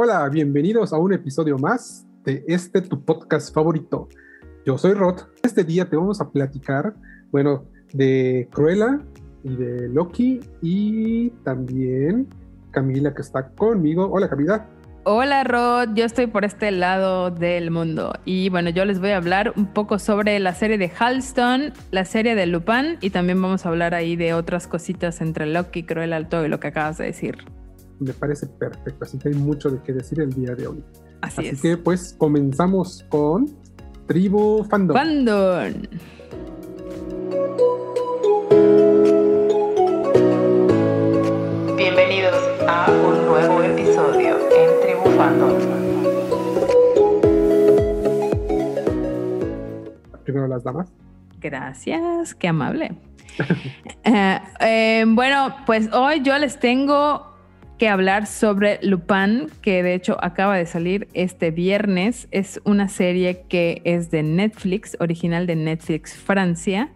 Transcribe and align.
Hola, 0.00 0.28
bienvenidos 0.28 0.92
a 0.92 0.96
un 0.96 1.12
episodio 1.12 1.58
más 1.58 2.06
de 2.22 2.44
este 2.46 2.82
tu 2.82 3.04
podcast 3.04 3.52
favorito. 3.52 4.08
Yo 4.64 4.78
soy 4.78 4.92
Rod. 4.92 5.22
Este 5.42 5.64
día 5.64 5.90
te 5.90 5.96
vamos 5.96 6.20
a 6.20 6.30
platicar, 6.30 6.94
bueno, 7.32 7.64
de 7.92 8.48
Cruella 8.52 9.00
y 9.42 9.56
de 9.56 9.88
Loki 9.88 10.38
y 10.62 11.30
también 11.42 12.28
Camila 12.70 13.12
que 13.12 13.22
está 13.22 13.48
conmigo. 13.48 14.08
Hola 14.08 14.28
Camila. 14.28 14.68
Hola 15.02 15.42
Rod, 15.42 15.94
yo 15.96 16.04
estoy 16.04 16.28
por 16.28 16.44
este 16.44 16.70
lado 16.70 17.32
del 17.32 17.72
mundo 17.72 18.12
y 18.24 18.50
bueno, 18.50 18.70
yo 18.70 18.84
les 18.84 19.00
voy 19.00 19.10
a 19.10 19.16
hablar 19.16 19.52
un 19.56 19.66
poco 19.66 19.98
sobre 19.98 20.38
la 20.38 20.54
serie 20.54 20.78
de 20.78 20.92
Halston, 20.96 21.72
la 21.90 22.04
serie 22.04 22.36
de 22.36 22.46
Lupin 22.46 22.98
y 23.00 23.10
también 23.10 23.42
vamos 23.42 23.66
a 23.66 23.70
hablar 23.70 23.96
ahí 23.96 24.14
de 24.14 24.32
otras 24.32 24.68
cositas 24.68 25.20
entre 25.20 25.46
Loki, 25.46 25.82
Cruella, 25.82 26.28
todo 26.28 26.46
y 26.46 26.48
lo 26.48 26.60
que 26.60 26.68
acabas 26.68 26.98
de 26.98 27.06
decir. 27.06 27.57
Me 28.00 28.12
parece 28.12 28.46
perfecto, 28.46 29.04
así 29.04 29.18
que 29.18 29.28
hay 29.28 29.34
mucho 29.34 29.70
de 29.70 29.82
qué 29.82 29.92
decir 29.92 30.20
el 30.20 30.32
día 30.32 30.54
de 30.54 30.68
hoy. 30.68 30.84
Así, 31.20 31.40
así 31.40 31.48
es. 31.48 31.62
que 31.62 31.76
pues 31.76 32.14
comenzamos 32.16 33.04
con 33.08 33.46
Tribu 34.06 34.62
Fandom. 34.70 34.96
Fandom. 34.96 35.82
Bienvenidos 41.76 42.36
a 42.68 42.88
un 42.88 43.26
nuevo 43.26 43.62
episodio 43.64 44.36
en 44.38 44.80
Tribu 44.80 45.16
Fandom. 45.16 45.58
Primero 50.22 50.46
las 50.46 50.62
damas. 50.62 50.92
Gracias, 51.40 52.34
qué 52.36 52.48
amable. 52.48 52.92
Eh, 54.04 54.40
eh, 54.60 55.04
bueno, 55.06 55.54
pues 55.66 55.92
hoy 55.92 56.22
yo 56.22 56.38
les 56.38 56.58
tengo 56.58 57.27
que 57.78 57.88
hablar 57.88 58.26
sobre 58.26 58.80
Lupin, 58.82 59.46
que 59.62 59.82
de 59.82 59.94
hecho 59.94 60.16
acaba 60.20 60.56
de 60.56 60.66
salir 60.66 61.08
este 61.14 61.50
viernes. 61.50 62.28
Es 62.30 62.60
una 62.64 62.88
serie 62.88 63.44
que 63.48 63.80
es 63.84 64.10
de 64.10 64.22
Netflix, 64.22 64.96
original 65.00 65.46
de 65.46 65.56
Netflix 65.56 66.14
Francia. 66.14 66.90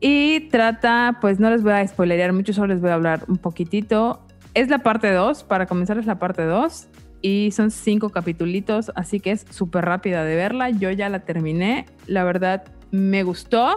Y 0.00 0.48
trata, 0.48 1.18
pues 1.20 1.38
no 1.38 1.50
les 1.50 1.62
voy 1.62 1.72
a 1.72 1.86
spoilerear 1.86 2.32
mucho, 2.32 2.52
solo 2.52 2.68
les 2.68 2.80
voy 2.80 2.90
a 2.90 2.94
hablar 2.94 3.24
un 3.28 3.36
poquitito. 3.36 4.26
Es 4.54 4.68
la 4.68 4.78
parte 4.78 5.12
2, 5.12 5.44
para 5.44 5.66
comenzar 5.66 5.98
es 5.98 6.06
la 6.06 6.18
parte 6.18 6.42
2. 6.44 6.88
Y 7.20 7.50
son 7.50 7.70
cinco 7.70 8.10
capitulitos, 8.10 8.92
así 8.94 9.20
que 9.20 9.32
es 9.32 9.44
súper 9.50 9.84
rápida 9.84 10.24
de 10.24 10.36
verla. 10.36 10.70
Yo 10.70 10.90
ya 10.90 11.08
la 11.08 11.20
terminé. 11.20 11.86
La 12.06 12.24
verdad, 12.24 12.64
me 12.90 13.24
gustó. 13.24 13.74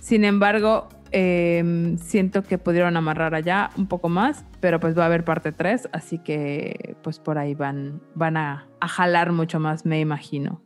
Sin 0.00 0.24
embargo, 0.24 0.88
eh, 1.12 1.96
siento 1.98 2.42
que 2.42 2.58
pudieron 2.58 2.96
amarrar 2.96 3.34
allá 3.34 3.70
un 3.76 3.86
poco 3.86 4.08
más, 4.08 4.44
pero 4.60 4.80
pues 4.80 4.96
va 4.96 5.04
a 5.04 5.06
haber 5.06 5.24
parte 5.24 5.52
3, 5.52 5.88
así 5.92 6.18
que 6.18 6.96
pues 7.02 7.18
por 7.18 7.38
ahí 7.38 7.54
van, 7.54 8.00
van 8.14 8.36
a, 8.36 8.66
a 8.80 8.88
jalar 8.88 9.32
mucho 9.32 9.60
más, 9.60 9.86
me 9.86 10.00
imagino. 10.00 10.62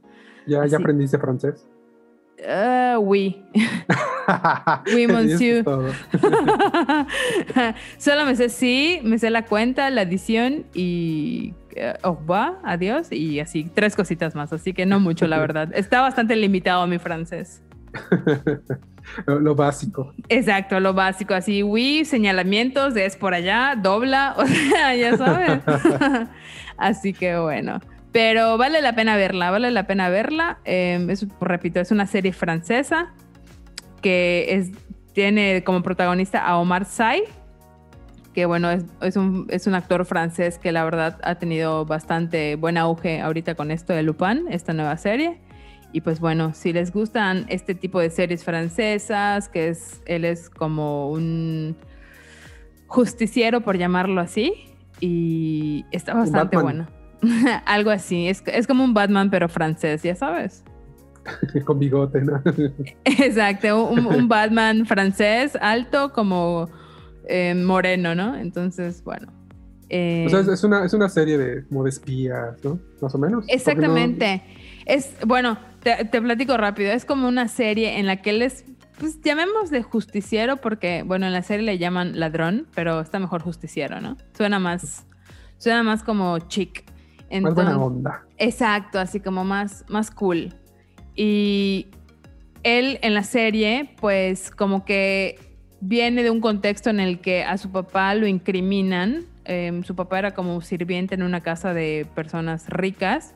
¿Ya, 0.46 0.66
¿ya 0.66 0.78
aprendiste 0.78 1.18
francés? 1.18 1.66
Uh, 2.42 2.98
oui. 2.98 3.44
oui, 4.94 5.06
monsieur. 5.06 5.64
Solo 7.98 8.24
me 8.24 8.34
sé 8.34 8.48
sí, 8.48 9.00
me 9.04 9.18
sé 9.18 9.30
la 9.30 9.44
cuenta, 9.44 9.90
la 9.90 10.02
edición 10.02 10.64
y 10.74 11.54
uh, 11.76 11.94
au 12.02 12.16
revoir, 12.16 12.54
adiós 12.64 13.12
y 13.12 13.38
así, 13.38 13.70
tres 13.72 13.94
cositas 13.94 14.34
más, 14.34 14.52
así 14.52 14.72
que 14.72 14.86
no 14.86 14.98
mucho, 14.98 15.28
la 15.28 15.38
verdad. 15.40 15.70
Está 15.74 16.00
bastante 16.00 16.34
limitado 16.34 16.86
mi 16.86 16.98
francés. 16.98 17.62
lo, 19.26 19.54
básico. 19.54 20.12
Exacto, 20.28 20.80
lo 20.80 20.94
básico, 20.94 21.34
así, 21.34 21.62
oui, 21.62 22.04
señalamientos 22.04 22.96
es 22.96 23.16
por 23.16 23.34
allá, 23.34 23.74
dobla, 23.80 24.34
o 24.38 24.46
sea, 24.46 24.94
ya 24.94 25.16
sabes. 25.16 25.60
así 26.76 27.12
que 27.12 27.36
bueno. 27.38 27.80
Pero 28.12 28.58
vale 28.58 28.82
la 28.82 28.94
pena 28.94 29.16
verla, 29.16 29.50
vale 29.50 29.70
la 29.70 29.86
pena 29.86 30.10
verla. 30.10 30.58
Eh, 30.64 31.06
es, 31.08 31.26
repito, 31.40 31.80
es 31.80 31.90
una 31.90 32.06
serie 32.06 32.32
francesa 32.32 33.14
que 34.02 34.46
es, 34.50 34.70
tiene 35.14 35.64
como 35.64 35.82
protagonista 35.82 36.44
a 36.44 36.58
Omar 36.58 36.84
Sy, 36.84 37.24
que 38.34 38.44
bueno, 38.44 38.70
es, 38.70 38.84
es, 39.00 39.16
un, 39.16 39.46
es, 39.48 39.66
un, 39.66 39.74
actor 39.74 40.04
francés 40.04 40.58
que 40.58 40.72
la 40.72 40.84
verdad 40.84 41.18
ha 41.22 41.36
tenido 41.36 41.86
bastante 41.86 42.56
buen 42.56 42.76
auge 42.76 43.20
ahorita 43.20 43.54
con 43.54 43.70
esto 43.70 43.94
de 43.94 44.02
Lupin, 44.02 44.46
esta 44.50 44.72
nueva 44.74 44.96
serie. 44.96 45.40
Y 45.92 46.00
pues 46.00 46.20
bueno, 46.20 46.54
si 46.54 46.72
les 46.72 46.92
gustan 46.92 47.44
este 47.48 47.74
tipo 47.74 48.00
de 48.00 48.08
series 48.10 48.44
francesas, 48.44 49.48
que 49.48 49.68
es, 49.68 50.00
él 50.06 50.24
es 50.24 50.48
como 50.48 51.10
un 51.10 51.76
justiciero, 52.86 53.60
por 53.60 53.76
llamarlo 53.76 54.20
así, 54.20 54.54
y 55.00 55.84
está 55.90 56.14
bastante 56.14 56.56
bueno. 56.56 56.86
Algo 57.66 57.90
así, 57.90 58.28
es, 58.28 58.42
es, 58.46 58.66
como 58.66 58.84
un 58.84 58.94
Batman 58.94 59.30
pero 59.30 59.48
francés, 59.48 60.02
ya 60.02 60.14
sabes. 60.14 60.64
Con 61.64 61.78
bigote, 61.78 62.22
¿no? 62.22 62.42
Exacto, 63.04 63.84
un, 63.84 64.06
un, 64.06 64.28
Batman 64.28 64.86
francés, 64.86 65.56
alto, 65.60 66.12
como 66.12 66.68
eh, 67.28 67.54
moreno, 67.54 68.14
¿no? 68.14 68.36
Entonces, 68.36 69.04
bueno. 69.04 69.30
Eh, 69.88 70.24
o 70.26 70.30
sea, 70.30 70.40
es 70.40 70.64
una, 70.64 70.84
es 70.84 70.94
una 70.94 71.08
serie 71.08 71.36
de, 71.36 71.64
como 71.66 71.84
de 71.84 71.90
espías, 71.90 72.56
¿no? 72.64 72.78
Más 73.00 73.14
o 73.14 73.18
menos. 73.18 73.44
Exactamente. 73.48 74.42
No... 74.46 74.62
Es, 74.86 75.14
bueno, 75.26 75.58
te, 75.82 76.04
te, 76.04 76.22
platico 76.22 76.56
rápido, 76.56 76.92
es 76.92 77.04
como 77.04 77.28
una 77.28 77.48
serie 77.48 77.98
en 77.98 78.06
la 78.06 78.16
que 78.16 78.30
él 78.30 78.42
es, 78.42 78.64
pues 78.98 79.20
llamemos 79.22 79.70
de 79.70 79.82
justiciero, 79.82 80.58
porque, 80.58 81.02
bueno, 81.02 81.26
en 81.26 81.32
la 81.32 81.42
serie 81.42 81.64
le 81.64 81.78
llaman 81.78 82.18
ladrón, 82.18 82.66
pero 82.74 83.00
está 83.00 83.18
mejor 83.18 83.42
justiciero, 83.42 84.00
¿no? 84.00 84.16
Suena 84.36 84.58
más, 84.58 85.06
suena 85.58 85.82
más 85.82 86.02
como 86.02 86.38
chic. 86.40 86.84
Entonces, 87.30 87.42
más 87.42 87.54
buena 87.54 87.78
onda. 87.78 88.26
Exacto, 88.36 88.98
así 88.98 89.20
como 89.20 89.44
más, 89.44 89.84
más 89.88 90.10
cool. 90.10 90.54
Y 91.14 91.88
él 92.62 92.98
en 93.02 93.14
la 93.14 93.22
serie, 93.22 93.94
pues 94.00 94.50
como 94.50 94.84
que 94.84 95.38
viene 95.80 96.22
de 96.22 96.30
un 96.30 96.40
contexto 96.40 96.90
en 96.90 97.00
el 97.00 97.20
que 97.20 97.42
a 97.42 97.58
su 97.58 97.70
papá 97.70 98.14
lo 98.14 98.26
incriminan. 98.26 99.24
Eh, 99.44 99.80
su 99.84 99.96
papá 99.96 100.20
era 100.20 100.30
como 100.32 100.60
sirviente 100.60 101.14
en 101.14 101.22
una 101.22 101.42
casa 101.42 101.74
de 101.74 102.06
personas 102.14 102.68
ricas, 102.68 103.34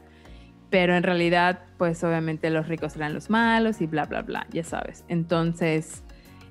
pero 0.71 0.97
en 0.97 1.03
realidad, 1.03 1.61
pues 1.79 2.03
obviamente 2.05 2.51
los 2.51 2.69
ricos 2.69 2.97
eran 2.97 3.15
los 3.15 3.31
malos 3.31 3.81
y 3.81 3.87
bla, 3.87 4.05
bla, 4.05 4.23
bla, 4.23 4.47
ya 4.51 4.65
sabes. 4.65 5.05
Entonces, 5.09 6.03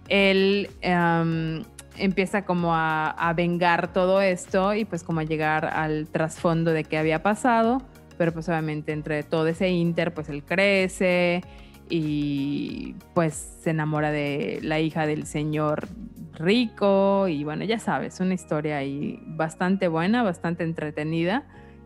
él 0.08 0.70
um, 0.84 1.64
empieza 1.98 2.46
como 2.46 2.76
a, 2.76 3.09
a, 3.09 3.34
vengar 3.34 3.92
todo 3.94 4.22
esto 4.22 4.74
y 4.74 4.86
pues 4.86 5.03
como 5.03 5.20
a 5.22 5.24
llegar 5.24 5.66
al 5.66 6.08
trasfondo 6.09 6.72
de 6.72 6.84
qué 6.84 6.98
había 6.98 7.24
pasado, 7.24 7.81
pero 8.18 8.31
pues 8.31 8.48
obviamente 8.50 8.92
entre 8.92 9.24
todo 9.24 9.48
ese 9.48 9.70
inter, 9.70 10.14
pues 10.14 10.30
él 10.30 10.44
crece 10.44 11.42
y 11.90 12.96
pues 13.14 13.59
se 13.62 13.72
enamora 13.72 14.12
de 14.12 14.59
la 14.62 14.80
hija 14.80 15.06
del 15.06 15.26
señor 15.26 15.88
rico 16.34 17.28
y 17.28 17.44
bueno, 17.44 17.64
ya 17.64 17.80
sabes, 17.80 18.20
una 18.20 18.34
historia 18.34 18.78
ahí 18.78 19.20
bastante 19.26 19.88
buena, 19.88 20.24
bastante 20.24 20.64
entretenida. 20.64 21.44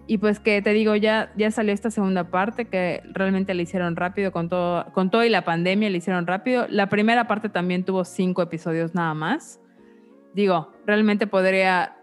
Y 0.09 0.17
pues 0.17 0.39
que 0.39 0.61
te 0.61 0.71
digo, 0.71 0.95
ya, 0.95 1.31
ya 1.37 1.51
salió 1.51 1.73
esta 1.73 1.91
segunda 1.91 2.31
parte 2.31 2.65
que 2.65 3.03
realmente 3.13 3.53
le 3.53 3.63
hicieron 3.63 3.95
rápido 3.95 4.31
con 4.31 4.49
todo, 4.49 4.91
con 4.93 5.11
todo 5.11 5.23
y 5.23 5.29
la 5.29 5.45
pandemia 5.45 5.89
le 5.89 5.97
hicieron 5.97 6.25
rápido. 6.25 6.65
La 6.67 6.89
primera 6.89 7.27
parte 7.27 7.47
también 7.47 7.85
tuvo 7.85 8.03
cinco 8.03 8.41
episodios 8.41 8.95
nada 8.95 9.13
más 9.13 9.59
digo, 10.33 10.71
realmente 10.85 11.27
podría, 11.27 11.97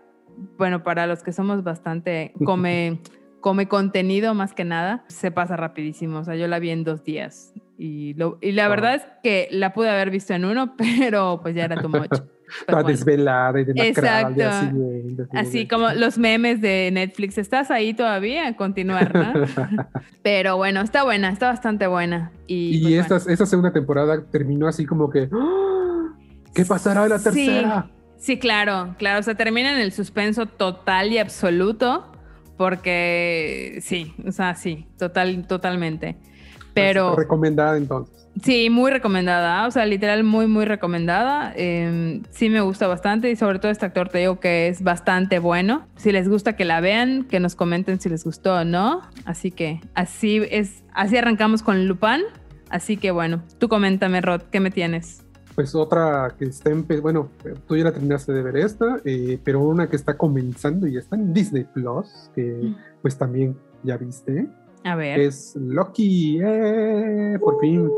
bueno, 0.59 0.83
para 0.83 1.07
los 1.07 1.23
que 1.23 1.33
somos 1.33 1.63
bastante 1.63 2.33
come, 2.45 3.01
come 3.41 3.69
contenido 3.69 4.35
más 4.35 4.55
que 4.55 4.65
nada, 4.65 5.05
se 5.09 5.31
pasa 5.31 5.57
rapidísimo. 5.57 6.19
O 6.19 6.25
sea, 6.25 6.37
yo 6.37 6.47
la 6.49 6.59
vi 6.59 6.71
en 6.71 6.85
dos 6.85 7.05
días 7.05 7.53
y, 7.79 8.15
lo, 8.15 8.39
y 8.41 8.53
la 8.53 8.69
verdad 8.69 8.97
es 8.97 9.07
que 9.23 9.49
la 9.51 9.73
pude 9.73 9.91
haber 9.91 10.11
visto 10.11 10.35
en 10.35 10.45
uno, 10.45 10.75
pero 10.99 11.41
pues 11.43 11.55
ya 11.55 11.65
era 11.65 11.81
tu 11.81 11.89
much. 11.89 12.21
Toda 12.67 12.83
bueno. 12.83 12.89
desvelada 12.89 13.61
y 13.61 13.65
demacrada. 13.65 14.31
Exacto. 14.31 15.27
Así, 15.33 15.49
así 15.59 15.69
como 15.69 15.91
los 15.91 16.19
memes 16.19 16.61
de 16.61 16.91
Netflix. 16.93 17.39
¿Estás 17.39 17.71
ahí 17.71 17.95
todavía? 17.95 18.55
Continuar, 18.57 19.15
¿no? 19.15 19.33
Pero 20.23 20.57
bueno, 20.57 20.81
está 20.81 21.05
buena, 21.05 21.31
está 21.31 21.49
bastante 21.49 21.87
buena. 21.87 22.33
Y, 22.47 22.77
y 22.77 22.83
pues, 22.83 22.95
esta, 22.95 23.15
bueno. 23.17 23.33
esta, 23.33 23.47
segunda 23.47 23.73
temporada 23.73 24.25
terminó 24.31 24.69
así 24.69 24.87
como 24.87 25.11
que... 25.11 25.29
¡Oh! 25.33 26.11
¿Qué 26.55 26.65
pasará 26.65 27.05
en 27.05 27.11
la 27.11 27.19
tercera? 27.19 27.87
Sí. 27.89 27.93
Sí, 28.19 28.39
claro, 28.39 28.95
claro. 28.99 29.21
O 29.21 29.23
sea, 29.23 29.35
termina 29.35 29.73
en 29.73 29.79
el 29.79 29.93
suspenso 29.93 30.47
total 30.47 31.13
y 31.13 31.19
absoluto. 31.19 32.13
Porque 32.57 33.79
sí, 33.83 34.15
o 34.27 34.33
sea, 34.33 34.55
sí, 34.55 34.87
total, 34.99 35.47
totalmente. 35.47 36.17
Pero. 36.77 37.17
Recomendada 37.17 37.77
entonces. 37.77 38.29
Sí, 38.43 38.69
muy 38.69 38.91
recomendada. 38.91 39.67
O 39.67 39.71
sea, 39.71 39.87
literal, 39.87 40.23
muy, 40.23 40.47
muy 40.47 40.67
recomendada. 40.67 41.55
Eh, 41.57 42.21
sí 42.31 42.51
me 42.51 42.61
gusta 42.61 42.87
bastante. 42.87 43.31
Y 43.31 43.37
sobre 43.37 43.59
todo 43.59 43.73
este 43.73 43.87
actor 43.87 44.11
te 44.11 44.19
digo 44.19 44.39
que 44.41 44.69
es 44.69 44.83
bastante 44.83 45.39
bueno. 45.39 45.87
Si 45.97 46.13
les 46.13 46.29
gusta 46.29 46.55
que 46.55 46.67
la 46.67 46.81
vean, 46.81 47.25
que 47.25 47.41
nos 47.41 47.55
comenten 47.55 47.99
si 47.99 48.11
les 48.11 48.25
gustó 48.25 48.57
o 48.57 48.65
no. 48.65 49.01
Así 49.25 49.51
que 49.51 49.81
así 49.95 50.43
es, 50.51 50.85
así 50.93 51.17
arrancamos 51.17 51.63
con 51.63 51.89
Lupin. 51.89 52.23
Así 52.69 52.97
que 52.99 53.11
bueno, 53.11 53.43
tú 53.59 53.69
coméntame, 53.69 54.21
Rod, 54.21 54.43
¿qué 54.51 54.61
me 54.61 54.71
tienes? 54.71 55.23
pues 55.55 55.75
otra 55.75 56.35
que 56.39 56.45
está 56.45 56.69
en, 56.69 56.87
bueno, 57.01 57.31
tú 57.67 57.79
ya 57.79 57.85
la 57.85 57.91
terminaste 57.93 58.31
de 58.31 58.43
ver 58.43 58.59
esta, 58.59 59.01
eh, 59.07 59.39
pero 59.43 59.61
una 59.61 59.89
que 59.89 59.97
está 59.97 60.15
comenzando 60.15 60.87
y 60.87 60.99
está 60.99 61.17
en 61.17 61.33
Disney 61.33 61.65
Plus, 61.65 62.31
que 62.35 62.43
Mm. 62.43 62.77
pues 63.01 63.17
también 63.17 63.57
ya 63.83 63.97
viste, 63.97 64.47
A 64.87 64.95
ver. 64.95 65.19
es 65.19 65.57
Loki, 65.57 66.39
¡eh! 66.41 67.39
por 67.41 67.61
fin. 67.61 67.91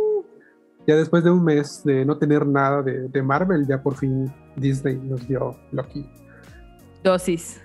Ya 0.87 0.97
después 0.97 1.23
de 1.23 1.31
un 1.31 1.45
mes 1.45 1.83
de 1.85 2.05
no 2.05 2.17
tener 2.17 2.47
nada 2.47 2.83
de, 2.83 3.09
de 3.09 3.23
Marvel, 3.23 3.67
ya 3.67 3.83
por 3.83 3.95
fin 3.95 4.33
Disney 4.57 4.97
nos 4.97 5.29
dio 5.29 5.55
Loki. 5.71 6.09
Dosis. 7.05 7.61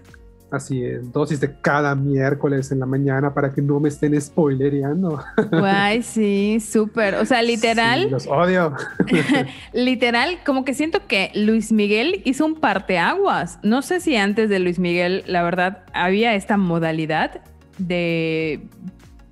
Así 0.53 0.85
es, 0.85 1.11
dosis 1.11 1.39
de 1.39 1.51
cada 1.61 1.95
miércoles 1.95 2.71
en 2.71 2.79
la 2.79 2.85
mañana 2.85 3.33
para 3.33 3.51
que 3.51 3.59
no 3.59 3.79
me 3.79 3.89
estén 3.89 4.21
spoilereando. 4.21 5.19
Guay, 5.51 6.03
sí, 6.03 6.59
súper. 6.59 7.15
O 7.15 7.25
sea, 7.25 7.41
literal, 7.41 8.03
Sí, 8.03 8.09
los 8.11 8.27
odio. 8.27 8.71
literal, 9.73 10.37
como 10.45 10.63
que 10.63 10.75
siento 10.75 11.07
que 11.07 11.31
Luis 11.33 11.71
Miguel 11.71 12.21
hizo 12.23 12.45
un 12.45 12.53
parteaguas. 12.53 13.57
No 13.63 13.81
sé 13.81 13.99
si 13.99 14.15
antes 14.15 14.47
de 14.47 14.59
Luis 14.59 14.77
Miguel, 14.77 15.23
la 15.25 15.41
verdad, 15.41 15.85
había 15.91 16.35
esta 16.35 16.55
modalidad 16.57 17.41
de, 17.79 18.67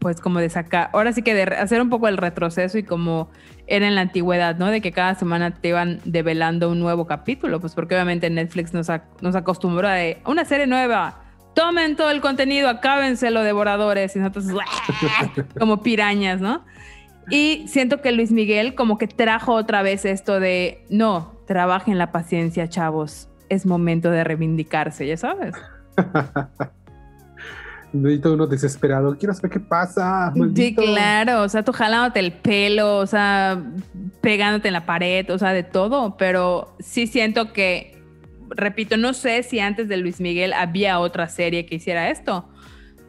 pues 0.01 0.19
como 0.19 0.39
de 0.39 0.49
sacar, 0.49 0.89
ahora 0.93 1.13
sí 1.13 1.21
que 1.21 1.35
de 1.35 1.43
hacer 1.43 1.79
un 1.79 1.91
poco 1.91 2.07
el 2.07 2.17
retroceso 2.17 2.79
y 2.79 2.83
como 2.83 3.29
era 3.67 3.87
en 3.87 3.93
la 3.93 4.01
antigüedad, 4.01 4.57
¿no? 4.57 4.65
De 4.71 4.81
que 4.81 4.91
cada 4.91 5.13
semana 5.13 5.51
te 5.51 5.67
iban 5.69 5.99
develando 6.05 6.71
un 6.71 6.79
nuevo 6.79 7.05
capítulo, 7.05 7.59
pues 7.59 7.75
porque 7.75 7.93
obviamente 7.93 8.27
Netflix 8.31 8.73
nos, 8.73 8.89
ac- 8.89 9.03
nos 9.21 9.35
acostumbró 9.35 9.87
a 9.87 9.93
de, 9.93 10.17
una 10.25 10.43
serie 10.43 10.65
nueva. 10.65 11.19
Tomen 11.53 11.95
todo 11.95 12.09
el 12.09 12.19
contenido, 12.19 12.67
acábenselo, 12.67 13.43
devoradores. 13.43 14.15
Y 14.15 14.19
nosotros, 14.19 14.45
como 15.59 15.83
pirañas, 15.83 16.41
¿no? 16.41 16.65
Y 17.29 17.65
siento 17.67 18.01
que 18.01 18.11
Luis 18.11 18.31
Miguel 18.31 18.73
como 18.73 18.97
que 18.97 19.07
trajo 19.07 19.53
otra 19.53 19.83
vez 19.83 20.03
esto 20.05 20.39
de, 20.39 20.83
no, 20.89 21.35
trabajen 21.45 21.99
la 21.99 22.11
paciencia, 22.11 22.67
chavos. 22.67 23.29
Es 23.49 23.67
momento 23.67 24.09
de 24.09 24.23
reivindicarse, 24.23 25.05
ya 25.05 25.17
sabes. 25.17 25.53
Necesito 27.93 28.33
uno 28.33 28.47
desesperado. 28.47 29.17
Quiero 29.17 29.33
saber 29.33 29.51
qué 29.51 29.59
pasa. 29.59 30.31
Sí, 30.33 30.39
maldito. 30.39 30.81
claro, 30.81 31.43
o 31.43 31.49
sea, 31.49 31.63
tú 31.63 31.73
jalándote 31.73 32.19
el 32.19 32.31
pelo, 32.31 32.97
o 32.97 33.05
sea, 33.05 33.61
pegándote 34.21 34.69
en 34.69 34.73
la 34.73 34.85
pared, 34.85 35.29
o 35.29 35.37
sea, 35.37 35.51
de 35.51 35.63
todo, 35.63 36.15
pero 36.17 36.73
sí 36.79 37.05
siento 37.07 37.51
que, 37.51 38.01
repito, 38.49 38.95
no 38.95 39.13
sé 39.13 39.43
si 39.43 39.59
antes 39.59 39.89
de 39.89 39.97
Luis 39.97 40.21
Miguel 40.21 40.53
había 40.53 40.99
otra 40.99 41.27
serie 41.27 41.65
que 41.65 41.75
hiciera 41.75 42.09
esto, 42.09 42.47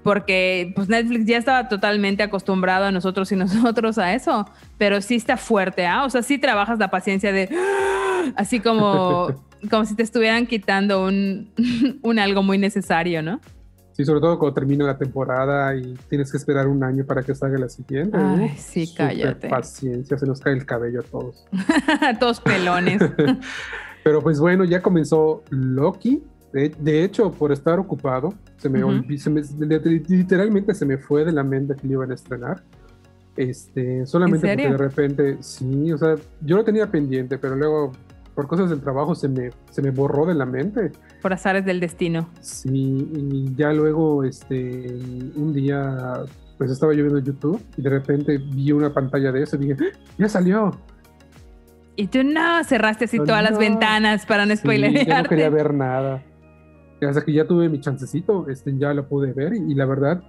porque 0.03 0.73
pues 0.75 0.89
Netflix 0.89 1.27
ya 1.27 1.39
estaba 1.39 1.69
totalmente 1.69 2.25
acostumbrado 2.25 2.87
a 2.87 2.91
nosotros 2.91 3.31
y 3.31 3.37
nosotros 3.37 3.99
a 3.99 4.15
eso, 4.15 4.51
pero 4.79 5.01
sí 5.01 5.15
está 5.15 5.37
fuerte, 5.37 5.87
¿ah? 5.87 6.05
O 6.05 6.11
sea, 6.11 6.23
sí 6.23 6.39
trabajas 6.39 6.81
la 6.81 6.91
paciencia 6.91 7.31
de, 7.31 7.49
así 8.37 8.59
como, 8.59 9.29
como 9.71 9.85
si 9.85 9.95
te 9.95 10.03
estuvieran 10.03 10.47
quitando 10.47 11.05
un, 11.05 11.53
un 12.03 12.19
algo 12.19 12.43
muy 12.43 12.59
necesario, 12.59 13.23
¿no? 13.23 13.41
Sí, 13.93 14.05
sobre 14.07 14.21
todo 14.21 14.39
cuando 14.39 14.55
termina 14.55 14.87
la 14.87 14.97
temporada 14.97 15.77
y 15.77 15.95
tienes 16.09 16.31
que 16.31 16.39
esperar 16.39 16.67
un 16.67 16.83
año 16.83 17.05
para 17.05 17.23
que 17.23 17.35
salga 17.35 17.59
la 17.59 17.69
siguiente. 17.69 18.17
Ay, 18.19 18.49
sí, 18.57 18.87
súper 18.87 19.09
cállate. 19.09 19.49
Paciencia, 19.49 20.17
se 20.19 20.27
nos 20.27 20.41
cae 20.41 20.55
el 20.55 20.65
cabello 20.65 21.01
a 21.01 21.03
todos. 21.03 21.45
Todos 22.21 22.41
pelones. 22.41 23.03
Pero 24.05 24.21
pues 24.23 24.41
bueno, 24.41 24.65
ya 24.65 24.81
comenzó 24.83 25.43
Loki. 25.51 26.23
De, 26.53 26.69
de 26.79 27.05
hecho, 27.05 27.31
por 27.33 27.51
estar 27.53 27.79
ocupado, 27.79 28.35
se 28.59 28.69
me, 28.69 28.85
Ujú. 28.85 28.93
olvi- 28.95 29.17
se 29.19 29.31
me- 29.31 29.43
literalmente 30.09 30.75
se 30.75 30.85
me 30.85 30.99
fue 30.99 31.25
de 31.25 31.33
la 31.33 31.43
mente 31.45 31.75
que 31.77 31.87
lo 31.87 31.93
iban 31.95 32.11
a 32.11 32.15
estrenar. 32.15 32.63
Este, 33.37 34.05
solamente 34.07 34.51
¿En 34.51 34.59
porque 34.59 34.71
de 34.73 34.77
repente, 34.77 35.37
sí, 35.41 35.91
o 35.93 35.97
sea, 35.97 36.17
yo 36.43 36.57
lo 36.57 36.65
tenía 36.65 36.87
pendiente, 36.91 37.39
pero 37.39 37.57
luego 37.57 37.93
por 38.35 38.47
cosas 38.49 38.71
del 38.71 38.81
trabajo 38.81 39.15
se 39.15 39.29
me, 39.29 39.51
se 39.71 39.83
me 39.83 39.91
borró 39.91 40.27
de 40.27 40.35
la 40.35 40.47
mente. 40.47 40.93
Por 41.21 41.33
azares 41.33 41.65
del 41.65 41.81
destino. 41.81 42.29
Sí, 42.41 43.09
y 43.15 43.55
ya 43.57 43.73
luego, 43.73 44.25
este, 44.25 44.87
un 45.37 45.53
día, 45.53 46.21
pues 46.59 46.71
estaba 46.71 46.93
yo 46.95 47.03
viendo 47.05 47.19
YouTube 47.19 47.63
y 47.77 47.83
de 47.83 47.91
repente 47.91 48.39
vi 48.39 48.73
una 48.73 48.93
pantalla 48.93 49.33
de 49.33 49.43
eso 49.43 49.57
y 49.57 49.67
dije, 49.67 49.77
¡Ah! 49.81 49.99
ya 50.19 50.29
salió. 50.29 50.71
Y 51.95 52.07
tú 52.07 52.25
no, 52.25 52.65
cerraste 52.65 53.05
así 53.05 53.19
No, 53.19 53.25
todas 53.25 53.43
las 53.43 53.59
ventanas 53.59 54.25
para 54.25 54.47
no 54.47 54.57
Sí, 54.57 54.63
ya 55.07 55.23
no 55.23 55.29
quería 55.29 55.51
ver 55.51 55.75
nada. 55.75 56.23
Y 57.01 57.05
hasta 57.05 57.23
que 57.25 57.33
ya 57.33 57.47
tuve 57.47 57.69
mi 57.69 57.81
chancecito, 57.81 58.49
este, 58.49 58.77
ya 58.79 58.95
lo 58.95 59.07
pude 59.09 59.33
ver 59.33 59.53
y, 59.55 59.73
y 59.73 59.75
la 59.75 59.85
verdad 59.87 60.23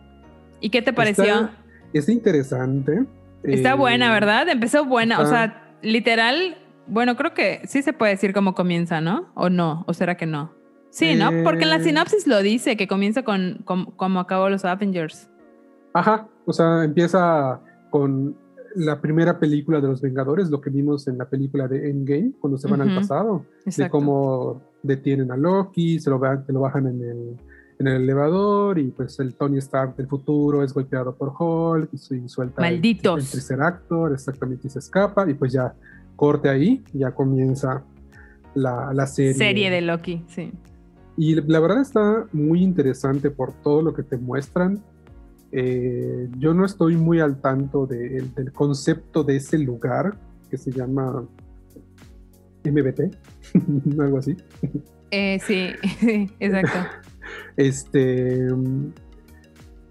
¿Y 0.60 0.70
qué 0.70 0.82
te 0.82 0.92
pareció? 0.94 1.24
Está, 1.26 1.52
está 1.94 2.12
interesante. 2.12 3.06
Está 3.44 3.72
Eh, 3.72 3.76
buena, 3.76 4.12
¿verdad? 4.12 4.48
Empezó 4.50 4.86
buena. 4.86 5.20
O 5.20 5.24
está- 5.24 5.36
sea, 5.36 5.78
literal, 5.82 6.56
bueno, 6.88 7.16
creo 7.16 7.34
que 7.34 7.62
sí 7.66 7.82
se 7.82 7.94
puede 7.94 8.12
decir 8.14 8.34
cómo 8.34 8.56
comienza, 8.56 9.02
¿no? 9.02 9.28
¿O 9.36 9.50
no? 9.50 9.84
¿O 9.88 9.94
será 9.94 10.16
que 10.18 10.26
no? 10.26 10.52
Sí, 10.90 11.16
¿no? 11.16 11.30
Porque 11.44 11.64
en 11.64 11.70
la 11.72 11.78
Eh. 11.78 11.84
sinopsis 11.84 12.28
lo 12.28 12.42
dice, 12.42 12.78
que 12.78 12.88
comienza 12.88 13.24
con, 13.24 13.60
con- 13.66 13.86
como 13.92 14.20
acabó 14.20 14.50
los 14.50 14.64
Avengers. 14.64 15.30
Ajá, 15.94 16.28
o 16.46 16.54
sea, 16.54 16.84
empieza 16.84 17.60
con 17.90 18.36
la 18.76 19.00
primera 19.02 19.40
película 19.40 19.80
de 19.82 19.88
los 19.88 20.02
Vengadores, 20.02 20.50
lo 20.50 20.60
que 20.62 20.70
vimos 20.70 21.08
en 21.08 21.18
la 21.18 21.26
película 21.26 21.68
de 21.68 21.90
Endgame, 21.90 22.32
cuando 22.40 22.58
se 22.58 22.68
van 22.68 22.82
al 22.82 22.88
Ujú, 22.88 22.96
pasado, 22.98 23.46
de 23.66 23.70
Exacto. 23.72 23.92
cómo 23.92 24.62
detienen 24.84 25.32
a 25.32 25.38
Loki, 25.38 26.00
se 26.00 26.10
lo, 26.10 26.20
se 26.46 26.52
lo 26.54 26.60
bajan 26.60 26.88
en 26.88 27.02
el, 27.02 27.38
en 27.80 27.88
el 27.88 28.02
elevador 28.04 28.78
y 28.80 28.90
pues 28.92 29.20
el 29.20 29.36
Tony 29.36 29.58
Stark 29.60 29.96
del 29.96 30.08
futuro 30.08 30.64
es 30.64 30.74
golpeado 30.74 31.16
por 31.16 31.34
Hulk 31.40 31.90
y, 31.94 31.98
su- 31.98 32.16
y 32.16 32.28
suelta 32.30 32.68
el- 32.68 32.74
Malditos. 32.76 33.20
El, 33.24 33.30
tercer 33.32 33.62
actor, 33.62 34.12
exactamente, 34.14 34.68
y 34.68 34.70
se 34.72 34.80
escapa 34.80 35.30
y 35.30 35.34
pues 35.36 35.54
ya 35.54 35.74
corte 36.16 36.50
ahí, 36.50 36.84
ya 36.94 37.12
comienza 37.12 37.84
la, 38.56 38.94
la 38.94 39.08
serie. 39.08 39.34
Serie 39.34 39.70
de 39.70 39.82
Loki, 39.82 40.24
sí. 40.28 40.52
Y 41.18 41.36
la 41.36 41.60
verdad 41.60 41.82
está 41.82 42.26
muy 42.34 42.64
interesante 42.64 43.30
por 43.30 43.54
todo 43.54 43.82
lo 43.82 43.94
que 43.94 44.04
te 44.04 44.18
muestran. 44.18 44.82
Eh, 45.52 46.28
yo 46.40 46.54
no 46.56 46.66
estoy 46.66 46.98
muy 46.98 47.20
al 47.20 47.40
tanto 47.40 47.86
de- 47.86 48.18
el- 48.18 48.34
del 48.34 48.52
concepto 48.52 49.24
de 49.24 49.36
ese 49.36 49.60
lugar 49.60 50.18
que 50.50 50.58
se 50.58 50.72
llama 50.72 51.24
MBT, 52.64 53.12
algo 54.00 54.18
así. 54.18 54.36
Eh, 55.12 55.40
sí, 55.46 55.68
exacto. 56.40 56.80
Este, 57.58 58.48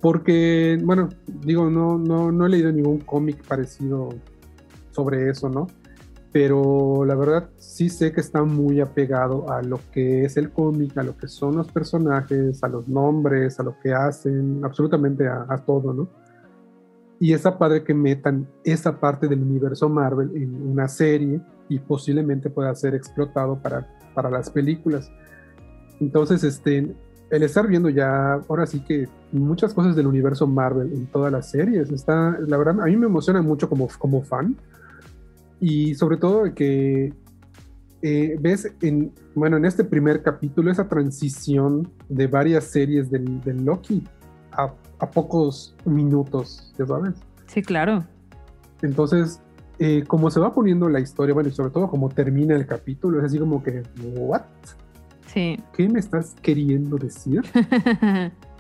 porque, 0.01 0.79
bueno, 0.83 1.09
digo, 1.27 1.71
no, 1.71 1.97
no, 1.99 2.33
no 2.33 2.47
he 2.47 2.49
leído 2.49 2.73
ningún 2.73 2.99
cómic 2.99 3.45
parecido 3.47 4.09
sobre 4.91 5.31
eso, 5.31 5.49
¿no? 5.49 5.69
Pero 6.33 7.05
la 7.05 7.15
verdad 7.15 7.51
sí 7.59 7.91
sé 7.91 8.13
que 8.13 8.21
está 8.21 8.43
muy 8.43 8.81
apegado 8.81 9.51
a 9.51 9.63
lo 9.63 9.79
que 9.93 10.25
es 10.25 10.37
el 10.37 10.51
cómic, 10.51 10.97
a 10.97 11.03
lo 11.03 11.17
que 11.17 11.29
son 11.29 11.57
los 11.57 11.71
personajes, 11.71 12.65
a 12.65 12.69
los 12.69 12.89
nombres, 12.89 13.61
a 13.61 13.63
lo 13.63 13.79
que 13.81 13.93
hacen, 13.93 14.65
absolutamente 14.65 15.29
a, 15.29 15.47
a 15.49 15.59
todo, 15.59 15.93
¿no? 15.93 16.09
Y 17.21 17.35
está 17.35 17.57
padre 17.57 17.85
que 17.85 17.95
metan 17.95 18.49
esa 18.65 18.99
parte 18.99 19.29
del 19.29 19.43
universo 19.43 19.89
Marvel 19.89 20.33
en 20.35 20.71
una 20.71 20.89
serie 20.89 21.41
y 21.69 21.79
posiblemente 21.79 22.51
pueda 22.51 22.75
ser 22.75 22.95
explotado 22.95 23.57
para, 23.63 23.87
para 24.15 24.31
las 24.31 24.51
películas. 24.51 25.11
Entonces, 26.01 26.43
este, 26.43 26.95
el 27.31 27.43
estar 27.43 27.67
viendo 27.67 27.89
ya, 27.89 28.35
ahora 28.35 28.67
sí 28.67 28.85
que 28.85 29.09
muchas 29.31 29.73
cosas 29.73 29.97
del 29.97 30.07
universo 30.07 30.47
Marvel 30.47 30.93
en 30.93 31.07
todas 31.07 31.33
las 31.33 31.51
series, 31.51 31.91
está, 31.91 32.37
la 32.41 32.57
verdad, 32.59 32.81
a 32.81 32.87
mí 32.87 32.97
me 32.97 33.07
emociona 33.07 33.41
mucho 33.41 33.69
como, 33.69 33.89
como 33.99 34.23
fan. 34.23 34.57
Y 35.63 35.95
sobre 35.95 36.17
todo 36.17 36.53
que 36.55 37.15
eh, 38.03 38.37
ves 38.41 38.75
en, 38.81 39.13
bueno, 39.37 39.57
en 39.57 39.65
este 39.65 39.85
primer 39.85 40.21
capítulo 40.21 40.73
esa 40.73 40.89
transición 40.89 41.89
de 42.09 42.27
varias 42.27 42.65
series 42.65 43.13
del, 43.13 43.41
del 43.43 43.65
Loki 43.65 44.03
a, 44.51 44.75
a 44.99 45.11
pocos 45.11 45.77
minutos, 45.85 46.75
ya 46.77 46.85
sabes. 46.85 47.15
Sí, 47.47 47.63
claro. 47.63 48.05
Entonces, 48.83 49.41
eh, 49.79 50.03
como 50.05 50.33
se 50.33 50.41
va 50.41 50.53
poniendo 50.53 50.89
la 50.89 50.99
historia, 50.99 51.33
bueno, 51.33 51.49
y 51.49 51.53
sobre 51.53 51.71
todo 51.71 51.89
como 51.89 52.09
termina 52.09 52.57
el 52.57 52.67
capítulo, 52.67 53.21
es 53.21 53.27
así 53.27 53.39
como 53.39 53.63
que, 53.63 53.85
¿what? 54.17 54.43
Sí. 55.29 55.61
¿Qué 55.73 55.89
me 55.89 56.01
estás 56.01 56.35
queriendo 56.43 56.97
decir? 56.97 57.43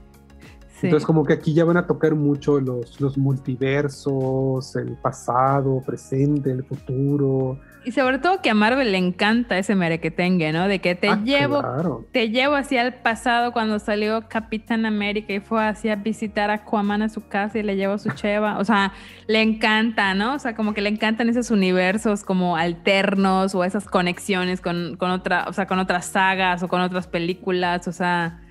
Sí. 0.83 0.89
Entonces 0.89 1.07
como 1.07 1.25
que 1.25 1.33
aquí 1.33 1.55
ya 1.55 1.65
van 1.65 1.77
a 1.79 1.87
tocar 1.87 2.15
mucho 2.15 2.61
los, 2.61 3.01
los 3.01 3.17
multiversos, 3.17 4.77
el 4.77 4.97
pasado, 4.97 5.81
presente, 5.85 6.51
el 6.51 6.65
futuro. 6.65 7.59
Y 7.85 7.91
sobre 7.91 8.19
todo 8.19 8.41
que 8.43 8.51
a 8.51 8.55
Marvel 8.55 8.93
le 8.93 8.99
encanta 8.99 9.59
ese 9.59 9.75
merequetengue, 9.75 10.53
¿no? 10.53 10.69
De 10.69 10.79
que 10.79 10.95
te 10.95 11.09
Ah, 11.09 11.21
llevo, 11.25 11.61
Claro. 11.61 12.07
te 12.12 12.31
llevo 12.31 12.55
hacia 12.55 12.83
el 12.83 12.95
pasado 12.95 13.53
cuando 13.53 13.81
salió 13.81 14.29
Capitán 14.29 14.87
América 14.87 15.33
y 15.33 15.41
fue 15.41 15.65
hacia 15.67 15.97
visitar 15.97 16.51
a 16.51 16.55
Aquaman 16.55 17.03
a 17.03 17.09
su 17.09 17.27
casa 17.27 17.59
y 17.59 17.62
le 17.65 17.75
llevó 17.75 17.99
su 17.99 18.11
cheva. 18.11 18.59
O 18.59 18.65
sea, 18.65 18.93
le 19.27 19.43
encanta, 19.43 20.15
¿no? 20.15 20.35
O 20.35 20.39
sea, 20.39 20.55
como 20.55 20.75
que 20.75 20.81
le 20.81 20.91
encantan 20.91 21.29
esos 21.29 21.51
universos 21.51 22.23
como 22.23 22.57
alternos 22.57 23.55
o 23.57 23.65
esas 23.65 23.87
conexiones 23.89 24.61
con, 24.61 24.97
con 24.97 25.11
otra, 25.11 25.47
o 25.49 25.53
sea, 25.53 25.67
con 25.67 25.81
otras 25.81 26.07
sagas 26.07 26.62
o 26.62 26.69
con 26.69 26.81
otras 26.83 27.09
películas. 27.09 27.89
O 27.89 27.93
sea, 27.93 28.41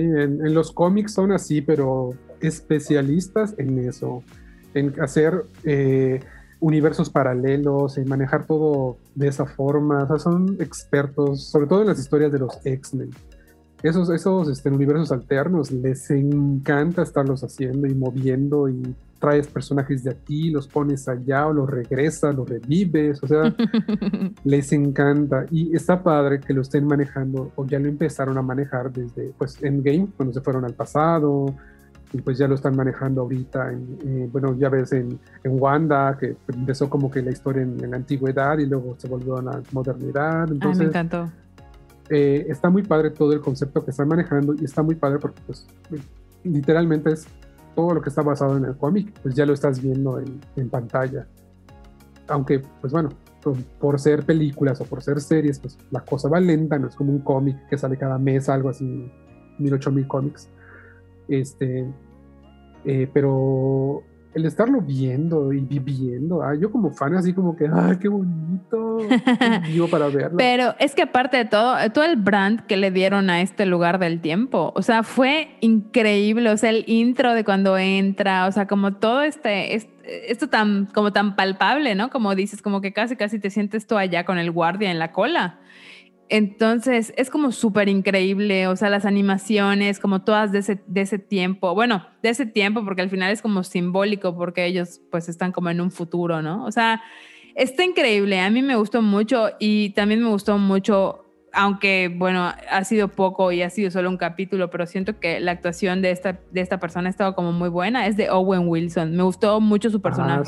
En 0.00 0.54
los 0.54 0.72
cómics 0.72 1.12
son 1.14 1.32
así, 1.32 1.60
pero 1.60 2.14
especialistas 2.40 3.54
en 3.58 3.78
eso, 3.78 4.22
en 4.74 5.00
hacer, 5.00 5.44
eh, 5.64 6.20
universos 6.64 7.10
paralelos, 7.10 7.98
en 7.98 8.08
manejar 8.08 8.46
todo 8.46 8.96
de 9.14 9.28
esa 9.28 9.44
forma. 9.44 10.04
O 10.04 10.06
sea, 10.06 10.18
son 10.18 10.56
expertos, 10.60 11.44
sobre 11.44 11.66
todo 11.66 11.82
en 11.82 11.88
las 11.88 11.98
historias 11.98 12.32
de 12.32 12.38
los 12.38 12.58
X-Men. 12.64 13.10
Esos, 13.82 14.08
esos 14.08 14.48
este, 14.48 14.70
universos 14.70 15.12
alternos 15.12 15.70
les 15.70 16.10
encanta 16.10 17.02
estarlos 17.02 17.44
haciendo 17.44 17.86
y 17.86 17.94
moviendo 17.94 18.68
y 18.70 18.94
traes 19.24 19.46
personajes 19.46 20.04
de 20.04 20.10
aquí, 20.10 20.50
los 20.50 20.68
pones 20.68 21.08
allá 21.08 21.46
o 21.46 21.52
los 21.54 21.70
regresas, 21.70 22.34
los 22.34 22.46
revives, 22.46 23.22
o 23.22 23.26
sea, 23.26 23.54
les 24.44 24.70
encanta 24.72 25.46
y 25.50 25.74
está 25.74 26.02
padre 26.02 26.40
que 26.40 26.52
lo 26.52 26.60
estén 26.60 26.86
manejando 26.86 27.50
o 27.56 27.66
ya 27.66 27.78
lo 27.78 27.88
empezaron 27.88 28.36
a 28.36 28.42
manejar 28.42 28.92
desde 28.92 29.32
pues 29.38 29.62
Endgame, 29.62 30.08
cuando 30.14 30.34
se 30.34 30.42
fueron 30.42 30.66
al 30.66 30.74
pasado, 30.74 31.54
y 32.12 32.20
pues 32.20 32.36
ya 32.36 32.46
lo 32.46 32.54
están 32.54 32.76
manejando 32.76 33.22
ahorita, 33.22 33.72
en, 33.72 33.98
eh, 34.04 34.28
bueno, 34.30 34.54
ya 34.58 34.68
ves 34.68 34.92
en, 34.92 35.18
en, 35.42 35.60
Wanda, 35.60 36.18
que 36.20 36.36
empezó 36.54 36.90
como 36.90 37.10
que 37.10 37.22
la 37.22 37.30
historia 37.30 37.62
en, 37.62 37.90
la 37.90 37.96
antigüedad 37.96 38.58
y 38.58 38.66
luego 38.66 38.94
se 38.98 39.08
volvió 39.08 39.38
a 39.38 39.42
la 39.42 39.62
modernidad. 39.72 40.52
Entonces, 40.52 40.78
me 40.80 40.84
encantó. 40.84 41.32
Eh, 42.10 42.44
está 42.50 42.68
muy 42.68 42.82
padre 42.82 43.10
todo 43.10 43.32
el 43.32 43.40
concepto 43.40 43.82
que 43.82 43.90
están 43.90 44.06
manejando 44.06 44.54
y 44.54 44.64
está 44.64 44.82
muy 44.82 44.96
padre 44.96 45.18
porque 45.18 45.40
pues 45.46 45.66
literalmente 46.44 47.10
es 47.10 47.26
todo 47.74 47.94
lo 47.94 48.02
que 48.02 48.08
está 48.08 48.22
basado 48.22 48.56
en 48.56 48.64
el 48.64 48.76
cómic, 48.76 49.12
pues 49.22 49.34
ya 49.34 49.46
lo 49.46 49.52
estás 49.52 49.80
viendo 49.82 50.20
en, 50.20 50.70
pantalla. 50.70 51.26
Aunque, 52.28 52.62
pues 52.80 52.92
bueno, 52.92 53.10
por 53.78 54.00
ser 54.00 54.24
películas 54.24 54.80
o 54.80 54.84
por 54.84 55.02
ser 55.02 55.20
series, 55.20 55.58
pues 55.58 55.78
la 55.90 56.00
cosa 56.00 56.28
va 56.28 56.40
lenta, 56.40 56.78
no 56.78 56.88
es 56.88 56.96
como 56.96 57.12
un 57.12 57.20
cómic 57.20 57.68
que 57.68 57.76
sale 57.76 57.96
cada 57.96 58.18
mes, 58.18 58.48
algo 58.48 58.70
así, 58.70 59.10
mil, 59.58 59.74
ocho 59.74 59.90
mil 59.90 60.06
cómics. 60.06 60.48
Este, 61.28 61.86
eh, 62.84 63.08
pero 63.12 64.02
el 64.34 64.46
estarlo 64.46 64.80
viendo 64.80 65.52
y 65.52 65.60
viviendo, 65.60 66.42
ah, 66.42 66.54
yo 66.60 66.70
como 66.70 66.90
fan 66.90 67.14
así 67.14 67.32
como 67.32 67.56
que, 67.56 67.68
ay, 67.72 67.96
qué 67.98 68.08
bonito, 68.08 68.98
vivo 69.66 69.88
para 69.88 70.08
verlo. 70.08 70.36
Pero 70.36 70.74
es 70.78 70.94
que 70.94 71.02
aparte 71.02 71.36
de 71.36 71.44
todo, 71.44 71.76
todo 71.92 72.04
el 72.04 72.16
brand 72.16 72.66
que 72.66 72.76
le 72.76 72.90
dieron 72.90 73.30
a 73.30 73.40
este 73.40 73.66
lugar 73.66 73.98
del 73.98 74.20
tiempo, 74.20 74.72
o 74.74 74.82
sea, 74.82 75.02
fue 75.02 75.56
increíble, 75.60 76.50
o 76.50 76.56
sea, 76.56 76.70
el 76.70 76.84
intro 76.88 77.32
de 77.34 77.44
cuando 77.44 77.78
entra, 77.78 78.46
o 78.46 78.52
sea, 78.52 78.66
como 78.66 78.94
todo 78.94 79.22
este, 79.22 79.74
este 79.74 79.94
esto 80.06 80.48
tan, 80.48 80.86
como 80.86 81.12
tan 81.12 81.36
palpable, 81.36 81.94
¿no? 81.94 82.10
Como 82.10 82.34
dices, 82.34 82.62
como 82.62 82.80
que 82.80 82.92
casi, 82.92 83.16
casi 83.16 83.38
te 83.38 83.50
sientes 83.50 83.86
tú 83.86 83.96
allá 83.96 84.24
con 84.24 84.38
el 84.38 84.50
guardia 84.50 84.90
en 84.90 84.98
la 84.98 85.12
cola. 85.12 85.60
Entonces, 86.28 87.12
es 87.16 87.28
como 87.28 87.52
súper 87.52 87.88
increíble, 87.88 88.66
o 88.66 88.76
sea, 88.76 88.88
las 88.88 89.04
animaciones, 89.04 90.00
como 90.00 90.22
todas 90.22 90.52
de 90.52 90.60
ese, 90.60 90.82
de 90.86 91.02
ese 91.02 91.18
tiempo, 91.18 91.74
bueno, 91.74 92.06
de 92.22 92.30
ese 92.30 92.46
tiempo, 92.46 92.84
porque 92.84 93.02
al 93.02 93.10
final 93.10 93.30
es 93.30 93.42
como 93.42 93.62
simbólico, 93.62 94.34
porque 94.34 94.64
ellos 94.64 95.02
pues 95.10 95.28
están 95.28 95.52
como 95.52 95.68
en 95.68 95.80
un 95.80 95.90
futuro, 95.90 96.40
¿no? 96.40 96.64
O 96.64 96.72
sea, 96.72 97.02
está 97.54 97.84
increíble, 97.84 98.40
a 98.40 98.50
mí 98.50 98.62
me 98.62 98.76
gustó 98.76 99.02
mucho 99.02 99.50
y 99.58 99.90
también 99.90 100.22
me 100.22 100.30
gustó 100.30 100.56
mucho, 100.56 101.26
aunque 101.52 102.10
bueno, 102.14 102.50
ha 102.70 102.84
sido 102.84 103.08
poco 103.08 103.52
y 103.52 103.60
ha 103.60 103.68
sido 103.68 103.90
solo 103.90 104.08
un 104.08 104.16
capítulo, 104.16 104.70
pero 104.70 104.86
siento 104.86 105.20
que 105.20 105.40
la 105.40 105.52
actuación 105.52 106.00
de 106.00 106.10
esta, 106.10 106.40
de 106.50 106.62
esta 106.62 106.80
persona 106.80 107.08
ha 107.08 107.10
estado 107.10 107.34
como 107.34 107.52
muy 107.52 107.68
buena, 107.68 108.06
es 108.06 108.16
de 108.16 108.30
Owen 108.30 108.66
Wilson, 108.66 109.14
me 109.14 109.22
gustó 109.22 109.60
mucho 109.60 109.90
su 109.90 110.00
ah, 110.04 110.42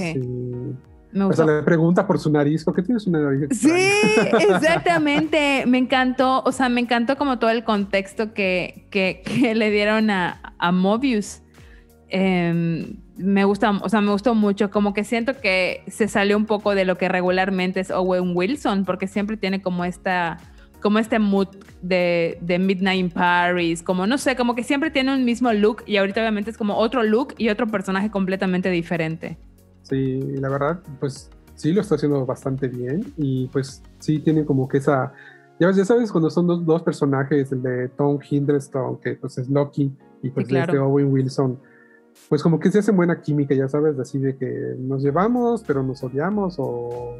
O 1.24 1.32
sea, 1.32 1.46
le 1.46 1.62
pregunta 1.62 2.06
por 2.06 2.18
su 2.18 2.30
nariz, 2.30 2.64
¿por 2.64 2.74
qué 2.74 2.82
tienes 2.82 3.06
una 3.06 3.20
nariz? 3.20 3.48
Sí, 3.52 3.70
exactamente. 4.50 5.64
me 5.66 5.78
encantó, 5.78 6.42
o 6.44 6.52
sea, 6.52 6.68
me 6.68 6.80
encantó 6.80 7.16
como 7.16 7.38
todo 7.38 7.50
el 7.50 7.64
contexto 7.64 8.34
que, 8.34 8.86
que, 8.90 9.54
le 9.54 9.70
dieron 9.70 10.10
a, 10.10 10.54
a 10.58 10.72
Mobius. 10.72 11.42
Em, 12.08 12.96
me 13.16 13.44
gusta, 13.44 13.70
o 13.70 13.88
sea, 13.88 14.00
me 14.00 14.12
gustó 14.12 14.34
mucho, 14.34 14.70
como 14.70 14.92
que 14.92 15.04
siento 15.04 15.40
que 15.40 15.82
se 15.88 16.06
salió 16.08 16.36
un 16.36 16.46
poco 16.46 16.74
de 16.74 16.84
lo 16.84 16.96
que 16.96 17.08
regularmente 17.08 17.80
es 17.80 17.90
Owen 17.90 18.32
Wilson, 18.34 18.84
porque 18.84 19.06
siempre 19.06 19.36
tiene 19.36 19.62
como 19.62 19.84
esta, 19.84 20.38
como 20.80 20.98
este 20.98 21.18
mood 21.18 21.48
de, 21.82 22.38
de 22.42 22.58
Midnight 22.58 23.00
in 23.00 23.10
Paris, 23.10 23.82
como 23.82 24.06
no 24.06 24.18
sé, 24.18 24.36
como 24.36 24.54
que 24.54 24.62
siempre 24.62 24.90
tiene 24.90 25.14
un 25.14 25.24
mismo 25.24 25.52
look 25.52 25.82
y 25.86 25.96
ahorita 25.96 26.20
obviamente 26.20 26.50
es 26.50 26.58
como 26.58 26.76
otro 26.76 27.02
look 27.02 27.34
y 27.38 27.48
otro 27.48 27.66
personaje 27.66 28.10
completamente 28.10 28.70
diferente. 28.70 29.38
Sí, 29.88 30.20
la 30.20 30.48
verdad, 30.48 30.80
pues 30.98 31.30
sí 31.54 31.72
lo 31.72 31.80
está 31.80 31.94
haciendo 31.94 32.26
bastante 32.26 32.68
bien 32.68 33.12
y 33.16 33.46
pues 33.48 33.82
sí 33.98 34.18
tiene 34.18 34.44
como 34.44 34.68
que 34.68 34.78
esa... 34.78 35.12
Ya, 35.58 35.70
ya 35.70 35.84
sabes, 35.84 36.12
cuando 36.12 36.28
son 36.28 36.46
dos, 36.46 36.66
dos, 36.66 36.82
personajes, 36.82 37.50
el 37.50 37.62
de 37.62 37.88
Tom 37.88 38.18
Hiddleston, 38.20 38.98
que 38.98 39.14
pues 39.14 39.38
es 39.38 39.48
Loki, 39.48 39.90
y 40.22 40.30
pues 40.30 40.50
el 40.50 40.66
de 40.66 40.78
Owen 40.78 41.10
Wilson, 41.10 41.58
pues 42.28 42.42
como 42.42 42.58
que 42.58 42.70
se 42.70 42.80
hace 42.80 42.92
buena 42.92 43.22
química, 43.22 43.54
ya 43.54 43.66
sabes, 43.66 43.98
así 43.98 44.18
de 44.18 44.36
que 44.36 44.74
nos 44.78 45.02
llevamos, 45.02 45.64
pero 45.66 45.82
nos 45.82 46.02
odiamos, 46.02 46.56
o 46.58 47.16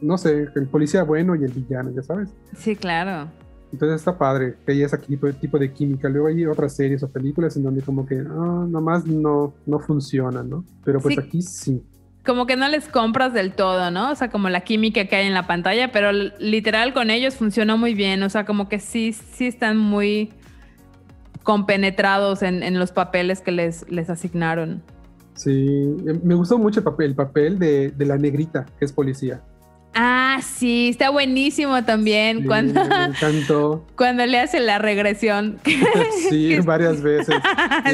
no 0.00 0.16
sé, 0.16 0.48
el 0.54 0.68
policía 0.68 1.02
bueno 1.02 1.34
y 1.34 1.44
el 1.44 1.52
villano, 1.52 1.90
ya 1.90 2.02
sabes. 2.02 2.30
Sí, 2.56 2.76
claro. 2.76 3.28
Entonces 3.72 4.00
está 4.00 4.18
padre 4.18 4.56
que 4.66 4.72
haya 4.72 4.86
ese 4.86 4.98
tipo, 4.98 5.30
tipo 5.32 5.58
de 5.58 5.72
química. 5.72 6.08
Luego 6.08 6.26
hay 6.26 6.44
otras 6.46 6.74
series 6.74 7.02
o 7.02 7.08
películas 7.08 7.56
en 7.56 7.62
donde 7.62 7.82
como 7.82 8.04
que 8.06 8.18
ah, 8.18 8.66
nomás 8.68 9.06
no, 9.06 9.54
no 9.66 9.78
funciona, 9.78 10.42
¿no? 10.42 10.64
Pero 10.84 11.00
pues 11.00 11.18
aquí 11.18 11.40
sí. 11.42 11.82
Como 12.24 12.46
que 12.46 12.56
no 12.56 12.68
les 12.68 12.88
compras 12.88 13.32
del 13.32 13.52
todo, 13.52 13.90
¿no? 13.90 14.10
O 14.10 14.14
sea, 14.14 14.30
como 14.30 14.48
la 14.50 14.60
química 14.60 15.06
que 15.06 15.16
hay 15.16 15.26
en 15.26 15.34
la 15.34 15.46
pantalla, 15.46 15.90
pero 15.90 16.12
literal 16.12 16.92
con 16.92 17.10
ellos 17.10 17.34
funcionó 17.36 17.78
muy 17.78 17.94
bien. 17.94 18.22
O 18.22 18.28
sea, 18.28 18.44
como 18.44 18.68
que 18.68 18.78
sí, 18.78 19.12
sí 19.12 19.46
están 19.46 19.78
muy 19.78 20.30
compenetrados 21.42 22.42
en, 22.42 22.62
en 22.62 22.78
los 22.78 22.92
papeles 22.92 23.40
que 23.40 23.52
les, 23.52 23.90
les 23.90 24.10
asignaron. 24.10 24.82
Sí, 25.34 25.96
me 26.22 26.34
gustó 26.34 26.58
mucho 26.58 26.80
el 26.80 26.84
papel, 26.84 27.06
el 27.06 27.14
papel 27.14 27.58
de, 27.58 27.90
de 27.92 28.04
la 28.04 28.18
negrita, 28.18 28.66
que 28.78 28.84
es 28.84 28.92
policía. 28.92 29.40
Ah, 29.92 30.38
sí, 30.42 30.90
está 30.90 31.10
buenísimo 31.10 31.84
también. 31.84 32.46
cuando, 32.46 32.84
me 32.84 33.04
encantó. 33.06 33.84
Cuando 33.96 34.24
le 34.24 34.38
hace 34.38 34.60
la 34.60 34.78
regresión. 34.78 35.58
sí, 36.28 36.58
varias 36.60 37.00
veces. 37.02 37.34
está, 37.84 37.90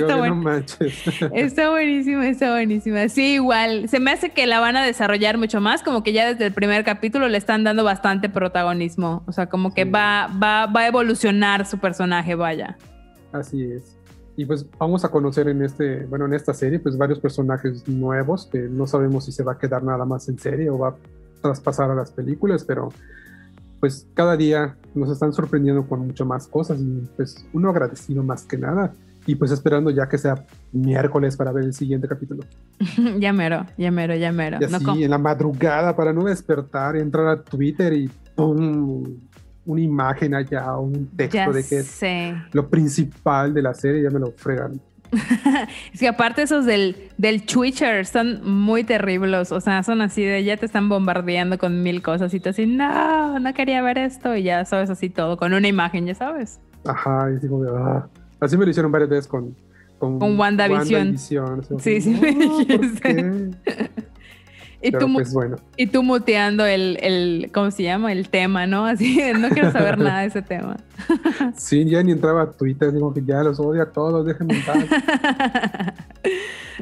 está 1.33 1.71
buenísimo, 1.71 2.23
está 2.23 2.51
buenísimo. 2.53 2.97
Sí, 3.09 3.35
igual. 3.35 3.89
Se 3.89 3.99
me 3.99 4.13
hace 4.13 4.31
que 4.31 4.47
la 4.47 4.61
van 4.61 4.77
a 4.77 4.85
desarrollar 4.85 5.39
mucho 5.39 5.61
más, 5.61 5.83
como 5.83 6.03
que 6.03 6.13
ya 6.13 6.27
desde 6.27 6.47
el 6.47 6.53
primer 6.53 6.85
capítulo 6.85 7.29
le 7.29 7.39
están 7.39 7.65
dando 7.65 7.83
bastante 7.83 8.29
protagonismo. 8.29 9.25
O 9.27 9.33
sea, 9.33 9.47
como 9.47 9.73
que 9.73 9.85
va, 9.85 10.29
va, 10.43 10.67
va 10.67 10.81
a 10.81 10.87
evolucionar 10.89 11.67
su 11.67 11.79
personaje, 11.79 12.35
vaya. 12.35 12.77
Así 13.33 13.63
es. 13.63 13.97
Y 14.37 14.45
pues 14.45 14.67
vamos 14.79 15.03
a 15.07 15.11
conocer 15.11 15.49
en 15.49 15.63
este, 15.63 16.05
bueno, 16.05 16.27
en 16.27 16.35
esta 16.35 16.53
serie, 16.53 16.79
pues 16.79 16.99
varios 16.99 17.19
personajes 17.19 17.89
nuevos 17.89 18.47
que 18.47 18.59
no 18.59 18.87
sabemos 18.87 19.25
si 19.25 19.33
se 19.33 19.43
va 19.43 19.53
a 19.53 19.59
quedar 19.59 19.83
nada 19.83 20.05
más 20.05 20.29
en 20.29 20.39
serie 20.39 20.69
o 20.69 20.79
va 20.79 20.95
traspasar 21.41 21.91
a 21.91 21.95
las 21.95 22.11
películas, 22.11 22.65
pero 22.65 22.89
pues 23.81 24.07
cada 24.15 24.37
día 24.37 24.77
nos 24.95 25.11
están 25.11 25.33
sorprendiendo 25.33 25.87
con 25.87 26.07
mucho 26.07 26.25
más 26.25 26.47
cosas 26.47 26.81
y 26.81 27.09
pues 27.17 27.47
uno 27.53 27.71
agradecido 27.71 28.23
más 28.23 28.45
que 28.45 28.57
nada 28.57 28.93
y 29.27 29.35
pues 29.35 29.51
esperando 29.51 29.91
ya 29.91 30.09
que 30.09 30.19
sea 30.19 30.47
miércoles 30.73 31.37
para 31.37 31.53
ver 31.53 31.65
el 31.65 31.75
siguiente 31.75 32.07
capítulo. 32.09 32.45
ya 33.19 33.33
mero, 33.33 33.67
ya 33.77 33.91
mero, 33.91 34.15
ya 34.15 34.33
mero. 34.33 34.59
Y 34.61 34.65
así 34.65 35.05
en 35.05 35.11
la 35.11 35.19
madrugada 35.19 35.95
para 35.95 36.13
no 36.13 36.25
despertar, 36.25 36.97
entrar 36.97 37.27
a 37.27 37.43
Twitter 37.43 37.93
y 37.93 38.09
¡pum! 38.35 39.05
una 39.67 39.81
imagen 39.81 40.35
allá, 40.35 40.77
un 40.77 41.09
texto 41.09 41.53
de 41.53 41.65
que 41.65 41.79
es 41.79 42.01
lo 42.53 42.69
principal 42.69 43.53
de 43.53 43.63
la 43.63 43.75
serie, 43.75 44.03
ya 44.03 44.11
me 44.11 44.21
lo 44.21 44.31
fregan. 44.31 44.81
es 45.93 46.01
que 46.01 46.09
aparte 46.09 46.43
esos 46.43 46.65
del, 46.65 46.97
del 47.19 47.45
Twitcher 47.45 48.07
son 48.07 48.49
muy 48.49 48.85
terribles, 48.85 49.53
o 49.53 49.61
sea, 49.61 49.83
son 49.83 50.01
así 50.01 50.23
de 50.23 50.45
ya 50.45 50.57
te 50.57 50.67
están 50.67 50.89
bombardeando 50.89 51.59
con 51.59 51.83
mil 51.83 52.03
cosas 52.03 52.33
y 52.35 52.41
tú 52.41 52.51
así, 52.51 52.67
no, 52.67 53.39
no 53.39 53.55
quería 53.55 53.83
ver 53.83 53.99
esto 53.99 54.37
y 54.37 54.43
ya 54.43 54.65
sabes 54.65 54.91
así 54.91 55.11
todo, 55.11 55.37
con 55.37 55.53
una 55.53 55.69
imagen, 55.69 56.07
ya 56.07 56.15
sabes. 56.15 56.61
Ajá, 56.85 57.31
y 57.31 57.39
digo, 57.41 57.65
ah. 57.77 58.09
así 58.41 58.57
me 58.57 58.65
lo 58.65 58.71
hicieron 58.71 58.93
varias 58.93 59.11
veces 59.11 59.27
con... 59.27 59.55
Con, 59.99 60.19
con 60.19 60.39
WandaVision. 60.39 61.17
sí, 61.17 61.39
sí, 62.03 62.21
Y 64.83 64.93
tú, 64.93 65.13
pues, 65.13 65.33
bueno. 65.33 65.57
y 65.77 65.87
tú 65.87 66.03
muteando 66.03 66.65
el, 66.67 66.99
el, 67.01 67.51
¿cómo 67.53 67.71
se 67.71 67.83
llama? 67.83 68.13
El 68.13 68.29
tema, 68.29 68.67
¿no? 68.67 68.87
Así, 68.87 69.21
no 69.39 69.49
quiero 69.49 69.73
saber 69.73 69.99
nada 69.99 70.21
de 70.21 70.27
ese 70.27 70.43
tema. 70.43 70.77
Sí, 71.57 71.85
ya 71.85 72.03
ni 72.03 72.13
entraba 72.13 72.43
a 72.43 72.51
Twitter, 72.51 72.93
digo 72.93 73.13
que 73.13 73.23
ya 73.23 73.43
los 73.43 73.61
odio 73.61 73.83
a 73.83 73.87
todos, 73.87 74.27
déjenme 74.27 74.55
en 74.57 74.65
paz. 74.65 74.85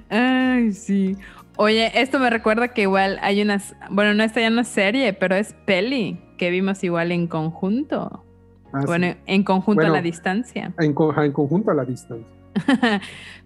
Ay, 0.09 0.73
sí. 0.73 1.17
Oye, 1.57 1.91
esto 2.01 2.19
me 2.19 2.31
recuerda 2.31 2.69
que 2.69 2.83
igual 2.83 3.19
hay 3.23 3.43
unas, 3.43 3.75
bueno, 3.91 4.15
no 4.15 4.23
está 4.25 4.41
ya 4.41 4.49
una 4.49 4.65
serie, 4.65 5.13
pero 5.13 5.35
es 5.35 5.55
peli 5.67 6.21
que 6.39 6.51
vimos 6.51 6.83
igual 6.85 7.13
en 7.13 7.27
conjunto. 7.27 8.25
Ah, 8.73 8.83
bueno, 8.87 9.15
en 9.27 9.45
conjunto 9.45 9.83
a 9.83 9.89
la 9.89 10.03
distancia. 10.03 10.73
En, 10.79 10.95
en 10.97 11.33
conjunto 11.33 11.71
a 11.71 11.75
la 11.75 11.85
distancia. 11.85 12.27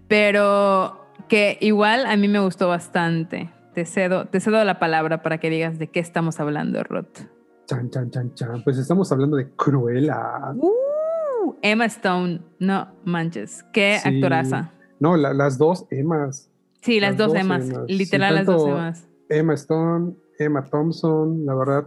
pero 0.09 1.07
que 1.28 1.59
igual 1.61 2.07
a 2.07 2.17
mí 2.17 2.28
me 2.28 2.38
gustó 2.38 2.69
bastante 2.69 3.50
te 3.78 3.85
cedo, 3.85 4.26
te 4.26 4.40
cedo 4.40 4.64
la 4.64 4.80
palabra 4.80 5.23
para 5.23 5.38
que 5.38 5.50
digas 5.50 5.78
de 5.78 5.87
qué 5.87 6.00
estamos 6.00 6.40
hablando, 6.40 6.82
Roth. 6.82 7.20
Chan, 7.66 7.88
chan, 7.90 8.11
chan, 8.11 8.35
chan. 8.35 8.64
Pues 8.64 8.76
estamos 8.76 9.12
hablando 9.12 9.37
de 9.37 9.50
Cruella. 9.50 10.52
Uh, 10.56 11.54
Emma 11.62 11.85
Stone, 11.85 12.40
no 12.58 12.88
manches, 13.04 13.64
qué 13.73 14.00
actoraza. 14.04 14.73
No, 14.99 15.16
las 15.16 15.58
dos 15.58 15.87
Emmas. 15.92 16.50
Sí, 16.82 16.99
las, 16.99 17.16
dos, 17.16 17.32
Emmas, 17.37 17.68
literal 17.87 18.35
las 18.35 18.47
dos 18.47 18.66
Emmas. 18.66 19.08
Emma 19.28 19.54
Stone, 19.54 20.16
Emma 20.40 20.64
Thompson, 20.64 21.47
la 21.47 21.54
verdad, 21.54 21.87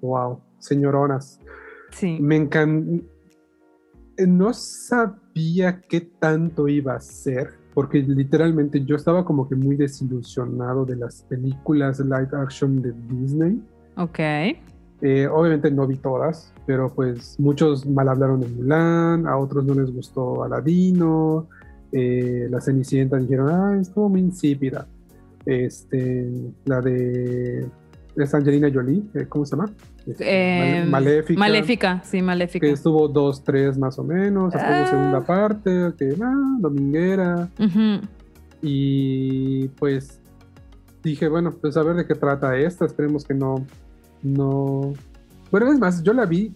wow, 0.00 0.40
señoronas. 0.58 1.38
Sí. 1.92 2.18
Me 2.20 2.34
encanta. 2.34 3.04
No 4.26 4.52
sabía 4.52 5.82
qué 5.82 6.00
tanto 6.00 6.66
iba 6.66 6.96
a 6.96 7.00
ser, 7.00 7.57
porque 7.78 8.00
literalmente 8.00 8.84
yo 8.84 8.96
estaba 8.96 9.24
como 9.24 9.48
que 9.48 9.54
muy 9.54 9.76
desilusionado 9.76 10.84
de 10.84 10.96
las 10.96 11.22
películas 11.22 12.00
live 12.00 12.30
action 12.32 12.82
de 12.82 12.92
Disney. 13.08 13.62
Ok. 13.96 14.18
Eh, 15.00 15.28
obviamente 15.28 15.70
no 15.70 15.86
vi 15.86 15.94
todas, 15.94 16.52
pero 16.66 16.92
pues 16.92 17.38
muchos 17.38 17.86
mal 17.86 18.08
hablaron 18.08 18.40
de 18.40 18.48
Mulan, 18.48 19.28
a 19.28 19.36
otros 19.36 19.64
no 19.64 19.74
les 19.74 19.94
gustó 19.94 20.42
Aladino, 20.42 21.46
eh, 21.92 22.48
la 22.50 22.60
Cenicienta 22.60 23.16
dijeron, 23.16 23.48
ah, 23.48 23.78
estuvo 23.80 24.08
muy 24.08 24.22
insípida. 24.22 24.88
Este, 25.46 26.28
la 26.64 26.80
de 26.80 27.64
es 28.16 28.34
Angelina 28.34 28.72
Jolie, 28.74 29.04
eh, 29.14 29.26
¿cómo 29.28 29.46
se 29.46 29.54
llama? 29.54 29.70
Eh, 30.20 30.84
Maléfica. 30.88 31.38
Maléfica, 31.38 32.02
sí, 32.04 32.22
Maléfica. 32.22 32.66
Que 32.66 32.72
estuvo 32.72 33.08
dos, 33.08 33.42
tres 33.44 33.76
más 33.78 33.98
o 33.98 34.04
menos, 34.04 34.54
hasta 34.54 34.82
Ah. 34.84 34.86
segunda 34.86 35.20
parte, 35.24 35.92
que 35.98 36.14
ah, 36.22 36.56
dominguera. 36.60 37.48
Y 38.62 39.68
pues 39.78 40.20
dije, 41.02 41.28
bueno, 41.28 41.52
pues 41.52 41.76
a 41.76 41.82
ver 41.82 41.96
de 41.96 42.06
qué 42.06 42.14
trata 42.14 42.56
esta, 42.56 42.84
esperemos 42.84 43.24
que 43.24 43.34
no, 43.34 43.64
no... 44.22 44.92
Bueno, 45.50 45.72
es 45.72 45.78
más, 45.78 46.02
yo 46.02 46.12
la 46.12 46.26
vi 46.26 46.52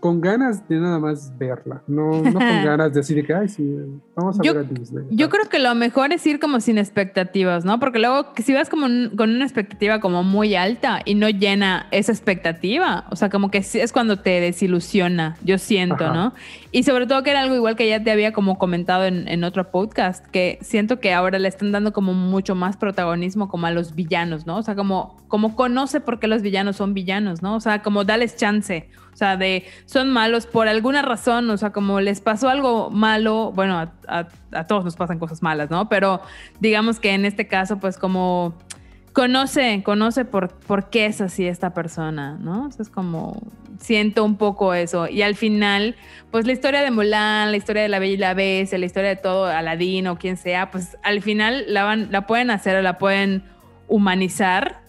con 0.00 0.20
ganas 0.20 0.66
de 0.68 0.76
nada 0.80 0.98
más 0.98 1.32
verla, 1.38 1.82
no, 1.86 2.22
no 2.22 2.32
con 2.32 2.40
ganas 2.64 2.92
de 2.92 3.00
decir 3.00 3.16
de 3.16 3.24
que, 3.24 3.34
ay, 3.34 3.48
sí, 3.48 3.76
vamos 4.16 4.40
a 4.40 4.42
Yo- 4.42 4.54
ver 4.54 4.64
a 4.64 4.68
Disney. 4.68 5.04
Yo 5.10 5.28
creo 5.28 5.48
que 5.48 5.58
lo 5.58 5.74
mejor 5.74 6.12
es 6.12 6.26
ir 6.26 6.40
como 6.40 6.60
sin 6.60 6.78
expectativas, 6.78 7.64
¿no? 7.64 7.78
Porque 7.78 7.98
luego 7.98 8.32
que 8.32 8.42
si 8.42 8.54
vas 8.54 8.68
como 8.70 8.86
un- 8.86 9.12
con 9.16 9.30
una 9.30 9.44
expectativa 9.44 10.00
como 10.00 10.22
muy 10.22 10.54
alta 10.54 11.00
y 11.04 11.14
no 11.14 11.28
llena 11.28 11.86
esa 11.90 12.12
expectativa, 12.12 13.04
o 13.10 13.16
sea, 13.16 13.28
como 13.30 13.50
que 13.50 13.58
es 13.58 13.92
cuando 13.92 14.16
te 14.18 14.40
desilusiona, 14.40 15.36
yo 15.44 15.58
siento, 15.58 16.04
Ajá. 16.04 16.14
¿no? 16.14 16.34
Y 16.72 16.84
sobre 16.84 17.06
todo 17.06 17.22
que 17.22 17.30
era 17.30 17.42
algo 17.42 17.54
igual 17.54 17.76
que 17.76 17.88
ya 17.88 18.02
te 18.02 18.10
había 18.10 18.32
como 18.32 18.56
comentado 18.58 19.04
en, 19.04 19.28
en 19.28 19.44
otro 19.44 19.70
podcast, 19.70 20.24
que 20.28 20.58
siento 20.62 21.00
que 21.00 21.12
ahora 21.12 21.38
le 21.38 21.48
están 21.48 21.72
dando 21.72 21.92
como 21.92 22.14
mucho 22.14 22.54
más 22.54 22.76
protagonismo 22.76 23.48
como 23.48 23.66
a 23.66 23.70
los 23.70 23.94
villanos, 23.94 24.46
¿no? 24.46 24.58
O 24.58 24.62
sea, 24.62 24.74
como, 24.76 25.16
como 25.28 25.56
conoce 25.56 26.00
por 26.00 26.20
qué 26.20 26.26
los 26.26 26.42
villanos 26.42 26.76
son 26.76 26.94
villanos, 26.94 27.42
¿no? 27.42 27.56
O 27.56 27.60
sea, 27.60 27.82
como 27.82 28.04
dales 28.04 28.36
chance. 28.36 28.88
Sea, 29.20 29.36
de 29.36 29.64
son 29.84 30.08
malos 30.10 30.46
por 30.46 30.66
alguna 30.66 31.02
razón, 31.02 31.50
o 31.50 31.56
sea, 31.58 31.72
como 31.72 32.00
les 32.00 32.22
pasó 32.22 32.48
algo 32.48 32.88
malo, 32.90 33.52
bueno, 33.54 33.76
a, 33.78 33.92
a- 34.08 34.28
a 34.52 34.66
todos 34.66 34.82
nos 34.82 34.96
pasan 34.96 35.18
cosas 35.18 35.42
malas, 35.42 35.68
¿no? 35.70 35.90
Pero 35.90 36.22
digamos 36.58 36.98
que 37.00 37.12
en 37.12 37.26
este 37.26 37.46
caso, 37.46 37.78
pues 37.78 37.98
como 37.98 38.54
conoce, 39.12 39.82
conoce 39.84 40.24
por, 40.24 40.48
por 40.48 40.88
qué 40.88 41.04
es 41.04 41.20
así 41.20 41.46
esta 41.46 41.74
persona, 41.74 42.38
¿no? 42.40 42.66
O 42.66 42.70
sea, 42.70 42.82
es 42.82 42.88
como, 42.88 43.36
siento 43.78 44.24
un 44.24 44.36
poco 44.36 44.72
eso. 44.72 45.06
Y 45.06 45.20
al 45.20 45.34
final, 45.34 45.96
pues 46.30 46.46
la 46.46 46.52
historia 46.52 46.80
de 46.80 46.90
Mulan, 46.90 47.50
la 47.50 47.56
historia 47.58 47.82
de 47.82 47.88
la 47.90 47.98
Bella 47.98 48.14
y 48.14 48.16
la 48.16 48.32
Bestia, 48.34 48.78
la 48.78 48.86
historia 48.86 49.10
de 49.10 49.16
todo, 49.16 49.46
Aladín 49.46 50.06
o 50.06 50.16
quien 50.16 50.38
sea, 50.38 50.70
pues 50.70 50.96
al 51.02 51.20
final 51.20 51.64
la, 51.68 51.84
van, 51.84 52.08
la 52.10 52.26
pueden 52.26 52.50
hacer 52.50 52.74
o 52.76 52.80
la 52.82 52.96
pueden 52.96 53.44
humanizar, 53.88 54.79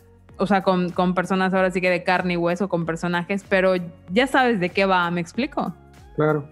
o 0.41 0.47
sea, 0.47 0.63
con, 0.63 0.89
con 0.89 1.13
personas 1.13 1.53
ahora 1.53 1.71
sí 1.71 1.79
que 1.81 1.89
de 1.89 2.03
carne 2.03 2.33
y 2.33 2.37
hueso, 2.37 2.67
con 2.67 2.85
personajes, 2.85 3.45
pero 3.47 3.73
ya 4.11 4.27
sabes 4.27 4.59
de 4.59 4.69
qué 4.69 4.85
va, 4.85 5.09
¿me 5.11 5.21
explico? 5.21 5.73
Claro, 6.15 6.47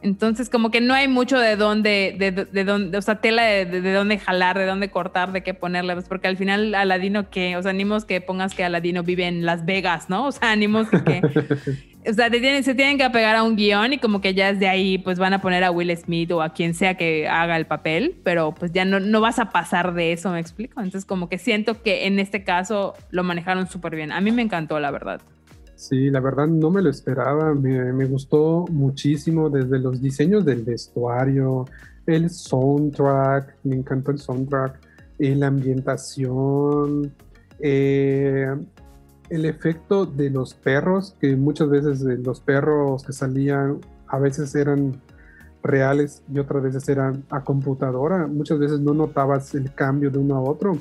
Entonces, 0.00 0.48
como 0.50 0.70
que 0.70 0.80
no 0.80 0.94
hay 0.94 1.06
mucho 1.06 1.38
de 1.38 1.54
dónde, 1.56 2.16
de, 2.18 2.32
de 2.32 2.64
dónde, 2.64 2.98
o 2.98 3.02
sea, 3.02 3.16
tela 3.20 3.42
de, 3.44 3.66
de, 3.66 3.80
de 3.80 3.92
dónde 3.92 4.18
jalar, 4.18 4.58
de 4.58 4.66
dónde 4.66 4.90
cortar, 4.90 5.30
de 5.32 5.42
qué 5.42 5.54
ponerle, 5.54 5.94
pues 5.94 6.08
porque 6.08 6.26
al 6.28 6.36
final 6.36 6.74
Aladino 6.74 7.30
que, 7.30 7.56
o 7.56 7.62
sea, 7.62 7.70
animos 7.70 8.04
que 8.04 8.20
pongas 8.20 8.54
que 8.54 8.64
Aladino 8.64 9.02
vive 9.04 9.26
en 9.26 9.46
Las 9.46 9.64
Vegas, 9.64 10.08
¿no? 10.10 10.26
O 10.26 10.32
sea, 10.32 10.50
animos 10.50 10.88
que, 10.88 11.02
que- 11.04 11.22
o 12.04 12.12
sea, 12.12 12.28
se 12.30 12.74
tienen 12.74 12.98
que 12.98 13.04
apegar 13.04 13.36
a 13.36 13.42
un 13.44 13.54
guion 13.54 13.92
y 13.92 13.98
como 13.98 14.20
que 14.20 14.34
ya 14.34 14.52
desde 14.52 14.68
ahí, 14.68 14.98
pues 14.98 15.18
van 15.18 15.34
a 15.34 15.40
poner 15.40 15.62
a 15.62 15.70
Will 15.70 15.96
Smith 15.96 16.32
o 16.32 16.42
a 16.42 16.52
quien 16.52 16.74
sea 16.74 16.96
que 16.96 17.28
haga 17.28 17.56
el 17.56 17.66
papel, 17.66 18.16
pero 18.24 18.54
pues 18.54 18.72
ya 18.72 18.84
no, 18.84 18.98
no 18.98 19.20
vas 19.20 19.38
a 19.38 19.50
pasar 19.50 19.94
de 19.94 20.12
eso, 20.12 20.30
¿me 20.32 20.40
explico? 20.40 20.80
Entonces, 20.80 21.04
como 21.04 21.28
que 21.28 21.38
siento 21.38 21.82
que 21.82 22.06
en 22.06 22.18
este 22.18 22.42
caso 22.42 22.94
lo 23.10 23.22
manejaron 23.22 23.68
súper 23.68 23.94
bien. 23.94 24.10
A 24.10 24.20
mí 24.20 24.32
me 24.32 24.42
encantó, 24.42 24.80
la 24.80 24.90
verdad. 24.90 25.20
sí, 25.76 26.10
la 26.10 26.20
verdad 26.20 26.48
no 26.48 26.70
me 26.70 26.82
lo 26.82 26.90
esperaba, 26.90 27.54
me, 27.54 27.92
me 27.92 28.04
gustó 28.06 28.64
muchísimo 28.70 29.48
desde 29.48 29.78
los 29.78 30.02
diseños 30.02 30.44
del 30.44 30.62
vestuario, 30.62 31.66
el 32.06 32.30
soundtrack, 32.30 33.56
me 33.62 33.76
encantó 33.76 34.10
el 34.10 34.18
soundtrack, 34.18 34.80
eh, 35.18 35.36
la 35.36 35.46
ambientación, 35.46 37.12
eh, 37.60 38.48
el 39.32 39.46
efecto 39.46 40.04
de 40.04 40.28
los 40.28 40.52
perros, 40.52 41.16
que 41.18 41.34
muchas 41.36 41.70
veces 41.70 42.02
eh, 42.02 42.18
los 42.22 42.40
perros 42.40 43.02
que 43.02 43.14
salían 43.14 43.78
a 44.06 44.18
veces 44.18 44.54
eran 44.54 45.00
reales 45.62 46.22
y 46.30 46.38
otras 46.38 46.62
veces 46.62 46.86
eran 46.90 47.24
a 47.30 47.42
computadora, 47.42 48.26
muchas 48.26 48.58
veces 48.58 48.80
no 48.80 48.92
notabas 48.92 49.54
el 49.54 49.72
cambio 49.74 50.10
de 50.10 50.18
uno 50.18 50.36
a 50.36 50.40
otro. 50.40 50.76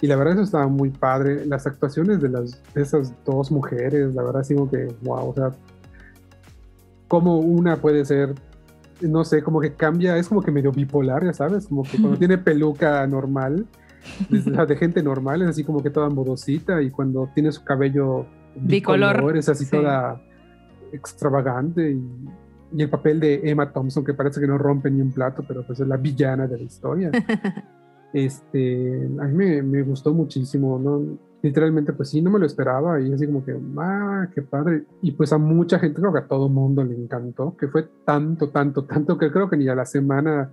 Y 0.00 0.06
la 0.06 0.16
verdad 0.16 0.34
eso 0.34 0.42
estaba 0.42 0.68
muy 0.68 0.90
padre. 0.90 1.46
Las 1.46 1.66
actuaciones 1.66 2.20
de, 2.20 2.28
las, 2.28 2.62
de 2.74 2.82
esas 2.82 3.12
dos 3.24 3.50
mujeres, 3.50 4.14
la 4.14 4.22
verdad 4.22 4.46
como 4.48 4.70
que, 4.70 4.88
wow, 5.02 5.30
o 5.30 5.34
sea, 5.34 5.52
como 7.08 7.38
una 7.40 7.76
puede 7.76 8.06
ser, 8.06 8.34
no 9.02 9.24
sé, 9.24 9.42
como 9.42 9.60
que 9.60 9.74
cambia, 9.74 10.16
es 10.16 10.28
como 10.28 10.42
que 10.42 10.50
medio 10.50 10.72
bipolar, 10.72 11.24
ya 11.24 11.34
sabes, 11.34 11.66
como 11.66 11.82
que 11.82 11.98
cuando 11.98 12.16
tiene 12.18 12.38
peluca 12.38 13.06
normal, 13.06 13.66
la 14.46 14.66
de 14.66 14.76
gente 14.76 15.02
normal, 15.02 15.42
es 15.42 15.48
así 15.48 15.64
como 15.64 15.82
que 15.82 15.90
toda 15.90 16.08
modosita 16.08 16.80
y 16.82 16.90
cuando 16.90 17.30
tiene 17.34 17.52
su 17.52 17.64
cabello 17.64 18.26
Bicolor, 18.56 19.36
es 19.36 19.48
así 19.48 19.64
sí. 19.64 19.70
toda 19.70 20.20
extravagante 20.92 21.90
y, 21.90 22.02
y 22.72 22.82
el 22.82 22.90
papel 22.90 23.20
de 23.20 23.40
Emma 23.44 23.72
Thompson 23.72 24.04
que 24.04 24.14
parece 24.14 24.40
que 24.40 24.46
no 24.46 24.58
rompe 24.58 24.90
ni 24.90 25.00
un 25.00 25.12
plato, 25.12 25.44
pero 25.46 25.66
pues 25.66 25.80
es 25.80 25.88
la 25.88 25.96
villana 25.96 26.46
de 26.46 26.58
la 26.58 26.62
historia. 26.62 27.10
Este, 28.14 29.10
a 29.20 29.24
mí 29.24 29.34
me, 29.34 29.60
me 29.60 29.82
gustó 29.82 30.14
muchísimo, 30.14 30.78
¿no? 30.78 31.18
Literalmente, 31.42 31.92
pues 31.92 32.10
sí, 32.10 32.22
no 32.22 32.30
me 32.30 32.38
lo 32.38 32.46
esperaba 32.46 33.00
y 33.00 33.12
así 33.12 33.26
como 33.26 33.44
que, 33.44 33.58
ah, 33.76 34.28
qué 34.32 34.40
padre. 34.40 34.84
Y 35.02 35.10
pues 35.10 35.32
a 35.32 35.38
mucha 35.38 35.80
gente, 35.80 36.00
creo 36.00 36.12
que 36.12 36.20
a 36.20 36.28
todo 36.28 36.48
mundo 36.48 36.84
le 36.84 36.94
encantó, 36.94 37.56
que 37.56 37.66
fue 37.66 37.88
tanto, 38.04 38.50
tanto, 38.50 38.84
tanto 38.84 39.18
que 39.18 39.32
creo 39.32 39.50
que 39.50 39.56
ni 39.56 39.66
a 39.66 39.74
la 39.74 39.84
semana 39.84 40.52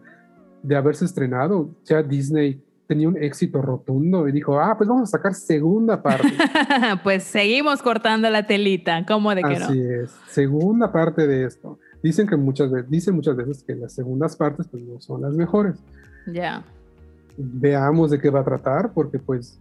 de 0.64 0.76
haberse 0.76 1.06
estrenado, 1.06 1.70
ya 1.86 2.02
Disney 2.02 2.64
tenía 2.92 3.08
un 3.08 3.16
éxito 3.16 3.62
rotundo 3.62 4.28
y 4.28 4.34
dijo, 4.34 4.60
ah, 4.60 4.76
pues 4.78 4.90
vamos 4.90 5.04
a 5.04 5.18
sacar 5.18 5.34
segunda 5.34 6.04
parte. 6.04 6.28
pues 7.04 7.24
seguimos 7.24 7.82
cortando 7.82 8.30
la 8.30 8.46
telita, 8.46 9.06
¿cómo 9.06 9.34
de 9.34 9.44
que 9.44 9.60
no? 9.60 9.66
Así 9.68 9.82
es, 9.82 10.12
segunda 10.28 10.92
parte 10.92 11.26
de 11.26 11.46
esto. 11.46 11.80
Dicen 12.04 12.28
que 12.28 12.36
muchas 12.36 12.70
veces, 12.70 12.92
dicen 12.92 13.16
muchas 13.16 13.38
veces 13.38 13.64
que 13.64 13.76
las 13.76 13.94
segundas 13.94 14.36
partes 14.36 14.68
pues 14.70 14.84
no 14.84 15.00
son 15.00 15.22
las 15.22 15.34
mejores. 15.34 15.78
Ya. 16.28 16.66
veamos 17.38 18.12
de 18.12 18.20
qué 18.20 18.30
va 18.30 18.42
a 18.42 18.44
tratar, 18.44 18.92
porque 18.94 19.20
pues 19.20 19.58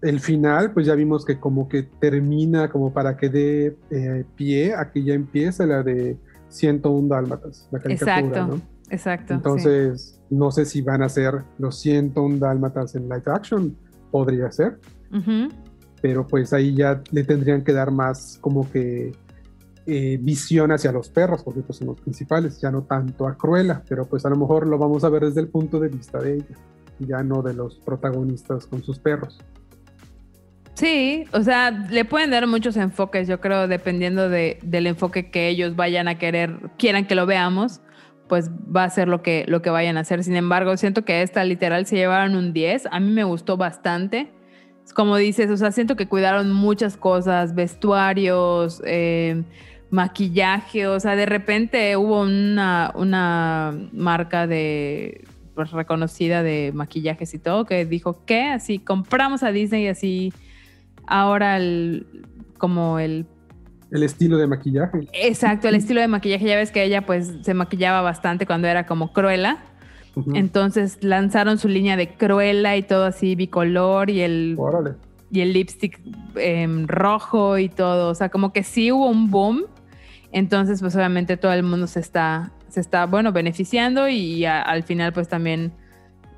el 0.00 0.18
final, 0.20 0.72
pues 0.72 0.86
ya 0.86 0.94
vimos 0.94 1.26
que 1.26 1.38
como 1.38 1.68
que 1.68 1.82
termina 1.82 2.70
como 2.70 2.94
para 2.94 3.18
que 3.18 3.28
dé 3.28 3.76
eh, 3.90 4.24
pie 4.36 4.72
a 4.74 4.90
que 4.90 5.04
ya 5.04 5.12
empieza 5.12 5.66
la 5.66 5.82
de 5.82 6.16
101 6.48 7.08
dálmatas, 7.08 7.68
la 7.70 7.78
caricatura, 7.78 8.20
Exacto, 8.20 8.46
¿no? 8.46 8.62
Exacto. 8.88 9.58
sí. 9.58 10.19
No 10.30 10.50
sé 10.50 10.64
si 10.64 10.80
van 10.80 11.02
a 11.02 11.08
ser 11.08 11.42
los 11.58 11.78
101 11.80 12.38
dálmatas 12.38 12.94
en 12.94 13.04
live 13.04 13.22
action, 13.26 13.76
podría 14.10 14.50
ser, 14.50 14.78
pero 16.00 16.26
pues 16.26 16.52
ahí 16.52 16.74
ya 16.74 17.02
le 17.10 17.24
tendrían 17.24 17.62
que 17.62 17.72
dar 17.72 17.90
más 17.90 18.38
como 18.40 18.70
que 18.70 19.12
eh, 19.86 20.18
visión 20.20 20.70
hacia 20.72 20.92
los 20.92 21.08
perros, 21.08 21.42
porque 21.42 21.60
pues 21.62 21.78
son 21.78 21.88
los 21.88 22.00
principales, 22.00 22.60
ya 22.60 22.70
no 22.70 22.82
tanto 22.82 23.26
a 23.26 23.36
Cruella, 23.36 23.82
pero 23.88 24.06
pues 24.06 24.24
a 24.24 24.30
lo 24.30 24.36
mejor 24.36 24.66
lo 24.68 24.78
vamos 24.78 25.04
a 25.04 25.08
ver 25.08 25.24
desde 25.24 25.40
el 25.40 25.48
punto 25.48 25.80
de 25.80 25.88
vista 25.88 26.20
de 26.20 26.36
ella, 26.36 26.56
ya 27.00 27.22
no 27.22 27.42
de 27.42 27.54
los 27.54 27.76
protagonistas 27.76 28.66
con 28.66 28.82
sus 28.82 28.98
perros. 28.98 29.38
Sí, 30.74 31.24
o 31.32 31.42
sea, 31.42 31.70
le 31.70 32.04
pueden 32.04 32.30
dar 32.30 32.46
muchos 32.46 32.76
enfoques, 32.76 33.28
yo 33.28 33.40
creo, 33.40 33.68
dependiendo 33.68 34.28
de, 34.28 34.58
del 34.62 34.86
enfoque 34.86 35.30
que 35.30 35.48
ellos 35.48 35.76
vayan 35.76 36.08
a 36.08 36.18
querer, 36.18 36.56
quieran 36.78 37.06
que 37.06 37.14
lo 37.14 37.26
veamos, 37.26 37.80
pues 38.30 38.48
va 38.50 38.84
a 38.84 38.90
ser 38.90 39.08
lo 39.08 39.22
que, 39.22 39.44
lo 39.48 39.60
que 39.60 39.70
vayan 39.70 39.96
a 39.96 40.00
hacer. 40.00 40.22
Sin 40.22 40.36
embargo, 40.36 40.76
siento 40.76 41.04
que 41.04 41.22
esta 41.22 41.42
literal 41.42 41.84
se 41.84 41.96
llevaron 41.96 42.36
un 42.36 42.52
10. 42.52 42.86
A 42.92 43.00
mí 43.00 43.10
me 43.10 43.24
gustó 43.24 43.56
bastante. 43.56 44.30
Como 44.94 45.16
dices, 45.16 45.50
o 45.50 45.56
sea, 45.56 45.72
siento 45.72 45.96
que 45.96 46.06
cuidaron 46.06 46.52
muchas 46.52 46.96
cosas, 46.96 47.56
vestuarios, 47.56 48.80
eh, 48.86 49.42
maquillaje, 49.90 50.86
o 50.86 51.00
sea, 51.00 51.16
de 51.16 51.26
repente 51.26 51.96
hubo 51.96 52.20
una, 52.20 52.92
una 52.94 53.76
marca 53.92 54.46
de 54.46 55.24
pues, 55.56 55.72
reconocida 55.72 56.44
de 56.44 56.70
maquillajes 56.72 57.34
y 57.34 57.40
todo 57.40 57.64
que 57.64 57.84
dijo 57.84 58.24
que 58.24 58.44
así 58.44 58.78
compramos 58.78 59.42
a 59.42 59.50
Disney 59.50 59.84
y 59.84 59.88
así 59.88 60.32
ahora 61.06 61.56
el 61.56 62.06
como 62.58 63.00
el 63.00 63.26
El 63.90 64.02
estilo 64.02 64.36
de 64.38 64.46
maquillaje. 64.46 65.08
exacto 65.12 65.68
el 65.68 65.74
estilo 65.74 66.00
de 66.00 66.08
maquillaje 66.08 66.44
ya 66.46 66.56
ves 66.56 66.70
que 66.70 66.82
ella 66.84 67.02
pues 67.06 67.32
se 67.42 67.54
maquillaba 67.54 68.02
bastante 68.02 68.46
cuando 68.46 68.68
era 68.68 68.86
como 68.86 69.12
Cruella 69.12 69.58
Ujú. 70.16 70.34
entonces 70.34 70.98
lanzaron 71.02 71.58
su 71.58 71.68
línea 71.68 71.96
de 71.96 72.08
Cruella 72.14 72.76
y 72.76 72.82
todo 72.82 73.04
así 73.04 73.34
bicolor 73.36 74.10
y 74.10 74.20
el 74.22 74.56
Órale. 74.58 74.94
y 75.30 75.40
el 75.40 75.52
lipstick 75.52 76.00
em, 76.36 76.86
rojo 76.88 77.58
y 77.58 77.68
todo. 77.68 78.10
O 78.10 78.14
sea, 78.16 78.28
como 78.28 78.52
que 78.52 78.64
sí 78.64 78.90
hubo 78.90 79.06
un 79.08 79.30
boom. 79.30 79.66
Entonces, 80.32 80.80
pues 80.80 80.94
obviamente 80.96 81.36
todo 81.36 81.52
el 81.52 81.62
mundo 81.62 81.86
se 81.86 82.00
está, 82.00 82.50
se 82.68 82.80
está 82.80 83.06
bueno, 83.06 83.30
beneficiando 83.32 84.08
y 84.08 84.44
a- 84.44 84.62
al 84.62 84.82
final 84.82 85.12
pues 85.12 85.28
también 85.28 85.72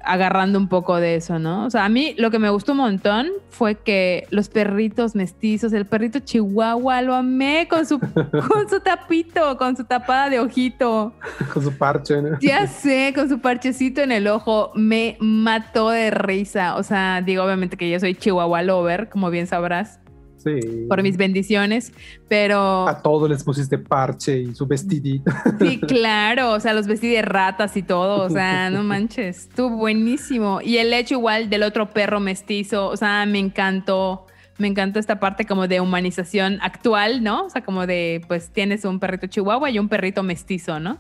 agarrando 0.05 0.59
un 0.59 0.69
poco 0.69 0.97
de 0.97 1.17
eso, 1.17 1.39
¿no? 1.39 1.67
O 1.67 1.71
sea, 1.71 1.85
a 1.85 1.89
mí 1.89 2.15
lo 2.19 2.31
que 2.31 2.39
me 2.39 2.51
gustó 2.51 2.73
un 2.73 2.79
montón 2.79 3.29
fue 3.51 3.77
que 3.77 4.27
los 4.31 4.49
perritos 4.49 5.15
mestizos, 5.15 5.73
el 5.73 5.87
perrito 5.87 6.19
chihuahua, 6.19 7.03
lo 7.03 7.15
amé 7.15 7.69
con 7.69 7.87
su, 7.87 7.99
con 8.49 8.69
su 8.69 8.81
tapito, 8.81 9.57
con 9.57 9.77
su 9.77 9.85
tapada 9.85 10.31
de 10.31 10.41
ojito. 10.41 11.15
Con 11.53 11.63
su 11.63 11.77
parche, 11.77 12.21
¿no? 12.21 12.39
Ya 12.41 12.67
sé, 12.67 13.13
con 13.15 13.29
su 13.29 13.41
parchecito 13.41 14.01
en 14.01 14.13
el 14.13 14.27
ojo, 14.29 14.73
me 14.75 15.17
mató 15.21 15.91
de 15.91 16.11
risa. 16.11 16.77
O 16.77 16.83
sea, 16.83 17.23
digo 17.23 17.45
obviamente 17.45 17.77
que 17.77 17.91
yo 17.91 17.99
soy 18.01 18.15
chihuahua 18.15 18.63
lover, 18.63 19.09
como 19.09 19.31
bien 19.31 19.47
sabrás, 19.47 20.01
Sí. 20.43 20.87
por 20.89 21.03
mis 21.03 21.17
bendiciones, 21.17 21.93
pero... 22.29 22.89
A 22.89 23.01
todos 23.03 23.31
les 23.31 23.45
pusiste 23.45 23.79
parche 23.79 24.39
y 24.39 24.55
su 24.55 24.67
vestidito. 24.67 25.31
Sí, 25.59 25.79
claro, 25.81 26.53
o 26.53 26.61
sea, 26.61 26.75
los 26.75 26.87
vestí 26.87 27.11
de 27.11 27.23
ratas 27.23 27.77
y 27.77 27.83
todo, 27.83 28.25
o 28.25 28.31
sea, 28.31 28.71
no 28.71 28.83
manches, 28.85 29.49
estuvo 29.49 29.77
buenísimo. 29.77 30.61
Y 30.61 30.79
el 30.79 30.93
hecho 30.93 31.15
igual 31.15 31.51
del 31.51 31.63
otro 31.63 31.91
perro 31.91 32.21
mestizo, 32.21 32.89
o 32.89 32.97
sea, 32.97 33.25
me 33.27 33.39
encantó, 33.39 34.27
me 34.59 34.69
encantó 34.69 34.99
esta 34.99 35.21
parte 35.21 35.45
como 35.45 35.69
de 35.69 35.81
humanización 35.81 36.59
actual, 36.63 37.23
¿no? 37.23 37.47
O 37.47 37.51
sea, 37.51 37.63
como 37.65 37.87
de, 37.87 38.23
pues 38.27 38.51
tienes 38.51 38.85
un 38.85 38.99
perrito 38.99 39.27
chihuahua 39.27 39.71
y 39.71 39.79
un 39.79 39.89
perrito 39.89 40.23
mestizo, 40.23 40.81
¿no? 40.81 40.99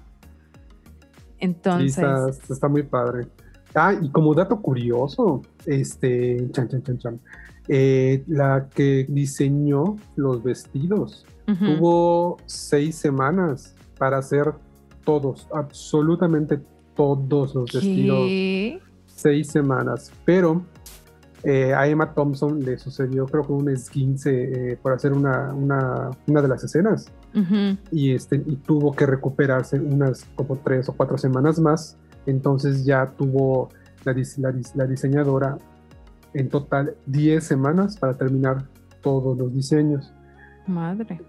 Entonces, 1.38 1.98
está, 1.98 2.54
está 2.54 2.68
muy 2.68 2.84
padre. 2.84 3.26
Ah, 3.74 3.94
y 4.00 4.10
como 4.10 4.34
dato 4.34 4.60
curioso, 4.60 5.42
este, 5.66 6.50
chan, 6.52 6.68
chan, 6.68 6.82
chan, 6.82 6.98
chan, 6.98 7.20
eh, 7.68 8.24
la 8.26 8.68
que 8.74 9.06
diseñó 9.08 9.96
los 10.16 10.42
vestidos 10.42 11.24
tuvo 11.58 12.38
seis 12.46 12.96
semanas 12.96 13.74
para 13.98 14.18
hacer 14.18 14.52
todos, 15.04 15.46
absolutamente 15.52 16.60
todos 16.94 17.54
los 17.54 17.72
vestidos. 17.72 18.26
¿Qué? 18.26 18.80
Seis 19.06 19.48
semanas, 19.48 20.10
pero 20.24 20.62
eh, 21.44 21.74
a 21.74 21.86
Emma 21.86 22.14
Thompson 22.14 22.60
le 22.60 22.78
sucedió 22.78 23.26
creo 23.26 23.42
que 23.44 23.52
un 23.52 23.68
esguince 23.68 24.72
eh, 24.72 24.78
por 24.80 24.92
hacer 24.92 25.12
una, 25.12 25.52
una, 25.52 26.10
una 26.26 26.42
de 26.42 26.48
las 26.48 26.64
escenas 26.64 27.06
y, 27.90 28.12
este, 28.12 28.36
y 28.36 28.56
tuvo 28.56 28.92
que 28.92 29.06
recuperarse 29.06 29.80
unas 29.80 30.24
como 30.34 30.56
tres 30.58 30.88
o 30.88 30.92
cuatro 30.92 31.16
semanas 31.18 31.58
más. 31.58 31.96
Entonces 32.26 32.84
ya 32.84 33.06
tuvo 33.16 33.70
la, 34.04 34.12
la 34.12 34.54
la 34.74 34.86
diseñadora 34.86 35.58
en 36.34 36.48
total 36.48 36.96
10 37.06 37.44
semanas 37.44 37.96
para 37.96 38.16
terminar 38.16 38.64
todos 39.02 39.36
los 39.36 39.52
diseños. 39.52 40.12
Madre. 40.66 41.20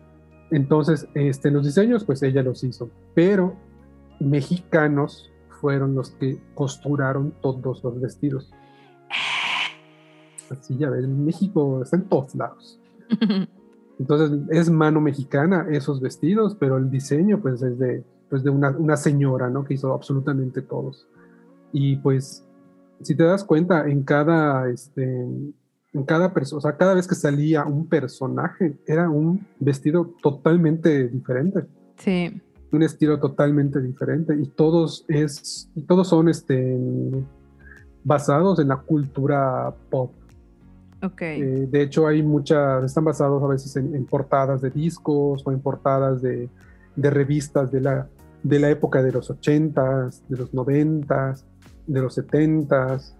Entonces, 0.52 1.08
este, 1.16 1.50
los 1.50 1.66
diseños, 1.66 2.04
pues 2.04 2.22
ella 2.22 2.44
los 2.44 2.64
hizo, 2.64 2.90
pero 3.16 3.56
mexicanos 4.20 5.32
fueron 5.60 5.96
los 5.96 6.12
que 6.12 6.40
costuraron 6.54 7.34
todos 7.42 7.84
los 7.84 8.00
vestidos. 8.00 8.52
Así 10.50 10.78
ya 10.78 10.90
ves, 10.90 11.08
México 11.08 11.82
está 11.82 11.98
en 11.98 12.04
todos 12.04 12.36
lados. 12.36 12.80
Entonces 14.00 14.40
es 14.50 14.70
mano 14.70 15.00
mexicana 15.02 15.68
esos 15.70 16.02
vestidos, 16.02 16.56
pero 16.60 16.78
el 16.78 16.90
diseño 16.90 17.40
pues 17.40 17.62
es 17.62 17.80
de, 17.80 18.04
pues, 18.30 18.44
de 18.44 18.50
una, 18.50 18.72
una 18.72 18.98
señora, 18.98 19.50
¿no? 19.50 19.64
Que 19.64 19.76
hizo 19.76 19.94
absolutamente 19.94 20.62
todos. 20.62 21.08
Y 21.72 21.96
pues, 21.98 22.46
si 23.04 23.16
te 23.16 23.24
das 23.24 23.44
cuenta, 23.44 23.88
en 23.88 24.04
cada, 24.04 24.70
este, 24.70 25.04
en 25.04 26.04
cada 26.06 26.34
persona, 26.34 26.58
o 26.58 26.62
sea, 26.62 26.78
cada 26.78 26.94
vez 26.96 27.08
que 27.08 27.16
salía 27.16 27.66
un 27.66 27.88
personaje, 27.88 28.78
era 28.88 29.10
un 29.10 29.46
vestido 29.60 30.14
totalmente 30.22 31.08
diferente, 31.08 31.66
Sí. 31.98 32.42
un 32.72 32.82
estilo 32.84 33.20
totalmente 33.20 33.80
diferente. 33.82 34.36
Y 34.36 34.48
todos, 34.48 35.06
es, 35.08 35.70
y 35.76 35.82
todos 35.84 36.08
son 36.08 36.28
este, 36.30 36.78
basados 38.04 38.60
en 38.60 38.68
la 38.70 38.78
cultura 38.78 39.74
pop. 39.90 40.12
Ok. 41.04 41.22
Eh, 41.22 41.68
de 41.70 41.82
hecho, 41.82 42.08
hay 42.08 42.24
muchas, 42.24 42.84
están 42.86 43.04
basados 43.06 43.44
a 43.44 43.48
veces 43.48 43.76
en, 43.76 43.94
en 43.96 44.06
portadas 44.06 44.62
de 44.62 44.70
discos 44.70 45.44
o 45.46 45.52
en 45.52 45.60
portadas 45.60 46.22
de, 46.22 46.50
de 46.96 47.10
revistas 47.10 47.72
de 47.72 47.82
la, 47.82 48.08
de 48.42 48.60
la 48.60 48.70
época 48.70 49.04
de 49.04 49.12
los 49.12 49.30
80s, 49.30 50.22
de 50.28 50.38
los 50.38 50.52
90s, 50.54 51.44
de 51.88 52.02
los 52.02 52.18
70s. 52.18 53.14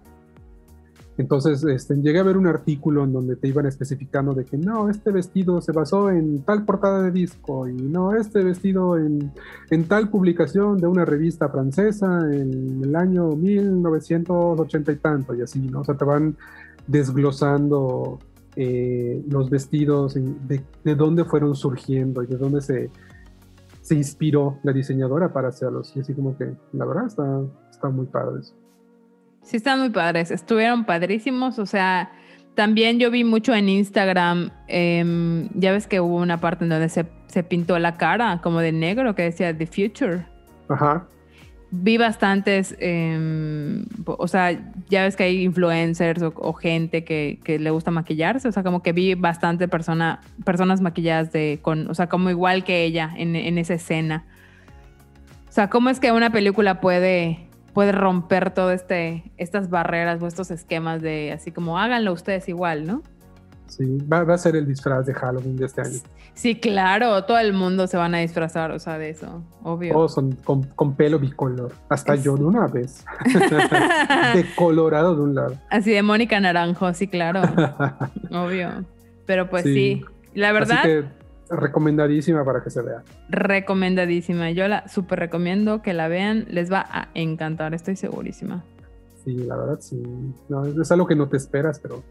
Entonces, 1.16 1.62
este, 1.64 1.94
llegué 1.94 2.18
a 2.18 2.24
ver 2.24 2.36
un 2.36 2.48
artículo 2.48 3.04
en 3.04 3.12
donde 3.12 3.36
te 3.36 3.46
iban 3.46 3.66
especificando 3.66 4.34
de 4.34 4.44
que 4.44 4.56
no, 4.56 4.90
este 4.90 5.12
vestido 5.12 5.60
se 5.60 5.70
basó 5.70 6.10
en 6.10 6.42
tal 6.42 6.64
portada 6.64 7.02
de 7.02 7.12
disco 7.12 7.68
y 7.68 7.74
no, 7.74 8.16
este 8.16 8.42
vestido 8.42 8.98
en, 8.98 9.32
en 9.70 9.84
tal 9.84 10.08
publicación 10.08 10.78
de 10.78 10.88
una 10.88 11.04
revista 11.04 11.48
francesa 11.48 12.20
en 12.32 12.82
el 12.82 12.96
año 12.96 13.28
1980 13.30 14.90
y 14.90 14.96
tanto 14.96 15.34
y 15.34 15.42
así, 15.42 15.60
¿no? 15.60 15.82
O 15.82 15.84
sea, 15.84 15.96
te 15.96 16.04
van 16.04 16.36
desglosando 16.88 18.18
eh, 18.56 19.24
los 19.28 19.50
vestidos, 19.50 20.14
de, 20.14 20.62
de 20.82 20.94
dónde 20.96 21.24
fueron 21.24 21.54
surgiendo 21.54 22.24
y 22.24 22.26
de 22.26 22.36
dónde 22.36 22.60
se, 22.60 22.90
se 23.84 23.94
inspiró 23.94 24.58
la 24.62 24.72
diseñadora 24.72 25.32
para 25.32 25.48
hacerlos. 25.48 25.94
Y 25.96 26.00
así 26.00 26.14
como 26.14 26.36
que, 26.38 26.54
la 26.72 26.86
verdad, 26.86 27.06
está, 27.06 27.42
está 27.84 27.88
muy 27.90 28.06
padre 28.06 28.40
eso. 28.40 28.54
Sí, 29.42 29.56
están 29.58 29.80
muy 29.80 29.90
padres. 29.90 30.30
Estuvieron 30.30 30.84
padrísimos. 30.84 31.58
O 31.58 31.66
sea, 31.66 32.10
también 32.54 32.98
yo 32.98 33.10
vi 33.10 33.24
mucho 33.24 33.54
en 33.54 33.68
Instagram. 33.68 34.50
em, 34.68 35.48
ya 35.54 35.72
ves 35.72 35.86
que 35.86 36.00
hubo 36.00 36.16
una 36.16 36.40
parte 36.40 36.64
en 36.64 36.70
donde 36.70 36.88
se, 36.88 37.06
se 37.26 37.42
pintó 37.42 37.78
la 37.78 37.96
cara 37.96 38.40
como 38.42 38.60
de 38.60 38.72
negro 38.72 39.14
que 39.14 39.22
decía 39.22 39.56
The 39.56 39.66
Future. 39.66 40.26
Ajá. 40.68 41.06
Vi 41.76 41.98
bastantes, 41.98 42.76
em, 42.78 43.84
o 44.06 44.28
sea, 44.28 44.52
ya 44.88 45.02
ves 45.02 45.16
que 45.16 45.24
hay 45.24 45.42
influencers 45.42 46.22
o, 46.22 46.32
o 46.36 46.52
gente 46.52 47.04
que, 47.04 47.40
que 47.42 47.58
le 47.58 47.70
gusta 47.70 47.90
maquillarse. 47.90 48.48
O 48.48 48.52
sea, 48.52 48.62
como 48.62 48.82
que 48.82 48.92
vi 48.92 49.14
bastante 49.14 49.68
persona, 49.68 50.20
personas 50.44 50.80
maquilladas 50.80 51.32
de, 51.32 51.58
con, 51.60 51.90
o 51.90 51.94
sea, 51.94 52.08
como 52.08 52.30
igual 52.30 52.64
que 52.64 52.84
ella 52.84 53.12
en, 53.16 53.36
en 53.36 53.58
esa 53.58 53.74
escena. 53.74 54.24
O 55.48 55.52
sea, 55.52 55.68
¿cómo 55.68 55.90
es 55.90 56.00
que 56.00 56.10
una 56.12 56.30
película 56.30 56.80
puede, 56.80 57.46
puede 57.74 57.92
romper 57.92 58.52
todas 58.54 58.80
este, 58.80 59.30
estas 59.36 59.68
barreras 59.68 60.22
o 60.22 60.26
estos 60.26 60.50
esquemas 60.50 61.02
de 61.02 61.32
así 61.32 61.50
como 61.52 61.78
háganlo 61.78 62.12
ustedes 62.12 62.48
igual, 62.48 62.86
¿no? 62.86 63.02
Sí, 63.66 63.98
va, 64.10 64.22
va 64.24 64.34
a 64.34 64.38
ser 64.38 64.56
el 64.56 64.66
disfraz 64.66 65.04
de 65.06 65.14
Halloween 65.14 65.56
de 65.56 65.66
este 65.66 65.80
año. 65.80 65.98
Sí, 66.34 66.56
claro, 66.60 67.24
todo 67.24 67.38
el 67.38 67.52
mundo 67.52 67.86
se 67.86 67.96
van 67.96 68.14
a 68.14 68.18
disfrazar, 68.18 68.70
o 68.72 68.78
sea, 68.78 68.98
de 68.98 69.10
eso, 69.10 69.42
obvio. 69.62 69.92
Todos 69.94 70.14
son 70.14 70.32
con, 70.32 70.62
con 70.64 70.94
pelo 70.94 71.18
bicolor. 71.18 71.72
Hasta 71.88 72.14
Es- 72.14 72.22
yo 72.24 72.36
de 72.36 72.44
una 72.44 72.66
vez. 72.66 73.04
de 74.34 74.44
colorado 74.56 75.14
de 75.16 75.22
un 75.22 75.34
lado. 75.34 75.56
Así 75.70 75.90
de 75.92 76.02
Mónica 76.02 76.38
Naranjo, 76.40 76.92
sí, 76.94 77.08
claro, 77.08 77.42
obvio. 78.30 78.84
Pero 79.26 79.48
pues 79.48 79.62
sí, 79.64 79.72
Sí. 79.74 80.04
la 80.34 80.52
verdad, 80.52 80.78
Así 80.80 80.88
que 80.88 81.04
recomendadísima 81.50 82.44
para 82.44 82.62
que 82.62 82.70
se 82.70 82.82
vea. 82.82 83.02
recomendadísima. 83.28 84.50
Yo 84.50 84.66
la 84.68 84.88
súper 84.88 85.18
recomiendo 85.18 85.82
que 85.82 85.92
la 85.92 86.08
vean, 86.08 86.46
les 86.48 86.72
va 86.72 86.86
a 86.90 87.08
encantar, 87.14 87.74
estoy 87.74 87.96
segurísima. 87.96 88.64
Sí, 89.24 89.34
la 89.34 89.56
verdad, 89.56 89.78
sí. 89.80 90.02
No, 90.48 90.64
es 90.64 90.92
algo 90.92 91.06
que 91.06 91.16
no 91.16 91.28
te 91.28 91.36
esperas, 91.36 91.78
pero 91.80 92.02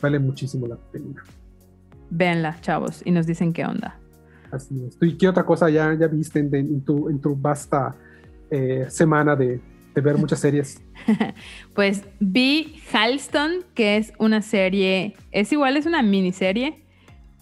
vale 0.00 0.18
muchísimo 0.18 0.66
la 0.66 0.76
pena. 0.76 1.24
Véanla, 2.10 2.60
chavos, 2.60 3.02
y 3.04 3.10
nos 3.10 3.26
dicen 3.26 3.52
qué 3.52 3.64
onda. 3.64 3.98
Así 4.52 4.84
es. 4.86 4.96
¿Tú 4.96 5.06
¿Y 5.06 5.16
qué 5.16 5.28
otra 5.28 5.44
cosa 5.44 5.68
ya, 5.68 5.92
ya 5.94 6.06
viste 6.06 6.38
en, 6.38 6.54
en 6.54 6.84
tu, 6.84 7.08
en 7.08 7.20
tu 7.20 7.34
vasta 7.34 7.96
eh, 8.50 8.86
semana 8.88 9.34
de, 9.34 9.60
de 9.94 10.00
ver 10.00 10.16
muchas 10.16 10.38
series? 10.38 10.80
Pues 11.74 12.04
vi 12.20 12.80
Halston, 12.92 13.64
que 13.74 13.96
es 13.96 14.12
una 14.18 14.40
serie, 14.42 15.14
es 15.32 15.52
igual, 15.52 15.76
es 15.76 15.86
una 15.86 16.02
miniserie. 16.02 16.85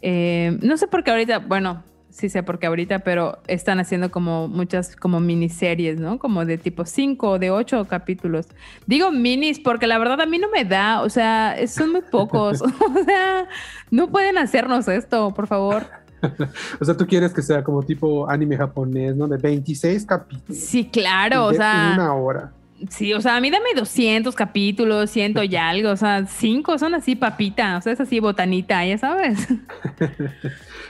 Eh, 0.06 0.58
no 0.60 0.76
sé 0.76 0.86
por 0.86 1.02
qué 1.02 1.12
ahorita, 1.12 1.38
bueno, 1.38 1.82
sí 2.10 2.28
sé 2.28 2.42
por 2.42 2.58
qué 2.58 2.66
ahorita, 2.66 2.98
pero 2.98 3.38
están 3.46 3.80
haciendo 3.80 4.10
como 4.10 4.48
muchas 4.48 4.96
como 4.96 5.18
miniseries, 5.18 5.98
¿no? 5.98 6.18
Como 6.18 6.44
de 6.44 6.58
tipo 6.58 6.84
5 6.84 7.30
o 7.30 7.38
de 7.38 7.50
8 7.50 7.86
capítulos. 7.86 8.48
Digo 8.86 9.10
minis 9.10 9.58
porque 9.58 9.86
la 9.86 9.96
verdad 9.96 10.20
a 10.20 10.26
mí 10.26 10.36
no 10.36 10.50
me 10.50 10.66
da, 10.66 11.00
o 11.00 11.08
sea, 11.08 11.56
son 11.68 11.92
muy 11.92 12.02
pocos. 12.02 12.60
o 12.62 13.04
sea, 13.06 13.48
no 13.90 14.10
pueden 14.10 14.36
hacernos 14.36 14.88
esto, 14.88 15.32
por 15.32 15.46
favor. 15.46 15.86
O 16.80 16.84
sea, 16.86 16.96
tú 16.96 17.06
quieres 17.06 17.34
que 17.34 17.42
sea 17.42 17.62
como 17.62 17.82
tipo 17.82 18.30
anime 18.30 18.56
japonés, 18.56 19.14
¿no? 19.14 19.28
De 19.28 19.36
26 19.36 20.06
capítulos. 20.06 20.58
Sí, 20.58 20.86
claro, 20.86 21.44
o 21.44 21.52
sea... 21.52 21.92
Una 21.94 22.14
hora. 22.14 22.50
Sí, 22.90 23.12
o 23.14 23.20
sea, 23.20 23.36
a 23.36 23.40
mí 23.40 23.50
dame 23.50 23.68
200 23.74 24.34
capítulos, 24.34 25.10
ciento 25.10 25.42
y 25.42 25.56
algo, 25.56 25.90
o 25.90 25.96
sea, 25.96 26.26
cinco 26.26 26.78
son 26.78 26.94
así 26.94 27.16
papita, 27.16 27.78
o 27.78 27.80
sea, 27.80 27.92
es 27.92 28.00
así 28.00 28.20
botanita, 28.20 28.84
ya 28.84 28.98
sabes. 28.98 29.48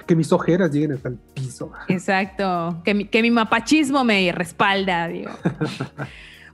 Que 0.07 0.15
mis 0.15 0.31
ojeras 0.33 0.71
lleguen 0.71 0.93
hasta 0.93 1.09
el 1.09 1.17
piso. 1.33 1.73
Exacto, 1.89 2.83
que 2.85 2.93
mi, 2.93 3.07
que 3.07 3.23
mi 3.23 3.31
mapachismo 3.31 4.05
me 4.05 4.31
respalda, 4.33 5.09
digo. 5.09 5.31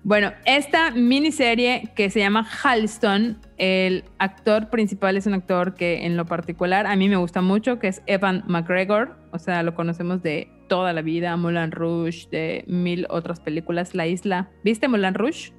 Bueno, 0.02 0.32
esta 0.46 0.92
miniserie 0.92 1.90
que 1.94 2.08
se 2.08 2.20
llama 2.20 2.46
Halston, 2.62 3.38
el 3.58 4.04
actor 4.18 4.70
principal 4.70 5.16
es 5.16 5.26
un 5.26 5.34
actor 5.34 5.74
que 5.74 6.06
en 6.06 6.16
lo 6.16 6.24
particular 6.24 6.86
a 6.86 6.96
mí 6.96 7.08
me 7.08 7.16
gusta 7.16 7.42
mucho, 7.42 7.78
que 7.78 7.88
es 7.88 8.02
Evan 8.06 8.42
McGregor. 8.46 9.16
O 9.32 9.38
sea, 9.38 9.62
lo 9.62 9.74
conocemos 9.74 10.22
de 10.22 10.48
toda 10.70 10.92
la 10.92 11.02
vida, 11.02 11.36
Moulin 11.36 11.72
Rouge, 11.72 12.28
de 12.30 12.64
mil 12.68 13.04
otras 13.10 13.40
películas, 13.40 13.92
La 13.96 14.06
Isla. 14.06 14.48
¿Viste 14.62 14.86
Moulin 14.86 15.14
Rouge? 15.14 15.52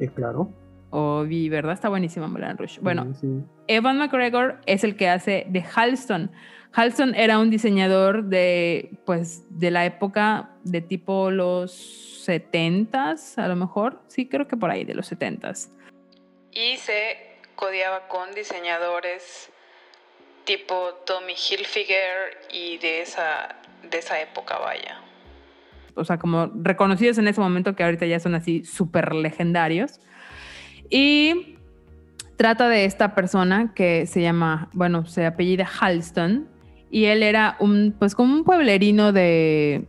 Eh, 0.00 0.10
claro. 0.12 0.52
O 0.90 1.22
vi, 1.22 1.48
¿verdad? 1.48 1.74
Está 1.74 1.88
buenísima 1.88 2.26
Moulin 2.26 2.58
Rouge. 2.58 2.80
Bueno, 2.80 3.14
Sí, 3.14 3.20
sí. 3.20 3.44
Evan 3.68 3.98
McGregor 3.98 4.60
es 4.66 4.82
el 4.82 4.96
que 4.96 5.08
hace 5.08 5.46
de 5.48 5.62
Halston. 5.62 6.32
Halston 6.72 7.14
era 7.14 7.38
un 7.38 7.50
diseñador 7.50 8.24
de, 8.24 8.98
pues, 9.06 9.44
de 9.48 9.70
la 9.70 9.86
época 9.86 10.50
de 10.64 10.80
tipo 10.80 11.30
los 11.30 12.26
70s, 12.26 13.38
a 13.38 13.46
lo 13.46 13.54
mejor. 13.54 14.02
Sí, 14.08 14.28
creo 14.28 14.48
que 14.48 14.56
por 14.56 14.72
ahí, 14.72 14.84
de 14.84 14.94
los 14.94 15.12
70s. 15.12 15.70
Y 16.50 16.76
se 16.78 17.16
codeaba 17.54 18.08
con 18.08 18.34
diseñadores 18.34 19.52
tipo 20.44 20.94
Tommy 21.06 21.34
Hilfiger 21.34 22.38
y 22.50 22.78
de 22.78 23.02
esa, 23.02 23.54
de 23.90 23.98
esa 23.98 24.20
época, 24.20 24.58
vaya. 24.58 25.00
O 25.94 26.04
sea, 26.04 26.18
como 26.18 26.50
reconocidos 26.54 27.18
en 27.18 27.28
ese 27.28 27.40
momento 27.40 27.74
que 27.74 27.82
ahorita 27.82 28.06
ya 28.06 28.20
son 28.20 28.34
así 28.34 28.64
súper 28.64 29.14
legendarios. 29.14 30.00
Y 30.90 31.56
trata 32.36 32.68
de 32.68 32.84
esta 32.84 33.14
persona 33.14 33.72
que 33.74 34.06
se 34.06 34.22
llama, 34.22 34.70
bueno, 34.72 35.06
se 35.06 35.26
apellida 35.26 35.66
Halston. 35.66 36.48
Y 36.90 37.04
él 37.06 37.22
era 37.22 37.56
un, 37.60 37.94
pues 37.98 38.14
como 38.14 38.34
un 38.34 38.44
pueblerino 38.44 39.12
de, 39.12 39.86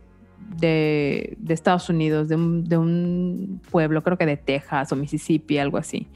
de, 0.56 1.36
de 1.38 1.54
Estados 1.54 1.88
Unidos, 1.88 2.28
de 2.28 2.36
un, 2.36 2.64
de 2.64 2.76
un 2.76 3.62
pueblo, 3.70 4.02
creo 4.02 4.18
que 4.18 4.26
de 4.26 4.36
Texas 4.36 4.92
o 4.92 4.96
Mississippi, 4.96 5.58
algo 5.58 5.78
así. 5.78 6.08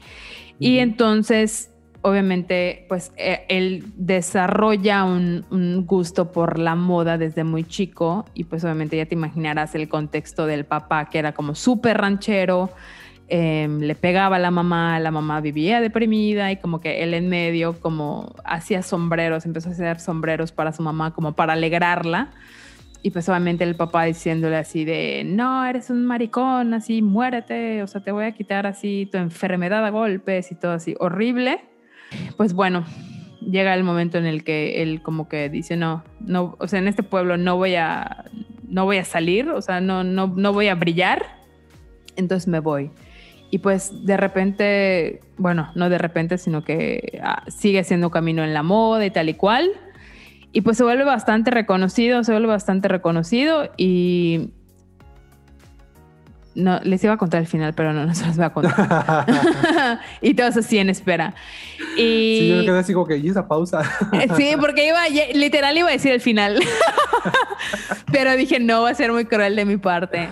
Y 0.59 0.77
entonces, 0.77 1.71
obviamente, 2.05 2.85
pues 2.87 3.11
eh, 3.17 3.45
él 3.49 3.83
desarrolla 3.95 5.05
un, 5.05 5.43
gusto 5.87 6.31
por 6.31 6.59
la 6.59 6.75
moda 6.75 7.17
desde 7.17 7.43
muy 7.43 7.63
chico 7.63 8.25
y 8.35 8.43
pues 8.43 8.63
obviamente 8.63 8.95
ya 8.95 9.07
te 9.07 9.15
imaginarás 9.15 9.73
el 9.73 9.89
contexto 9.89 10.45
del 10.45 10.65
papá 10.65 11.09
que 11.09 11.17
era 11.17 11.31
como 11.33 11.55
súper 11.55 11.97
ranchero, 11.97 12.69
eh, 13.27 13.67
le 13.79 13.95
pegaba 13.95 14.35
a 14.35 14.39
la 14.39 14.51
mamá, 14.51 14.99
la 14.99 15.09
mamá 15.09 15.41
vivía 15.41 15.81
deprimida 15.81 16.51
y 16.51 16.57
como 16.57 16.79
que 16.79 17.01
él 17.01 17.15
en 17.15 17.27
medio 17.27 17.79
como 17.79 18.35
hacía 18.43 18.83
sombreros, 18.83 19.47
empezó 19.47 19.69
a 19.69 19.71
hacer 19.71 19.99
sombreros 19.99 20.51
para 20.51 20.73
su 20.73 20.83
mamá 20.83 21.11
como 21.11 21.33
para 21.33 21.53
alegrarla. 21.53 22.29
Y 23.01 23.09
pues 23.09 23.27
obviamente 23.29 23.63
el 23.63 23.75
papá 23.75 24.03
diciéndole 24.03 24.57
así 24.57 24.85
de, 24.85 25.23
no, 25.25 25.65
eres 25.65 25.89
un 25.89 26.05
maricón, 26.05 26.75
así, 26.75 27.01
muérete, 27.01 27.81
o 27.81 27.87
sea, 27.87 28.01
te 28.01 28.11
voy 28.11 28.25
a 28.25 28.31
quitar 28.31 28.67
así 28.67 29.09
tu 29.11 29.17
enfermedad 29.17 29.83
a 29.83 29.89
golpes 29.89 30.51
y 30.51 30.55
todo 30.55 30.73
así, 30.73 30.95
horrible. 30.99 31.74
Pues 32.37 32.53
bueno, 32.53 32.85
llega 33.41 33.73
el 33.73 33.83
momento 33.83 34.17
en 34.17 34.25
el 34.25 34.43
que 34.43 34.81
él 34.81 35.01
como 35.01 35.27
que 35.27 35.49
dice, 35.49 35.77
no, 35.77 36.03
no, 36.19 36.55
o 36.59 36.67
sea, 36.67 36.79
en 36.79 36.87
este 36.87 37.03
pueblo 37.03 37.37
no 37.37 37.57
voy 37.57 37.75
a, 37.75 38.25
no 38.67 38.85
voy 38.85 38.97
a 38.97 39.05
salir, 39.05 39.49
o 39.49 39.61
sea, 39.61 39.81
no, 39.81 40.03
no, 40.03 40.27
no 40.27 40.53
voy 40.53 40.67
a 40.67 40.75
brillar, 40.75 41.25
entonces 42.15 42.47
me 42.47 42.59
voy. 42.59 42.91
Y 43.51 43.59
pues 43.59 44.05
de 44.05 44.17
repente, 44.17 45.21
bueno, 45.37 45.71
no 45.75 45.89
de 45.89 45.97
repente, 45.97 46.37
sino 46.37 46.63
que 46.63 47.19
ah, 47.23 47.43
sigue 47.47 47.83
siendo 47.83 48.09
camino 48.09 48.43
en 48.43 48.53
la 48.53 48.63
moda 48.63 49.05
y 49.05 49.11
tal 49.11 49.29
y 49.29 49.35
cual. 49.35 49.69
Y 50.51 50.61
pues 50.61 50.77
se 50.77 50.83
vuelve 50.83 51.03
bastante 51.03 51.51
reconocido, 51.51 52.23
se 52.23 52.31
vuelve 52.31 52.47
bastante 52.47 52.87
reconocido 52.87 53.71
y... 53.77 54.49
No, 56.55 56.79
les 56.83 57.03
iba 57.03 57.13
a 57.13 57.17
contar 57.17 57.41
el 57.41 57.47
final, 57.47 57.73
pero 57.73 57.91
no, 57.91 58.05
no 58.05 58.15
se 58.15 58.25
los 58.25 58.37
voy 58.37 58.45
a 58.45 58.49
contar. 58.49 59.25
y 60.21 60.33
todos 60.33 60.55
así 60.57 60.77
en 60.77 60.89
espera. 60.89 61.35
Y... 61.97 62.39
Sí, 62.39 62.49
yo 62.49 62.55
me 62.57 62.65
quedé 62.65 62.79
así 62.79 62.93
como 62.93 63.05
que, 63.05 63.17
¿y 63.17 63.27
esa 63.27 63.47
pausa? 63.47 63.81
Eh, 64.13 64.27
Sí, 64.37 64.53
porque 64.59 64.87
iba, 64.87 64.99
literal 65.33 65.77
iba 65.77 65.89
a 65.89 65.91
decir 65.91 66.13
el 66.13 66.21
final. 66.21 66.59
Pero 68.11 68.35
dije, 68.37 68.59
no, 68.59 68.83
va 68.83 68.91
a 68.91 68.95
ser 68.95 69.11
muy 69.11 69.25
cruel 69.25 69.55
de 69.55 69.65
mi 69.65 69.77
parte. 69.77 70.29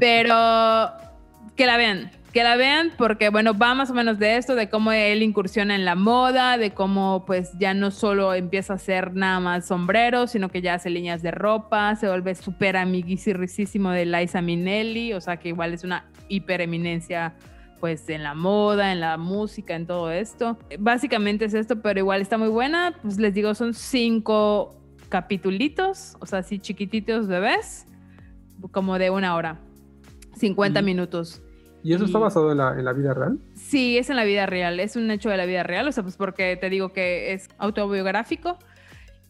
Pero 0.00 0.90
que 1.54 1.66
la 1.66 1.76
vean, 1.76 2.10
que 2.32 2.42
la 2.42 2.56
vean 2.56 2.92
porque, 2.96 3.28
bueno, 3.28 3.52
va 3.56 3.74
más 3.74 3.90
o 3.90 3.94
menos 3.94 4.18
de 4.18 4.36
esto, 4.36 4.54
de 4.54 4.68
cómo 4.70 4.90
él 4.92 5.22
incursiona 5.22 5.74
en 5.74 5.84
la 5.84 5.94
moda, 5.94 6.56
de 6.56 6.72
cómo 6.72 7.24
pues 7.26 7.50
ya 7.58 7.74
no 7.74 7.90
solo 7.90 8.32
empieza 8.34 8.72
a 8.72 8.76
hacer 8.76 9.14
nada 9.14 9.38
más 9.40 9.66
sombreros, 9.66 10.30
sino 10.30 10.48
que 10.48 10.62
ya 10.62 10.74
hace 10.74 10.88
líneas 10.90 11.22
de 11.22 11.30
ropa, 11.30 11.94
se 11.96 12.08
vuelve 12.08 12.34
súper 12.34 12.76
amiguisirrisísimo 12.76 13.90
de 13.90 14.06
Liza 14.06 14.40
Minnelli, 14.40 15.12
o 15.12 15.20
sea 15.20 15.36
que 15.36 15.48
igual 15.50 15.74
es 15.74 15.84
una 15.84 16.06
hipereminencia 16.28 17.34
pues 17.80 18.08
en 18.08 18.22
la 18.22 18.34
moda, 18.34 18.92
en 18.92 19.00
la 19.00 19.16
música, 19.18 19.74
en 19.74 19.86
todo 19.86 20.10
esto. 20.12 20.56
Básicamente 20.78 21.46
es 21.46 21.54
esto, 21.54 21.82
pero 21.82 21.98
igual 21.98 22.22
está 22.22 22.38
muy 22.38 22.48
buena. 22.48 22.94
Pues 23.02 23.18
les 23.18 23.34
digo, 23.34 23.54
son 23.56 23.74
cinco 23.74 24.76
capitulitos, 25.08 26.16
o 26.20 26.26
sea, 26.26 26.38
así 26.38 26.60
chiquititos 26.60 27.26
bebés, 27.26 27.86
como 28.70 28.98
de 29.00 29.10
una 29.10 29.34
hora, 29.34 29.58
50 30.36 30.78
Y- 30.80 30.82
minutos. 30.84 31.42
¿Y 31.82 31.94
eso 31.94 32.04
está 32.04 32.18
Y- 32.18 32.22
basado 32.22 32.52
en 32.52 32.58
la, 32.58 32.70
en 32.78 32.84
la 32.84 32.92
vida 32.92 33.12
real? 33.14 33.38
Sí, 33.54 33.98
es 33.98 34.08
en 34.10 34.16
la 34.16 34.24
vida 34.24 34.46
real, 34.46 34.78
es 34.80 34.96
un 34.96 35.10
hecho 35.10 35.30
de 35.30 35.36
la 35.36 35.46
vida 35.46 35.62
real, 35.62 35.88
o 35.88 35.92
sea, 35.92 36.02
pues 36.02 36.16
porque 36.16 36.56
te 36.56 36.70
digo 36.70 36.92
que 36.92 37.32
es 37.32 37.48
autobiográfico 37.58 38.58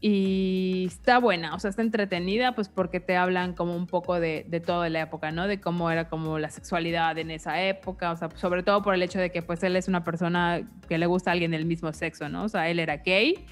y 0.01 0.87
está 0.88 1.19
buena, 1.19 1.55
o 1.55 1.61
sea, 1.61 1.71
está 1.71 1.81
entretenida, 1.83 2.57
pues 2.57 2.69
porque 2.69 2.99
te 2.99 3.17
hablan 3.17 3.53
como 3.55 3.77
un 3.77 3.87
poco 3.87 4.19
de, 4.19 4.45
de 4.49 4.59
toda 4.59 4.88
la 4.88 5.01
época, 5.03 5.31
¿no? 5.31 5.47
De 5.47 5.61
cómo 5.61 5.91
era 5.93 6.09
como 6.09 6.41
la 6.41 6.51
sexualidad 6.51 7.17
en 7.19 7.31
esa 7.31 7.62
época, 7.62 8.11
o 8.11 8.17
sea, 8.17 8.29
sobre 8.35 8.65
todo 8.65 8.83
por 8.83 8.95
el 8.95 9.03
hecho 9.03 9.21
de 9.21 9.31
que 9.31 9.43
pues 9.43 9.62
él 9.62 9.77
es 9.77 9.87
una 9.87 10.03
persona 10.03 10.69
que 10.88 10.99
le 10.99 11.07
gusta 11.07 11.31
a 11.31 11.35
alguien 11.35 11.53
del 11.53 11.67
mismo 11.67 11.93
sexo, 11.93 12.29
¿no? 12.29 12.43
O 12.45 12.49
sea, 12.49 12.69
él 12.69 12.81
era 12.81 12.97
gay 12.97 13.47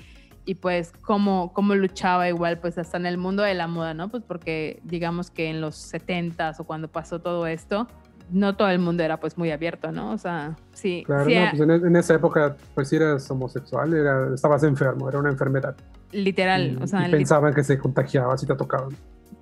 y 0.44 0.56
pues 0.56 0.92
cómo, 1.02 1.52
cómo 1.52 1.76
luchaba 1.76 2.28
igual 2.28 2.58
pues 2.58 2.78
hasta 2.78 2.96
en 2.96 3.06
el 3.06 3.16
mundo 3.16 3.44
de 3.44 3.54
la 3.54 3.68
moda, 3.68 3.94
¿no? 3.94 4.08
Pues 4.08 4.24
porque 4.24 4.80
digamos 4.82 5.30
que 5.30 5.50
en 5.50 5.60
los 5.60 5.76
70s 5.94 6.58
o 6.58 6.64
cuando 6.64 6.88
pasó 6.88 7.20
todo 7.20 7.46
esto, 7.46 7.86
no 8.32 8.56
todo 8.56 8.68
el 8.70 8.78
mundo 8.78 9.02
era 9.02 9.18
pues 9.18 9.36
muy 9.38 9.50
abierto, 9.50 9.92
¿no? 9.92 10.10
O 10.12 10.18
sea, 10.18 10.56
sí. 10.72 11.02
Claro, 11.06 11.24
sí, 11.26 11.34
no, 11.34 11.46
pues 11.50 11.60
en, 11.62 11.70
en 11.86 11.96
esa 11.96 12.14
época, 12.14 12.56
pues 12.74 12.88
si 12.88 12.96
eras 12.96 13.30
homosexual, 13.30 13.92
era, 13.94 14.34
estabas 14.34 14.62
enfermo, 14.64 15.08
era 15.08 15.18
una 15.18 15.30
enfermedad. 15.30 15.74
literal, 16.12 16.76
y, 16.80 16.82
o 16.82 16.86
sea, 16.86 17.08
y 17.08 17.10
pensaban 17.10 17.54
que 17.54 17.62
se 17.64 17.78
contagiaba 17.78 18.36
si 18.36 18.46
te 18.46 18.54
tocaban. 18.56 18.90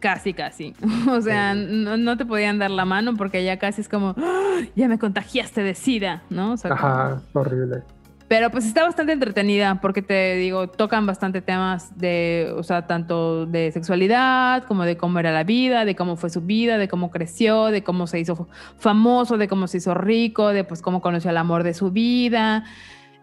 casi, 0.00 0.32
casi. 0.34 0.74
O 1.10 1.20
sea, 1.20 1.54
Sí. 1.54 1.66
no, 1.70 1.96
no 1.96 2.16
te 2.16 2.24
podían 2.26 2.58
dar 2.58 2.70
la 2.70 2.84
mano 2.84 3.14
porque 3.16 3.42
ya 3.44 3.58
casi 3.58 3.80
es 3.80 3.88
como, 3.88 4.14
"Ah, 4.18 4.60
ya 4.76 4.86
me 4.88 4.98
contagiaste 4.98 5.62
de 5.62 5.74
SIDA, 5.74 6.22
¿no? 6.30 6.52
O 6.52 6.56
sea, 6.56 6.70
como- 6.70 6.80
Ajá, 6.82 7.22
horrible. 7.32 7.82
Pero 8.28 8.50
pues 8.50 8.66
está 8.66 8.84
bastante 8.84 9.12
entretenida 9.12 9.80
porque 9.80 10.02
te 10.02 10.36
digo, 10.36 10.68
tocan 10.68 11.06
bastante 11.06 11.40
temas 11.40 11.98
de, 11.98 12.52
o 12.56 12.62
sea, 12.62 12.86
tanto 12.86 13.46
de 13.46 13.72
sexualidad 13.72 14.64
como 14.64 14.84
de 14.84 14.98
cómo 14.98 15.18
era 15.18 15.32
la 15.32 15.44
vida, 15.44 15.86
de 15.86 15.96
cómo 15.96 16.16
fue 16.16 16.28
su 16.28 16.42
vida, 16.42 16.76
de 16.76 16.88
cómo 16.88 17.10
creció, 17.10 17.66
de 17.66 17.82
cómo 17.82 18.06
se 18.06 18.20
hizo 18.20 18.46
famoso, 18.76 19.38
de 19.38 19.48
cómo 19.48 19.66
se 19.66 19.78
hizo 19.78 19.94
rico, 19.94 20.48
de 20.48 20.64
pues 20.64 20.82
cómo 20.82 21.00
conoció 21.00 21.30
el 21.30 21.38
amor 21.38 21.62
de 21.62 21.72
su 21.72 21.90
vida. 21.90 22.64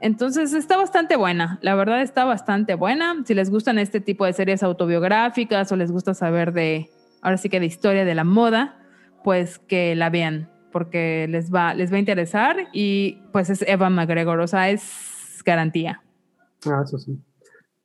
Entonces 0.02 0.54
está 0.54 0.76
bastante 0.76 1.16
buena, 1.16 1.60
la 1.62 1.76
verdad 1.76 2.02
está 2.02 2.26
bastante 2.26 2.74
buena. 2.74 3.16
Si 3.26 3.36
les 3.36 3.52
gustan 3.52 3.78
este 3.78 4.02
tipo 4.02 4.26
de 4.26 4.34
series 4.34 4.64
autobiográficas 4.64 5.72
o 5.72 5.76
les 5.76 5.92
gusta 5.92 6.16
saber 6.16 6.52
de, 6.52 6.90
ahora 7.22 7.38
sí 7.38 7.50
que 7.50 7.60
de 7.60 7.68
historia 7.68 8.06
de 8.06 8.16
la 8.16 8.24
moda, 8.24 8.80
pues 9.24 9.60
que 9.60 9.96
la 9.96 10.10
vean 10.10 10.50
porque 10.76 11.26
les 11.30 11.54
va, 11.54 11.74
les 11.74 11.90
va 11.90 11.96
a 11.96 12.00
interesar 12.00 12.68
y 12.74 13.22
pues 13.32 13.50
es 13.50 13.62
Evan 13.66 13.96
McGregor, 13.96 14.42
o 14.42 14.46
sea, 14.46 14.70
es 14.70 15.42
garantía. 15.46 16.02
Ah, 16.66 16.82
eso 16.84 16.98
sí. 16.98 17.18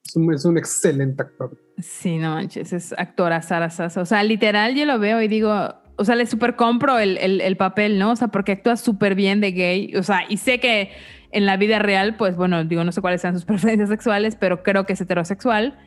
Es 0.05 0.16
un, 0.16 0.35
es 0.35 0.44
un 0.44 0.59
excelente 0.59 1.22
actor. 1.22 1.57
Sí, 1.79 2.18
no 2.18 2.35
manches, 2.35 2.72
es 2.72 2.92
actora 2.98 3.42
Sara 3.42 3.70
Sasa. 3.70 4.00
O 4.00 4.05
sea, 4.05 4.24
literal 4.24 4.74
yo 4.74 4.87
lo 4.87 4.98
veo 4.98 5.22
y 5.22 5.29
digo, 5.29 5.72
o 5.94 6.05
sea, 6.05 6.16
le 6.16 6.26
super 6.26 6.57
compro 6.57 6.98
el, 6.98 7.16
el, 7.18 7.40
el 7.40 7.57
papel, 7.57 7.96
¿no? 7.96 8.11
O 8.11 8.16
sea, 8.16 8.26
porque 8.26 8.50
actúa 8.50 8.76
súper 8.76 9.14
bien 9.14 9.40
de 9.40 9.53
gay. 9.53 9.94
O 9.94 10.03
sea, 10.03 10.22
y 10.29 10.38
sé 10.38 10.59
que 10.59 10.90
en 11.31 11.46
la 11.46 11.57
vida 11.57 11.79
real, 11.79 12.16
pues 12.16 12.35
bueno, 12.35 12.64
digo, 12.64 12.83
no 12.83 12.90
sé 12.90 13.00
cuáles 13.00 13.20
sean 13.20 13.35
sus 13.35 13.44
preferencias 13.46 13.88
sexuales, 13.88 14.35
pero 14.35 14.64
creo 14.64 14.85
que 14.85 14.94
es 14.94 15.00
heterosexual. 15.00 15.79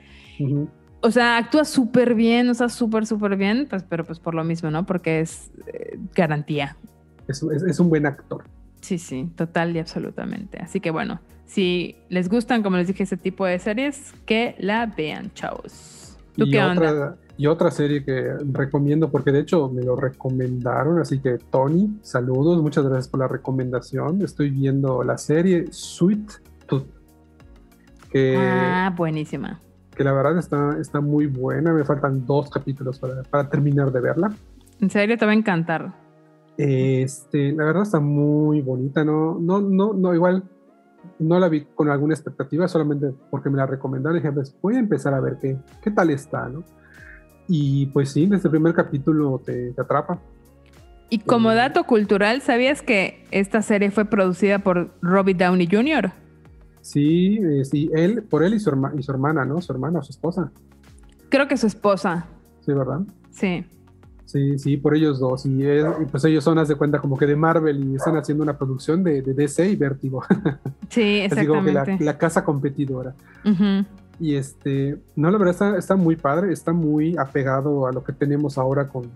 O 1.02 1.12
sea, 1.12 1.36
actúa 1.36 1.66
súper 1.66 2.16
bien, 2.16 2.48
o 2.48 2.54
sea, 2.54 2.70
súper, 2.70 3.06
súper 3.06 3.36
bien, 3.36 3.68
pues, 3.70 3.84
pero 3.84 4.06
pues 4.06 4.22
por 4.22 4.36
lo 4.36 4.46
mismo, 4.46 4.72
¿no? 4.72 4.86
Porque 4.86 5.20
es 5.20 5.52
eh, 5.68 5.98
garantía. 6.16 6.78
Es, 7.28 7.42
es- 7.44 7.64
es 7.64 7.80
un 7.80 7.90
buen 7.90 8.06
actor. 8.06 8.44
Sí, 8.82 8.98
sí, 8.98 9.30
total 9.36 9.76
y 9.76 9.80
absolutamente. 9.80 10.60
Así 10.60 10.80
que 10.82 10.92
bueno, 10.92 11.20
si 11.46 11.96
les 12.10 12.28
gustan, 12.30 12.64
como 12.64 12.78
les 12.78 12.88
dije, 12.88 13.04
ese 13.04 13.16
tipo 13.18 13.46
de 13.46 13.58
series, 13.60 14.14
que 14.26 14.56
la 14.60 14.86
vean, 14.88 15.32
chavos. 15.34 16.18
¿Tú 16.36 16.46
y 16.46 16.52
qué 16.52 16.60
onda? 16.62 16.92
otra, 16.92 17.16
y 17.38 17.48
otra 17.48 17.72
serie 17.72 18.04
que 18.04 18.34
recomiendo, 18.52 19.10
porque 19.10 19.32
de 19.32 19.40
hecho 19.40 19.70
me 19.70 19.84
lo 19.84 19.96
recomendaron, 19.96 21.00
así 21.00 21.20
que 21.20 21.38
Tony, 21.38 21.98
saludos, 22.02 22.62
muchas 22.62 22.84
gracias 22.86 23.08
por 23.08 23.20
la 23.22 23.28
recomendación. 23.28 24.22
Estoy 24.22 24.50
viendo 24.50 25.04
la 25.04 25.18
serie 25.18 25.68
Sweet 25.72 26.32
Tooth, 26.68 26.86
que, 28.12 28.36
Ah, 28.38 28.94
buenísima. 28.96 29.60
que 29.96 30.04
la 30.04 30.12
verdad 30.14 30.38
está, 30.40 30.78
está 30.80 31.02
muy 31.02 31.28
buena. 31.28 31.72
Me 31.74 31.84
faltan 31.86 32.26
dos 32.26 32.50
capítulos 32.50 33.00
para, 33.00 33.24
para 33.24 33.50
terminar 33.50 33.92
de 33.92 34.02
verla. 34.02 34.34
En 34.82 34.90
serio, 34.90 35.18
te 35.18 35.26
va 35.26 35.32
a 35.32 35.36
encantar. 35.36 35.94
Este, 36.58 37.52
la 37.52 37.66
verdad 37.66 37.84
está 37.84 38.00
muy 38.00 38.62
bonita, 38.62 39.04
no, 39.04 39.40
no, 39.40 39.60
no, 39.62 39.94
no, 39.94 40.14
igual 40.14 40.44
no 41.20 41.40
la 41.40 41.50
vi 41.50 41.66
con 41.76 41.90
alguna 41.90 42.14
expectativa, 42.14 42.68
solamente 42.68 43.14
porque 43.30 43.50
me 43.50 43.58
la 43.58 43.66
recomendaron. 43.66 44.18
Dije, 44.18 44.32
pues 44.32 44.56
voy 44.62 44.76
a 44.76 44.80
empezar 44.80 45.14
a 45.14 45.20
ver 45.20 45.38
qué, 45.42 45.58
qué 45.82 45.92
tal 45.92 46.10
está, 46.10 46.48
¿no? 46.48 46.64
Y 47.48 47.88
pues 47.88 48.12
sí, 48.12 48.26
desde 48.26 48.48
el 48.48 48.52
primer 48.52 48.74
capítulo 48.74 49.42
te, 49.44 49.74
atrapa. 49.78 50.20
Y 51.10 51.20
como 51.20 51.52
eh, 51.52 51.56
dato 51.56 51.84
cultural, 51.84 52.42
¿sabías 52.42 52.82
que 52.82 53.26
esta 53.32 53.62
serie 53.62 53.92
fue 53.92 54.06
producida 54.06 54.60
por 54.60 54.94
Robbie 55.02 55.34
Downey 55.34 55.68
Jr.? 55.70 56.12
Sí, 56.82 57.40
eh, 57.42 57.66
sí, 57.66 57.90
él, 57.94 58.24
por 58.24 58.44
él 58.44 58.54
y 58.54 58.60
su, 58.60 58.72
y 58.98 59.04
su 59.04 59.12
hermana, 59.12 59.46
¿no? 59.46 59.62
Su 59.62 59.72
hermana 59.72 60.00
o 60.00 60.04
su 60.04 60.12
esposa. 60.12 60.52
Creo 61.30 61.48
que 61.48 61.58
su 61.58 61.68
esposa. 61.68 62.26
Sí, 62.62 62.74
¿verdad? 62.74 63.02
Sí. 63.32 63.66
Sí, 64.34 64.58
sí, 64.58 64.78
por 64.78 64.96
ellos 64.96 65.20
dos. 65.20 65.46
Y, 65.46 65.64
pues 66.10 66.26
ellos 66.26 66.44
son, 66.44 66.58
haz 66.58 66.68
de 66.68 66.74
cuenta, 66.74 66.98
como 66.98 67.16
que 67.20 67.28
de 67.28 67.36
Marvel 67.36 67.92
y 67.92 67.96
están 67.98 68.18
haciendo 68.18 68.44
una 68.44 68.58
producción 68.58 69.04
de, 69.04 69.22
DC 69.22 69.70
y 69.70 69.76
Vértigo. 69.76 70.24
Sí, 70.90 71.20
exactamente. 71.22 71.80
Así 71.80 71.88
como 71.88 71.98
que 71.98 72.04
la, 72.04 72.18
casa 72.18 72.44
competidora. 72.44 73.16
Y 74.20 74.36
este, 74.36 75.00
no, 75.16 75.32
la 75.32 75.38
verdad 75.38 75.78
está, 75.78 75.96
muy 75.96 76.16
padre, 76.16 76.52
está 76.52 76.72
muy 76.72 77.16
apegado 77.18 77.88
a 77.88 77.92
lo 77.92 78.04
que 78.04 78.14
tenemos 78.14 78.60
ahora 78.60 78.88
con, 78.88 79.10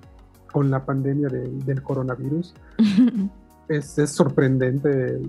con 0.51 0.71
la 0.71 0.85
pandemia 0.85 1.29
del 1.29 1.81
coronavirus. 1.81 2.53
es, 3.69 3.97
es, 3.97 4.11
sorprendente. 4.11 5.19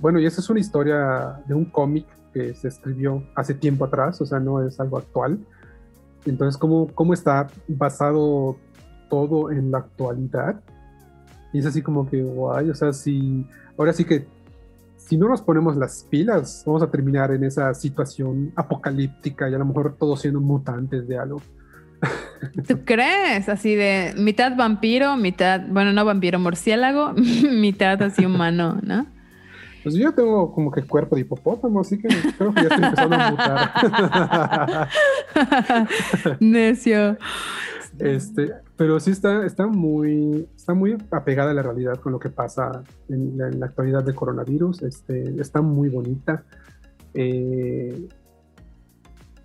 bueno, 0.00 0.20
y 0.20 0.26
esa 0.26 0.42
es 0.42 0.50
una 0.50 0.60
historia 0.60 1.40
de 1.46 1.54
un 1.54 1.66
cómic 1.66 2.06
que 2.32 2.54
se 2.54 2.68
escribió 2.68 3.22
hace 3.34 3.54
tiempo 3.54 3.86
atrás, 3.86 4.20
o 4.20 4.26
sea, 4.26 4.38
no 4.38 4.66
es 4.66 4.78
algo 4.80 4.98
actual. 4.98 5.38
Entonces, 6.26 6.58
¿cómo, 6.58 6.88
cómo 6.94 7.14
está 7.14 7.48
basado 7.68 8.56
todo 9.10 9.50
en 9.50 9.70
la 9.70 9.78
actualidad. 9.78 10.60
Y 11.52 11.58
es 11.58 11.66
así 11.66 11.82
como 11.82 12.08
que, 12.08 12.22
guay, 12.22 12.70
o 12.70 12.74
sea, 12.74 12.92
si 12.92 13.44
ahora 13.76 13.92
sí 13.92 14.04
que 14.04 14.26
si 14.96 15.16
no 15.16 15.28
nos 15.28 15.42
ponemos 15.42 15.76
las 15.76 16.06
pilas, 16.08 16.62
vamos 16.64 16.82
a 16.84 16.90
terminar 16.90 17.32
en 17.32 17.42
esa 17.42 17.74
situación 17.74 18.52
apocalíptica 18.54 19.50
y 19.50 19.54
a 19.54 19.58
lo 19.58 19.64
mejor 19.64 19.96
todos 19.98 20.20
siendo 20.20 20.40
mutantes 20.40 21.08
de 21.08 21.18
algo. 21.18 21.42
¿Tú 22.68 22.84
crees? 22.84 23.48
Así 23.48 23.74
de 23.74 24.14
mitad 24.16 24.56
vampiro, 24.56 25.16
mitad, 25.16 25.62
bueno, 25.68 25.92
no 25.92 26.04
vampiro, 26.04 26.38
murciélago, 26.38 27.12
mitad 27.50 28.00
así 28.02 28.24
humano, 28.24 28.78
¿no? 28.82 29.06
Pues 29.82 29.96
yo 29.96 30.12
tengo 30.12 30.52
como 30.52 30.70
que 30.70 30.82
cuerpo 30.82 31.16
de 31.16 31.22
hipopótamo, 31.22 31.80
así 31.80 31.98
que 31.98 32.08
creo 32.36 32.54
que 32.54 32.62
ya 32.62 32.68
estoy 32.68 32.84
empezando 32.84 33.16
a 33.16 33.30
mutar. 33.30 34.88
Necio. 36.40 37.16
Este, 37.98 38.52
pero 38.80 38.98
sí 38.98 39.10
está, 39.10 39.44
está, 39.44 39.66
muy, 39.66 40.48
está 40.56 40.72
muy 40.72 40.96
apegada 41.10 41.50
a 41.50 41.52
la 41.52 41.62
realidad 41.62 41.96
con 41.96 42.12
lo 42.12 42.18
que 42.18 42.30
pasa 42.30 42.82
en 43.10 43.36
la, 43.36 43.66
actualidad 43.66 44.02
del 44.02 44.14
coronavirus. 44.14 44.84
Este, 44.84 45.38
está 45.38 45.60
muy 45.60 45.90
bonita. 45.90 46.44
Eh, 47.12 48.08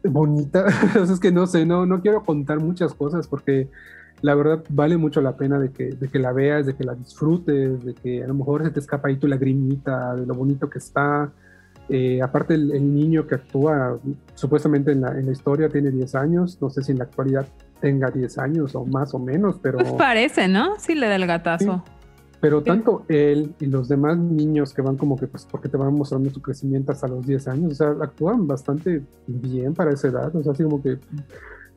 bonita, 0.05 0.67
es 1.03 1.19
que 1.19 1.33
no 1.33 1.47
sé, 1.47 1.65
no, 1.65 1.85
no 1.85 2.01
quiero 2.01 2.23
contar 2.23 2.61
muchas 2.61 2.93
cosas 2.93 3.27
porque 3.27 3.67
la 4.21 4.35
verdad 4.35 4.63
vale 4.69 4.95
mucho 4.95 5.19
la 5.19 5.35
pena 5.35 5.59
de 5.59 5.69
que, 5.73 5.89
de 5.89 6.07
que 6.07 6.17
la 6.17 6.31
veas, 6.31 6.65
de 6.65 6.77
que 6.77 6.85
la 6.85 6.95
disfrutes, 6.95 7.83
de 7.83 7.93
que 7.93 8.23
a 8.23 8.27
lo 8.27 8.35
mejor 8.35 8.63
se 8.63 8.71
te 8.71 8.79
escapa 8.79 9.09
ahí 9.09 9.17
tu 9.17 9.27
lagrimita, 9.27 10.15
de 10.15 10.25
lo 10.25 10.33
bonito 10.33 10.69
que 10.69 10.79
está. 10.79 11.29
Eh, 11.89 12.21
aparte 12.21 12.53
el, 12.53 12.93
niño 12.95 13.27
que 13.27 13.35
actúa 13.35 13.99
supuestamente 14.33 14.93
en 14.93 15.01
la, 15.01 15.19
en 15.19 15.25
la 15.25 15.33
historia 15.33 15.67
tiene 15.67 15.91
10 15.91 16.15
años, 16.15 16.57
no 16.61 16.69
sé 16.69 16.83
si 16.83 16.93
en 16.93 16.99
la 16.99 17.03
actualidad 17.03 17.45
tenga 17.85 18.09
10 18.09 18.39
años 18.39 18.73
o 18.73 18.83
más 18.83 19.13
o 19.13 19.19
menos, 19.19 19.57
pero... 19.61 19.77
Pues 19.77 19.91
parece, 19.91 20.47
¿no? 20.47 20.79
Sí 20.79 20.95
le 20.95 21.07
da 21.07 21.17
el 21.17 21.27
gatazo. 21.27 21.83
Pero 22.41 22.63
tanto 22.63 23.05
él 23.07 23.53
y 23.59 23.67
los 23.67 23.87
demás 23.87 24.17
niños 24.17 24.73
que 24.73 24.81
van 24.81 24.97
como 24.97 25.15
que, 25.15 25.27
pues, 25.27 25.45
porque 25.45 25.69
te 25.69 25.77
van 25.77 25.93
mostrando 25.93 26.31
su 26.31 26.41
crecimiento 26.41 26.91
hasta 26.91 27.07
los 27.07 27.23
10 27.27 27.47
años, 27.47 27.73
o 27.73 27.75
sea, 27.75 27.89
actúan 28.01 28.47
bastante 28.47 29.03
bien 29.27 29.75
para 29.75 29.91
esa 29.91 30.07
edad, 30.07 30.35
o 30.35 30.41
sea, 30.41 30.53
así 30.53 30.63
como 30.63 30.81
que 30.81 30.97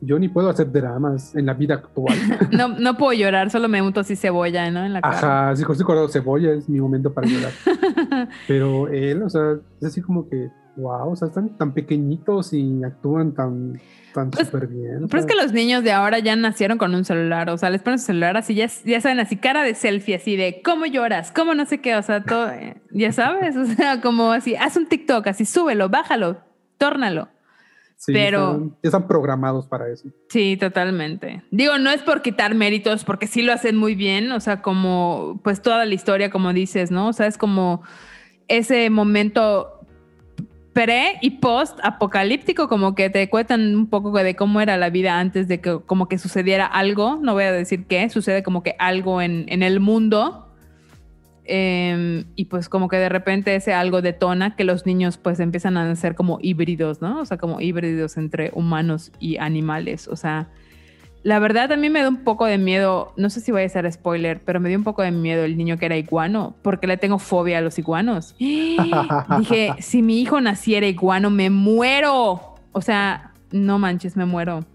yo 0.01 0.17
ni 0.17 0.29
puedo 0.29 0.49
hacer 0.49 0.71
dramas 0.71 1.35
en 1.35 1.45
la 1.45 1.53
vida 1.53 1.75
actual. 1.75 2.17
no, 2.57 2.69
no 2.69 2.97
puedo 2.97 3.13
llorar, 3.13 3.51
solo 3.51 3.67
me 3.67 3.79
unto 3.83 3.99
así 3.99 4.15
cebolla, 4.15 4.71
¿no? 4.71 4.83
En 4.83 4.93
la 4.93 5.01
cara. 5.01 5.49
Ajá, 5.49 5.55
sí, 5.55 5.63
sí, 5.63 5.83
cebolla 6.09 6.53
es 6.53 6.67
mi 6.67 6.81
momento 6.81 7.13
para 7.13 7.27
llorar. 7.27 7.51
Pero 8.47 8.87
él, 8.87 9.21
o 9.21 9.29
sea, 9.29 9.59
es 9.79 9.87
así 9.87 10.01
como 10.01 10.27
que, 10.27 10.49
wow, 10.75 11.11
o 11.11 11.15
sea, 11.15 11.27
están 11.27 11.55
tan 11.55 11.71
pequeñitos 11.71 12.51
y 12.53 12.83
actúan 12.83 13.33
tan 13.33 13.79
están 14.27 14.31
pues, 14.31 14.47
súper 14.47 14.67
bien. 14.67 15.07
Pero 15.07 15.19
es 15.19 15.25
que 15.25 15.35
los 15.35 15.53
niños 15.53 15.83
de 15.83 15.91
ahora 15.91 16.19
ya 16.19 16.35
nacieron 16.35 16.77
con 16.77 16.93
un 16.95 17.05
celular, 17.05 17.49
o 17.49 17.57
sea, 17.57 17.69
les 17.69 17.81
ponen 17.81 17.99
su 17.99 18.05
celular 18.07 18.37
así, 18.37 18.55
ya, 18.55 18.67
ya 18.85 19.01
saben, 19.01 19.19
así 19.19 19.37
cara 19.37 19.63
de 19.63 19.75
selfie, 19.75 20.15
así 20.15 20.35
de 20.35 20.61
cómo 20.63 20.85
lloras, 20.85 21.31
cómo 21.31 21.53
no 21.53 21.65
sé 21.65 21.79
qué, 21.81 21.95
o 21.95 22.01
sea, 22.01 22.23
todo, 22.23 22.49
eh, 22.51 22.81
ya 22.91 23.11
sabes, 23.11 23.55
o 23.57 23.65
sea, 23.65 24.01
como 24.01 24.31
así, 24.31 24.55
haz 24.55 24.77
un 24.77 24.87
TikTok, 24.87 25.27
así, 25.27 25.45
súbelo, 25.45 25.89
bájalo, 25.89 26.41
tórnalo. 26.77 27.29
Sí, 27.95 28.13
pero 28.13 28.77
ya 28.81 28.87
están 28.87 29.09
programados 29.09 29.67
para 29.67 29.89
eso. 29.89 30.07
Sí, 30.29 30.55
totalmente. 30.57 31.43
Digo, 31.51 31.77
no 31.79 31.89
es 31.89 32.01
por 32.01 32.21
quitar 32.21 32.55
méritos, 32.55 33.03
porque 33.03 33.27
sí 33.27 33.41
lo 33.41 33.51
hacen 33.51 33.75
muy 33.75 33.93
bien, 33.93 34.31
o 34.31 34.39
sea, 34.39 34.61
como 34.61 35.41
pues 35.43 35.61
toda 35.61 35.85
la 35.85 35.93
historia, 35.93 36.29
como 36.29 36.53
dices, 36.53 36.91
¿no? 36.91 37.09
O 37.09 37.13
sea, 37.13 37.27
es 37.27 37.37
como 37.37 37.83
ese 38.47 38.89
momento 38.89 39.78
pre 40.73 41.17
y 41.21 41.31
post 41.31 41.79
apocalíptico, 41.83 42.67
como 42.67 42.95
que 42.95 43.09
te 43.09 43.29
cuentan 43.29 43.75
un 43.75 43.87
poco 43.87 44.11
de 44.11 44.35
cómo 44.35 44.61
era 44.61 44.77
la 44.77 44.89
vida 44.89 45.19
antes 45.19 45.47
de 45.47 45.61
que 45.61 45.79
como 45.85 46.07
que 46.07 46.17
sucediera 46.17 46.65
algo, 46.65 47.17
no 47.21 47.33
voy 47.33 47.43
a 47.43 47.51
decir 47.51 47.85
qué, 47.85 48.09
sucede 48.09 48.43
como 48.43 48.63
que 48.63 48.75
algo 48.79 49.21
en, 49.21 49.45
en 49.49 49.63
el 49.63 49.79
mundo. 49.79 50.45
Em, 51.51 52.25
y 52.35 52.45
pues 52.45 52.69
como 52.69 52.87
que 52.89 52.97
de 52.97 53.09
repente 53.09 53.55
ese 53.55 53.73
algo 53.73 54.03
detona 54.03 54.55
que 54.55 54.63
los 54.63 54.85
niños 54.85 55.17
pues 55.17 55.39
empiezan 55.39 55.77
a 55.77 55.95
ser 55.95 56.13
como 56.13 56.37
híbridos, 56.43 57.01
¿no? 57.01 57.21
O 57.21 57.25
sea, 57.25 57.37
como 57.37 57.59
híbridos 57.59 58.17
entre 58.17 58.51
humanos 58.53 59.11
y 59.19 59.37
animales. 59.37 60.07
O 60.07 60.15
sea, 60.15 60.49
la 61.23 61.39
verdad 61.39 61.71
a 61.71 61.77
mí 61.77 61.89
me 61.89 62.01
da 62.01 62.09
un 62.09 62.23
poco 62.23 62.45
de 62.45 62.57
miedo, 62.57 63.13
no 63.17 63.29
sé 63.29 63.41
si 63.41 63.51
voy 63.51 63.63
a 63.63 63.69
ser 63.69 63.91
spoiler, 63.91 64.41
pero 64.43 64.59
me 64.59 64.69
dio 64.69 64.77
un 64.77 64.83
poco 64.83 65.01
de 65.01 65.11
miedo 65.11 65.43
el 65.43 65.57
niño 65.57 65.77
que 65.77 65.85
era 65.85 65.97
iguano, 65.97 66.55
porque 66.61 66.87
le 66.87 66.97
tengo 66.97 67.19
fobia 67.19 67.57
a 67.57 67.61
los 67.61 67.77
iguanos. 67.77 68.35
Dije, 68.39 69.75
si 69.79 70.01
mi 70.01 70.21
hijo 70.21 70.39
naciera 70.39 70.87
iguano, 70.87 71.29
me 71.29 71.49
muero. 71.49 72.55
O 72.71 72.81
sea, 72.81 73.33
no 73.51 73.79
manches, 73.79 74.15
me 74.15 74.25
muero. 74.25 74.65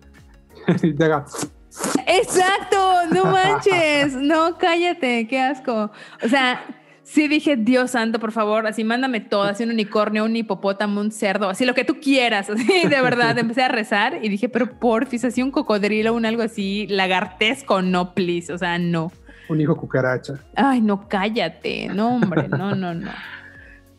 Exacto, 2.07 3.07
no 3.13 3.25
manches, 3.25 4.15
no 4.15 4.59
cállate, 4.59 5.27
qué 5.27 5.41
asco. 5.41 5.91
O 6.23 6.29
sea, 6.29 6.61
sí 7.05 7.29
dije, 7.29 7.57
Dios 7.57 7.93
santo, 7.93 8.19
por 8.19 8.33
favor, 8.33 8.67
así 8.67 8.83
mándame 8.83 9.21
todo, 9.21 9.45
así 9.45 9.63
un 9.63 9.71
unicornio, 9.71 10.25
un 10.25 10.35
hipopótamo, 10.35 11.01
un 11.01 11.13
cerdo, 11.13 11.49
así 11.51 11.65
lo 11.65 11.75
que 11.75 11.85
tú 11.85 12.01
quieras, 12.01 12.51
así 12.51 12.89
de 12.89 13.01
verdad. 13.01 13.39
Empecé 13.45 13.63
a 13.63 13.69
rezar 13.69 14.19
y 14.23 14.29
dije, 14.29 14.49
pero 14.49 14.79
porfis, 14.81 15.25
así 15.25 15.43
un 15.43 15.53
cocodrilo, 15.53 16.15
un 16.15 16.27
algo 16.27 16.43
así 16.43 16.87
lagartesco, 16.89 17.83
no, 17.83 18.15
please, 18.15 18.53
o 18.53 18.59
sea, 18.59 18.79
no. 18.79 19.13
Un 19.49 19.61
hijo 19.61 19.77
cucaracha. 19.77 20.35
Ay, 20.57 20.81
no, 20.81 21.07
cállate, 21.07 21.89
no, 21.89 22.17
hombre, 22.17 22.49
no, 22.49 22.75
no, 22.75 22.95
no. 22.95 23.11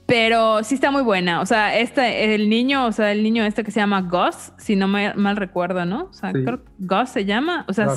Pero 0.08 0.64
sí 0.64 0.76
está 0.76 0.92
muy 0.92 1.02
buena. 1.02 1.42
O 1.42 1.46
sea, 1.46 1.78
este, 1.78 2.36
el 2.36 2.50
niño, 2.50 2.86
o 2.86 2.92
sea, 2.92 3.12
el 3.12 3.24
niño 3.24 3.44
este 3.44 3.64
que 3.64 3.72
se 3.72 3.80
llama 3.80 4.02
Gus, 4.02 4.52
si 4.58 4.76
no 4.76 4.88
me 4.88 5.14
mal 5.16 5.36
recuerdo, 5.36 5.86
¿no? 5.86 6.06
O 6.06 6.14
sea, 6.14 6.32
creo 6.32 6.64
que 6.64 6.72
Gus 6.78 7.10
se 7.10 7.26
llama. 7.26 7.66
O 7.68 7.74
sea, 7.74 7.88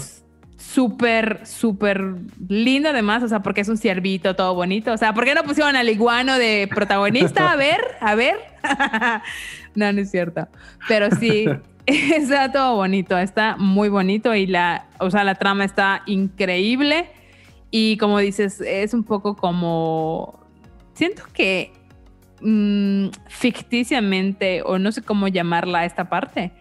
súper, 0.58 1.46
súper 1.46 2.16
lindo 2.48 2.90
además, 2.90 3.22
o 3.22 3.28
sea, 3.28 3.40
porque 3.40 3.62
es 3.62 3.68
un 3.68 3.78
ciervito 3.78 4.36
todo 4.36 4.54
bonito. 4.54 4.92
O 4.92 4.96
sea, 4.96 5.14
¿por 5.14 5.24
qué 5.24 5.34
no 5.34 5.44
pusieron 5.44 5.76
al 5.76 5.88
iguano 5.88 6.36
de 6.38 6.68
protagonista? 6.74 7.52
A 7.52 7.56
ver, 7.56 7.80
a 8.00 8.14
ver. 8.14 8.36
no, 9.74 9.92
no 9.92 10.00
es 10.00 10.10
cierto. 10.10 10.48
Pero 10.88 11.10
sí, 11.16 11.46
está 11.88 12.52
todo 12.52 12.76
bonito, 12.76 13.16
está 13.16 13.56
muy 13.56 13.88
bonito 13.88 14.34
y 14.34 14.46
la, 14.46 14.86
o 14.98 15.10
sea, 15.10 15.24
la 15.24 15.36
trama 15.36 15.64
está 15.64 16.02
increíble. 16.06 17.08
Y 17.70 17.96
como 17.96 18.18
dices, 18.18 18.60
es 18.60 18.94
un 18.94 19.04
poco 19.04 19.36
como... 19.36 20.38
Siento 20.94 21.22
que 21.32 21.72
mm, 22.40 23.08
ficticiamente, 23.28 24.62
o 24.64 24.78
no 24.78 24.92
sé 24.92 25.02
cómo 25.02 25.28
llamarla 25.28 25.84
esta 25.84 26.08
parte, 26.08 26.52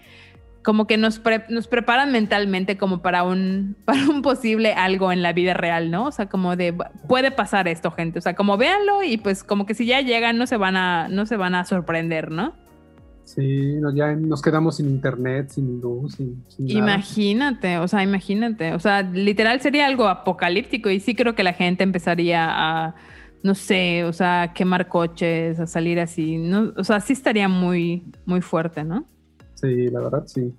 como 0.68 0.86
que 0.86 0.98
nos, 0.98 1.22
nos 1.48 1.68
preparan 1.70 2.12
mentalmente 2.12 2.76
como 2.76 3.02
para 3.02 3.24
un, 3.24 3.78
para 3.86 4.04
un 4.10 4.22
posible 4.22 4.74
algo 4.74 5.14
en 5.14 5.22
la 5.22 5.32
vida 5.32 5.54
real, 5.54 5.90
¿no? 5.92 6.08
O 6.08 6.12
sea, 6.12 6.26
como 6.26 6.58
de, 6.58 6.76
puede 7.08 7.32
pasar 7.32 7.70
esto, 7.70 7.90
gente. 7.90 8.20
O 8.20 8.22
sea, 8.22 8.36
como 8.36 8.58
véanlo 8.58 9.02
y 9.02 9.16
pues 9.16 9.46
como 9.46 9.66
que 9.66 9.74
si 9.74 9.86
ya 9.86 10.02
llegan 10.02 10.38
no 10.38 10.46
se 10.46 10.58
van 10.58 10.76
a, 10.76 11.08
no 11.08 11.26
se 11.26 11.38
van 11.38 11.56
a 11.56 11.64
sorprender, 11.64 12.32
¿no? 12.32 12.54
Sí, 13.24 13.80
ya 13.96 14.14
nos 14.14 14.42
quedamos 14.42 14.76
sin 14.76 14.90
internet, 14.90 15.52
sin 15.52 15.80
luz, 15.80 16.16
sin, 16.16 16.44
Imagínate, 16.58 17.78
o 17.78 17.88
sea, 17.88 18.04
imagínate. 18.04 18.74
O 18.74 18.80
sea, 18.80 19.04
literal 19.04 19.62
sería 19.62 19.86
algo 19.86 20.10
apocalíptico 20.10 20.90
y 20.90 21.00
sí 21.00 21.16
creo 21.16 21.34
que 21.34 21.46
la 21.46 21.54
gente 21.54 21.86
empezaría 21.86 22.46
a, 22.50 22.96
no 23.42 23.56
sé, 23.56 24.04
o 24.04 24.12
sea, 24.12 24.52
quemar 24.54 24.90
coches, 24.90 25.62
a 25.62 25.66
salir 25.66 25.98
así. 26.02 26.38
No, 26.38 26.74
o 26.76 26.84
sea, 26.84 27.00
sí 27.00 27.14
estaría 27.14 27.48
muy, 27.48 28.04
muy 28.26 28.42
fuerte, 28.42 28.84
¿no? 28.84 29.06
Sí, 29.60 29.88
la 29.88 30.02
verdad 30.02 30.24
sí. 30.28 30.54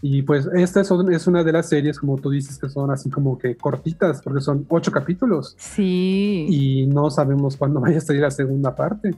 Y 0.00 0.22
pues 0.22 0.46
esta 0.54 0.80
es, 0.80 0.90
es, 1.10 1.26
una 1.26 1.42
de 1.42 1.52
las 1.52 1.68
series, 1.68 1.98
como 1.98 2.18
tú 2.18 2.30
dices, 2.30 2.58
que 2.58 2.68
son 2.68 2.90
así 2.90 3.08
como 3.08 3.38
que 3.38 3.56
cortitas, 3.56 4.20
porque 4.22 4.40
son 4.40 4.66
ocho 4.68 4.92
capítulos. 4.92 5.54
Sí. 5.58 6.46
Y 6.48 6.86
no 6.86 7.10
sabemos 7.10 7.56
cuándo 7.56 7.80
vaya 7.80 7.98
a 7.98 8.00
salir 8.00 8.22
la 8.22 8.30
segunda 8.30 8.74
parte. 8.74 9.12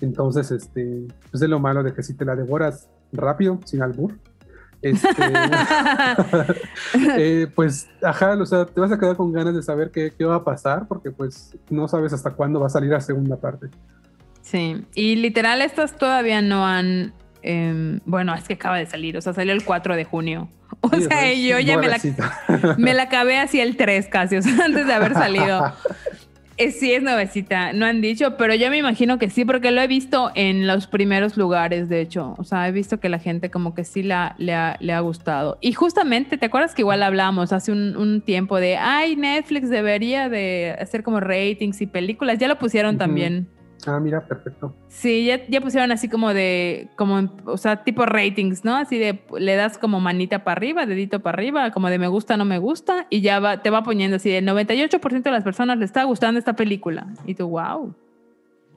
Entonces, 0.00 0.50
este, 0.50 1.06
pues 1.30 1.42
es 1.42 1.48
lo 1.48 1.60
malo 1.60 1.82
de 1.82 1.94
que 1.94 2.02
si 2.02 2.14
te 2.14 2.26
la 2.26 2.36
devoras 2.36 2.88
rápido, 3.12 3.58
sin 3.64 3.82
albur, 3.82 4.18
este, 4.82 5.08
eh, 7.16 7.46
pues, 7.54 7.88
ajá, 8.02 8.34
o 8.34 8.46
sea, 8.46 8.66
te 8.66 8.80
vas 8.80 8.92
a 8.92 8.98
quedar 8.98 9.16
con 9.16 9.32
ganas 9.32 9.54
de 9.54 9.62
saber 9.62 9.90
qué, 9.90 10.12
qué, 10.16 10.24
va 10.24 10.36
a 10.36 10.44
pasar, 10.44 10.86
porque 10.86 11.10
pues 11.10 11.56
no 11.70 11.88
sabes 11.88 12.12
hasta 12.12 12.32
cuándo 12.32 12.60
va 12.60 12.66
a 12.66 12.70
salir 12.70 12.90
la 12.90 13.00
segunda 13.00 13.36
parte. 13.36 13.68
Sí, 14.42 14.84
y 14.94 15.16
literal 15.16 15.62
estas 15.62 15.96
todavía 15.96 16.40
no 16.40 16.66
han 16.66 17.12
Em, 17.46 18.00
bueno, 18.04 18.34
es 18.34 18.42
que 18.42 18.54
acaba 18.54 18.76
de 18.76 18.86
salir, 18.86 19.16
o 19.16 19.20
sea, 19.20 19.32
salió 19.32 19.52
el 19.52 19.64
4 19.64 19.94
de 19.96 20.04
junio. 20.04 20.48
O 20.80 21.00
sea, 21.00 21.32
yo 21.32 21.58
ya 21.60 21.78
me 21.78 21.88
la, 21.88 21.98
me 22.78 22.92
la 22.92 23.04
acabé 23.04 23.38
así 23.38 23.60
el 23.60 23.76
3 23.76 24.08
casi, 24.08 24.36
o 24.36 24.42
sea, 24.42 24.52
antes 24.64 24.86
de 24.86 24.92
haber 24.92 25.14
salido. 25.14 25.72
Eh, 26.58 26.70
sí, 26.70 26.92
es 26.92 27.02
nuevecita, 27.02 27.72
no 27.72 27.86
han 27.86 28.00
dicho, 28.00 28.36
pero 28.36 28.54
yo 28.54 28.68
me 28.70 28.78
imagino 28.78 29.18
que 29.18 29.30
sí, 29.30 29.44
porque 29.44 29.70
lo 29.70 29.80
he 29.80 29.86
visto 29.86 30.32
en 30.34 30.66
los 30.66 30.86
primeros 30.86 31.36
lugares, 31.36 31.88
de 31.88 32.00
hecho. 32.00 32.34
O 32.38 32.44
sea, 32.44 32.66
he 32.66 32.72
visto 32.72 32.98
que 32.98 33.08
la 33.08 33.18
gente 33.18 33.50
como 33.50 33.74
que 33.74 33.84
sí 33.84 34.02
la, 34.02 34.34
le, 34.38 34.54
ha, 34.54 34.76
le 34.80 34.92
ha 34.92 35.00
gustado. 35.00 35.58
Y 35.60 35.72
justamente, 35.72 36.38
¿te 36.38 36.46
acuerdas 36.46 36.74
que 36.74 36.82
igual 36.82 37.02
hablamos 37.02 37.52
hace 37.52 37.72
un, 37.72 38.22
tiempo 38.22 38.58
de, 38.58 38.76
ay, 38.76 39.16
Netflix 39.16 39.70
debería 39.70 40.28
de 40.28 40.76
hacer 40.80 41.02
como 41.02 41.20
ratings 41.20 41.80
y 41.80 41.86
películas? 41.86 42.38
Ya 42.38 42.48
lo 42.48 42.58
pusieron 42.58 42.98
también. 42.98 43.48
Ah, 43.86 44.00
mira, 44.00 44.26
perfecto. 44.26 44.74
Sí, 44.88 45.26
ya, 45.26 45.60
pusieron 45.60 45.92
así 45.92 46.08
como 46.08 46.32
de, 46.34 46.88
como, 46.96 47.30
o 47.44 47.56
sea, 47.56 47.84
tipo 47.84 48.04
ratings, 48.06 48.64
¿no? 48.64 48.76
Así 48.76 48.98
de, 48.98 49.22
le 49.38 49.56
das 49.56 49.78
como 49.78 50.00
manita 50.00 50.44
para 50.44 50.58
arriba, 50.58 50.86
dedito 50.86 51.20
para 51.20 51.36
arriba, 51.36 51.70
como 51.70 51.88
de 51.88 51.98
me 51.98 52.08
gusta, 52.08 52.36
no 52.36 52.44
me 52.44 52.58
gusta, 52.58 53.06
y 53.10 53.20
ya 53.20 53.38
va, 53.38 53.62
te 53.62 53.70
va 53.70 53.82
poniendo 53.82 54.16
así, 54.16 54.30
el 54.30 54.46
98% 54.46 55.22
de 55.22 55.30
las 55.30 55.44
personas 55.44 55.78
le 55.78 55.84
está 55.84 56.04
gustando 56.04 56.38
esta 56.38 56.54
película. 56.54 57.06
Y 57.26 57.34
tú, 57.34 57.48
wow. 57.48 57.94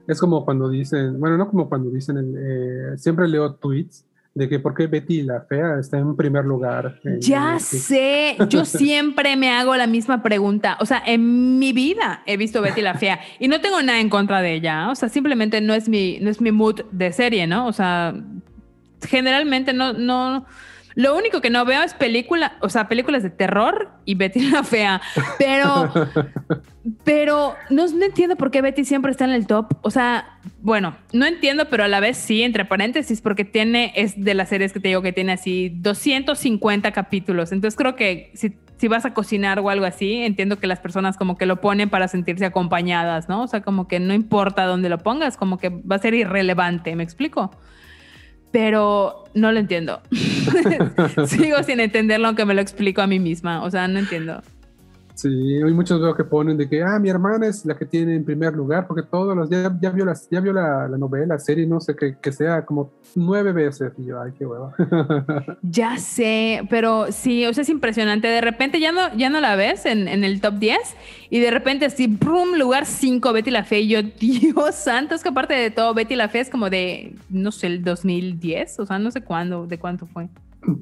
Es 0.07 0.19
como 0.19 0.43
cuando 0.43 0.69
dicen, 0.69 1.19
bueno, 1.19 1.37
no 1.37 1.47
como 1.47 1.69
cuando 1.69 1.89
dicen, 1.89 2.35
eh, 2.37 2.97
siempre 2.97 3.27
leo 3.27 3.53
tweets 3.53 4.05
de 4.39 4.47
que 4.47 4.57
por 4.57 4.73
qué 4.73 4.87
Betty 4.87 5.21
la 5.23 5.41
fea 5.41 5.79
está 5.81 5.97
en 5.97 6.15
primer 6.15 6.45
lugar. 6.45 6.97
ya 7.19 7.59
sé, 7.59 8.37
yo 8.47 8.63
siempre 8.83 9.35
me 9.35 9.51
hago 9.51 9.75
la 9.75 9.85
misma 9.85 10.23
pregunta. 10.23 10.77
O 10.79 10.85
sea, 10.85 11.03
en 11.05 11.59
mi 11.59 11.73
vida 11.73 12.23
he 12.25 12.37
visto 12.37 12.61
Betty 12.61 12.81
la 12.81 12.93
fea 12.93 13.19
y 13.37 13.49
no 13.49 13.59
tengo 13.59 13.81
nada 13.81 13.99
en 13.99 14.09
contra 14.09 14.41
de 14.41 14.53
ella. 14.53 14.89
O 14.89 14.95
sea, 14.95 15.09
simplemente 15.09 15.59
no 15.59 15.73
es 15.73 15.89
mi, 15.89 16.19
no 16.21 16.29
es 16.29 16.39
mi 16.39 16.53
mood 16.53 16.83
de 16.89 17.11
serie, 17.11 17.47
¿no? 17.47 17.67
O 17.67 17.73
sea, 17.73 18.15
generalmente 19.05 19.73
no, 19.73 19.91
no, 19.91 20.45
lo 20.99 21.15
único 21.15 21.39
que 21.39 21.49
no 21.49 21.63
veo 21.63 21.81
es 21.81 21.93
película, 21.93 22.57
o 22.59 22.67
sea, 22.67 22.89
películas 22.89 23.23
de 23.23 23.29
terror 23.29 23.89
y 24.03 24.15
Betty 24.15 24.49
la 24.49 24.65
fea. 24.65 24.99
Pero, 25.37 25.89
pero 27.05 27.55
no, 27.69 27.85
entiendo 27.85 28.35
por 28.35 28.51
qué 28.51 28.61
Betty 28.61 28.83
siempre 28.83 29.09
está 29.09 29.23
en 29.23 29.31
el 29.31 29.47
top. 29.47 29.77
O 29.81 29.91
sea, 29.91 30.39
bueno, 30.61 30.97
no 31.13 31.25
entiendo, 31.25 31.69
pero 31.69 31.85
a 31.85 31.87
la 31.87 32.01
vez 32.01 32.17
sí, 32.17 32.43
entre 32.43 32.65
paréntesis, 32.65 33.21
porque 33.21 33.45
tiene, 33.45 33.93
es 33.95 34.21
de 34.21 34.33
las 34.33 34.49
series 34.49 34.73
que 34.73 34.81
te 34.81 34.89
digo 34.89 35.01
que 35.01 35.13
tiene 35.13 35.31
así 35.31 35.69
250 35.69 36.91
capítulos. 36.91 37.53
Entonces 37.53 37.77
creo 37.77 37.95
que 37.95 38.31
si, 38.33 38.57
si 38.75 38.89
vas 38.89 39.05
a 39.05 39.13
cocinar 39.13 39.57
o 39.59 39.69
algo 39.69 39.85
así, 39.85 40.15
entiendo 40.23 40.59
que 40.59 40.67
las 40.67 40.81
personas 40.81 41.15
como 41.15 41.37
que 41.37 41.45
lo 41.45 41.61
ponen 41.61 41.89
para 41.89 42.09
sentirse 42.09 42.43
acompañadas, 42.43 43.29
¿no? 43.29 43.43
O 43.43 43.47
sea, 43.47 43.61
como 43.61 43.87
que 43.87 44.01
no 44.01 44.13
importa 44.13 44.65
dónde 44.65 44.89
lo 44.89 44.97
pongas, 44.97 45.37
como 45.37 45.59
que 45.59 45.69
va 45.69 45.95
a 45.95 45.99
ser 45.99 46.13
irrelevante, 46.13 46.93
¿me 46.97 47.03
explico? 47.03 47.51
Pero 48.51 49.25
no 49.33 49.51
lo 49.51 49.59
entiendo. 49.59 50.01
Sigo 51.27 51.63
sin 51.63 51.79
entenderlo 51.79 52.27
aunque 52.27 52.45
me 52.45 52.53
lo 52.53 52.61
explico 52.61 53.01
a 53.01 53.07
mí 53.07 53.19
misma. 53.19 53.63
O 53.63 53.71
sea, 53.71 53.87
no 53.87 53.99
entiendo. 53.99 54.41
Sí, 55.19 55.27
hay 55.61 55.73
muchos 55.73 55.99
veo 55.99 56.15
que 56.15 56.23
ponen 56.23 56.55
de 56.55 56.69
que, 56.69 56.81
ah, 56.81 56.97
mi 56.97 57.09
hermana 57.09 57.45
es 57.47 57.65
la 57.65 57.77
que 57.77 57.85
tiene 57.85 58.15
en 58.15 58.23
primer 58.23 58.53
lugar, 58.53 58.87
porque 58.87 59.03
todos 59.03 59.35
los 59.35 59.49
días 59.49 59.69
ya 59.81 59.89
vio, 59.89 60.05
la, 60.05 60.17
ya 60.31 60.39
vio 60.39 60.53
la, 60.53 60.87
la 60.87 60.97
novela, 60.97 61.35
la 61.35 61.39
serie, 61.39 61.67
no 61.67 61.81
sé, 61.81 61.93
que, 61.93 62.15
que, 62.17 62.31
sea 62.31 62.65
como 62.65 62.93
nueve 63.15 63.51
veces. 63.51 63.91
Y 63.97 64.05
yo, 64.05 64.21
ay, 64.21 64.31
qué 64.39 64.45
hueva. 64.45 64.73
ya 65.61 65.97
sé, 65.97 66.65
pero 66.69 67.11
sí, 67.11 67.45
o 67.45 67.53
sea, 67.53 67.63
es 67.63 67.69
impresionante. 67.69 68.29
De 68.29 68.39
repente 68.39 68.79
ya 68.79 68.93
no, 68.93 69.13
ya 69.17 69.29
no 69.29 69.41
la 69.41 69.57
ves 69.57 69.85
en, 69.85 70.07
en 70.07 70.23
el 70.23 70.39
top 70.39 70.53
10 70.53 70.77
y 71.29 71.39
de 71.39 71.51
repente 71.51 71.85
así, 71.85 72.07
brum, 72.07 72.55
lugar 72.55 72.85
5, 72.85 73.33
Betty 73.33 73.51
la 73.51 73.65
Fe. 73.65 73.81
Y 73.81 73.89
yo, 73.89 74.01
Dios 74.21 74.73
santo, 74.75 75.15
es 75.15 75.21
que 75.21 75.27
aparte 75.27 75.53
de 75.53 75.69
todo, 75.69 75.93
Betty 75.93 76.15
la 76.15 76.29
Fe 76.29 76.39
es 76.39 76.49
como 76.49 76.69
de, 76.69 77.13
no 77.29 77.51
sé, 77.51 77.67
el 77.67 77.83
2010, 77.83 78.79
o 78.79 78.85
sea, 78.85 78.97
no 78.99 79.11
sé 79.11 79.19
cuándo, 79.19 79.67
de 79.67 79.77
cuánto 79.79 80.05
fue. 80.05 80.29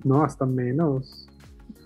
No, 0.03 0.23
hasta 0.23 0.45
menos. 0.45 1.27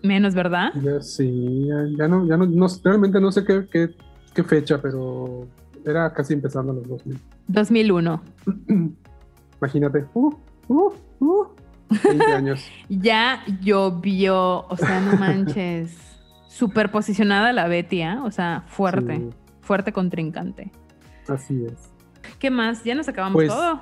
Menos, 0.03 0.33
¿verdad? 0.33 0.71
Ya, 0.81 1.01
sí, 1.01 1.67
ya, 1.97 2.07
no, 2.07 2.27
ya 2.27 2.37
no, 2.37 2.67
realmente 2.83 3.19
no 3.19 3.31
sé 3.31 3.45
qué, 3.45 3.67
qué, 3.71 3.89
qué, 4.33 4.43
fecha, 4.43 4.81
pero 4.81 5.47
era 5.85 6.11
casi 6.11 6.33
empezando 6.33 6.73
los 6.73 6.87
2000. 6.87 7.19
2001. 7.47 8.21
Imagínate. 9.61 10.05
Uh, 10.13 10.33
uh, 10.67 10.93
uh, 11.19 11.47
20 12.03 12.25
años. 12.33 12.65
ya 12.89 13.43
llovió, 13.61 14.67
o 14.67 14.77
sea, 14.77 15.01
no 15.01 15.17
manches. 15.17 15.97
Superposicionada 16.47 17.53
la 17.53 17.67
Betty, 17.67 18.01
¿eh? 18.01 18.17
O 18.23 18.31
sea, 18.31 18.63
fuerte, 18.67 19.29
fuerte 19.61 19.93
contrincante. 19.93 20.71
Así 21.27 21.65
es. 21.65 21.91
¿Qué 22.39 22.49
más? 22.49 22.83
¿Ya 22.83 22.93
nos 22.93 23.07
acabamos 23.07 23.35
pues, 23.35 23.49
todo? 23.49 23.81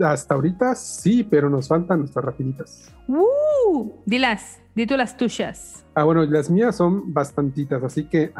Hasta 0.00 0.34
ahorita 0.34 0.74
sí, 0.74 1.22
pero 1.22 1.48
nos 1.48 1.68
faltan 1.68 2.00
nuestras 2.00 2.24
rapiditas. 2.24 2.92
¡Uh! 3.06 3.92
Dilas. 4.04 4.61
Di 4.74 4.86
tú 4.86 4.96
las 4.96 5.16
tuyas. 5.16 5.84
Ah, 5.94 6.04
bueno, 6.04 6.24
las 6.24 6.48
mías 6.48 6.76
son 6.76 7.12
bastantitas, 7.12 7.82
así 7.82 8.04
que. 8.04 8.32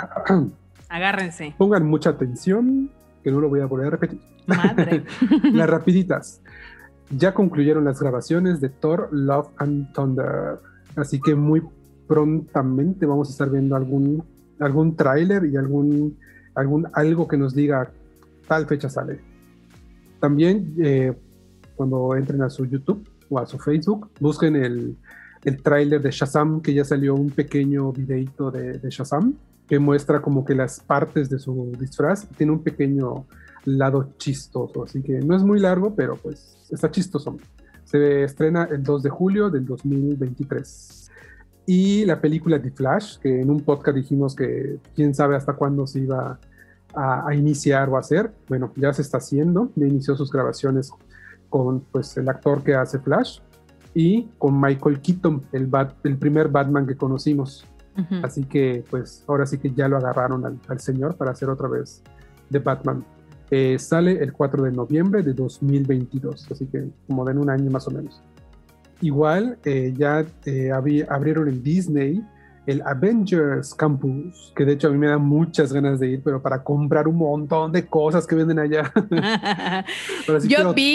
Agárrense. 0.88 1.54
Pongan 1.58 1.86
mucha 1.86 2.10
atención, 2.10 2.90
que 3.22 3.30
no 3.30 3.40
lo 3.40 3.48
voy 3.48 3.60
a 3.60 3.66
volver 3.66 3.88
a 3.88 3.90
repetir. 3.90 4.20
Madre. 4.46 5.04
las 5.52 5.68
rapiditas. 5.68 6.40
Ya 7.10 7.34
concluyeron 7.34 7.84
las 7.84 8.00
grabaciones 8.00 8.60
de 8.60 8.70
Thor, 8.70 9.08
Love 9.12 9.48
and 9.58 9.92
Thunder. 9.92 10.58
Así 10.96 11.20
que 11.20 11.34
muy 11.34 11.62
prontamente 12.06 13.06
vamos 13.06 13.28
a 13.28 13.32
estar 13.32 13.50
viendo 13.50 13.76
algún, 13.76 14.24
algún 14.58 14.96
tráiler 14.96 15.44
y 15.46 15.56
algún, 15.56 16.18
algún 16.54 16.88
algo 16.94 17.28
que 17.28 17.36
nos 17.36 17.54
diga 17.54 17.90
tal 18.48 18.66
fecha 18.66 18.88
sale. 18.88 19.20
También 20.20 20.74
eh, 20.82 21.12
cuando 21.76 22.14
entren 22.16 22.42
a 22.42 22.50
su 22.50 22.64
YouTube 22.66 23.06
o 23.28 23.38
a 23.38 23.46
su 23.46 23.58
Facebook, 23.58 24.10
busquen 24.20 24.56
el, 24.56 24.96
el 25.44 25.62
tráiler 25.62 26.00
de 26.00 26.10
Shazam, 26.10 26.60
que 26.60 26.72
ya 26.72 26.84
salió 26.84 27.14
un 27.14 27.30
pequeño 27.30 27.92
videito 27.92 28.50
de, 28.50 28.78
Shazam, 28.90 29.34
que 29.66 29.78
muestra 29.78 30.20
como 30.22 30.44
que 30.44 30.54
las 30.54 30.80
partes 30.80 31.28
de 31.30 31.38
su 31.38 31.72
disfraz, 31.78 32.28
tiene 32.36 32.52
un 32.52 32.62
pequeño 32.62 33.26
lado 33.64 34.10
chistoso, 34.18 34.84
así 34.84 35.02
que 35.02 35.20
no 35.20 35.36
es 35.36 35.42
muy 35.42 35.60
largo, 35.60 35.94
pero 35.94 36.16
pues 36.16 36.56
está 36.70 36.90
chistoso. 36.90 37.36
Se 37.84 38.24
estrena 38.24 38.68
el 38.70 38.82
2 38.82 39.02
de 39.02 39.10
julio 39.10 39.50
del 39.50 39.66
2023. 39.66 41.10
Y 41.66 42.04
la 42.04 42.20
película 42.20 42.60
The 42.60 42.70
Flash, 42.70 43.18
que 43.18 43.40
en 43.40 43.50
un 43.50 43.60
podcast 43.60 43.96
dijimos 43.96 44.34
que 44.34 44.78
quién 44.94 45.14
sabe 45.14 45.36
hasta 45.36 45.52
cuándo 45.54 45.86
se 45.86 46.00
iba 46.00 46.38
a, 46.94 47.28
a 47.28 47.34
iniciar 47.34 47.88
o 47.88 47.96
a 47.96 48.00
hacer, 48.00 48.32
bueno, 48.48 48.72
ya 48.76 48.92
se 48.92 49.02
está 49.02 49.18
haciendo, 49.18 49.70
ya 49.76 49.86
inició 49.86 50.16
sus 50.16 50.30
grabaciones 50.30 50.92
con 51.48 51.80
pues 51.80 52.16
el 52.16 52.28
actor 52.28 52.62
que 52.62 52.74
hace 52.74 52.98
Flash, 52.98 53.40
y 53.94 54.28
con 54.38 54.60
Michael 54.60 55.00
Keaton, 55.00 55.42
el, 55.52 55.70
el 56.04 56.16
primer 56.16 56.48
Batman 56.48 56.86
que 56.86 56.96
conocimos. 56.96 57.66
Así 58.22 58.44
que 58.44 58.84
pues 58.90 59.22
ahora 59.28 59.44
sí 59.44 59.58
que 59.58 59.70
ya 59.70 59.86
lo 59.86 59.98
agarraron 59.98 60.58
al, 60.66 60.80
señor 60.80 61.16
para 61.16 61.32
hacer 61.32 61.50
otra 61.50 61.68
vez 61.68 62.02
de 62.48 62.58
Batman. 62.58 63.04
Eh, 63.50 63.78
sale 63.78 64.12
el 64.12 64.32
4 64.32 64.62
de 64.62 64.72
noviembre 64.72 65.22
de 65.22 65.34
2022, 65.34 66.50
así 66.50 66.66
que 66.66 66.88
como 67.06 67.22
de 67.26 67.32
en 67.32 67.38
un 67.38 67.50
año 67.50 67.70
más 67.70 67.86
o 67.86 67.90
menos. 67.90 68.22
Igual 69.02 69.58
eh, 69.64 69.92
ya 69.94 70.24
eh, 70.46 70.70
abrieron 70.72 71.48
el 71.48 71.62
Disney 71.62 72.24
el 72.66 72.82
Avengers 72.82 73.74
Campus, 73.74 74.52
que 74.54 74.64
de 74.64 74.74
hecho 74.74 74.88
a 74.88 74.90
mí 74.90 74.98
me 74.98 75.08
da 75.08 75.18
muchas 75.18 75.72
ganas 75.72 75.98
de 75.98 76.12
ir, 76.12 76.22
pero 76.22 76.40
para 76.40 76.62
comprar 76.62 77.08
un 77.08 77.16
montón 77.16 77.72
de 77.72 77.86
cosas 77.86 78.26
que 78.26 78.36
venden 78.36 78.58
allá. 78.58 78.92
yo, 80.44 80.72
vi, 80.72 80.94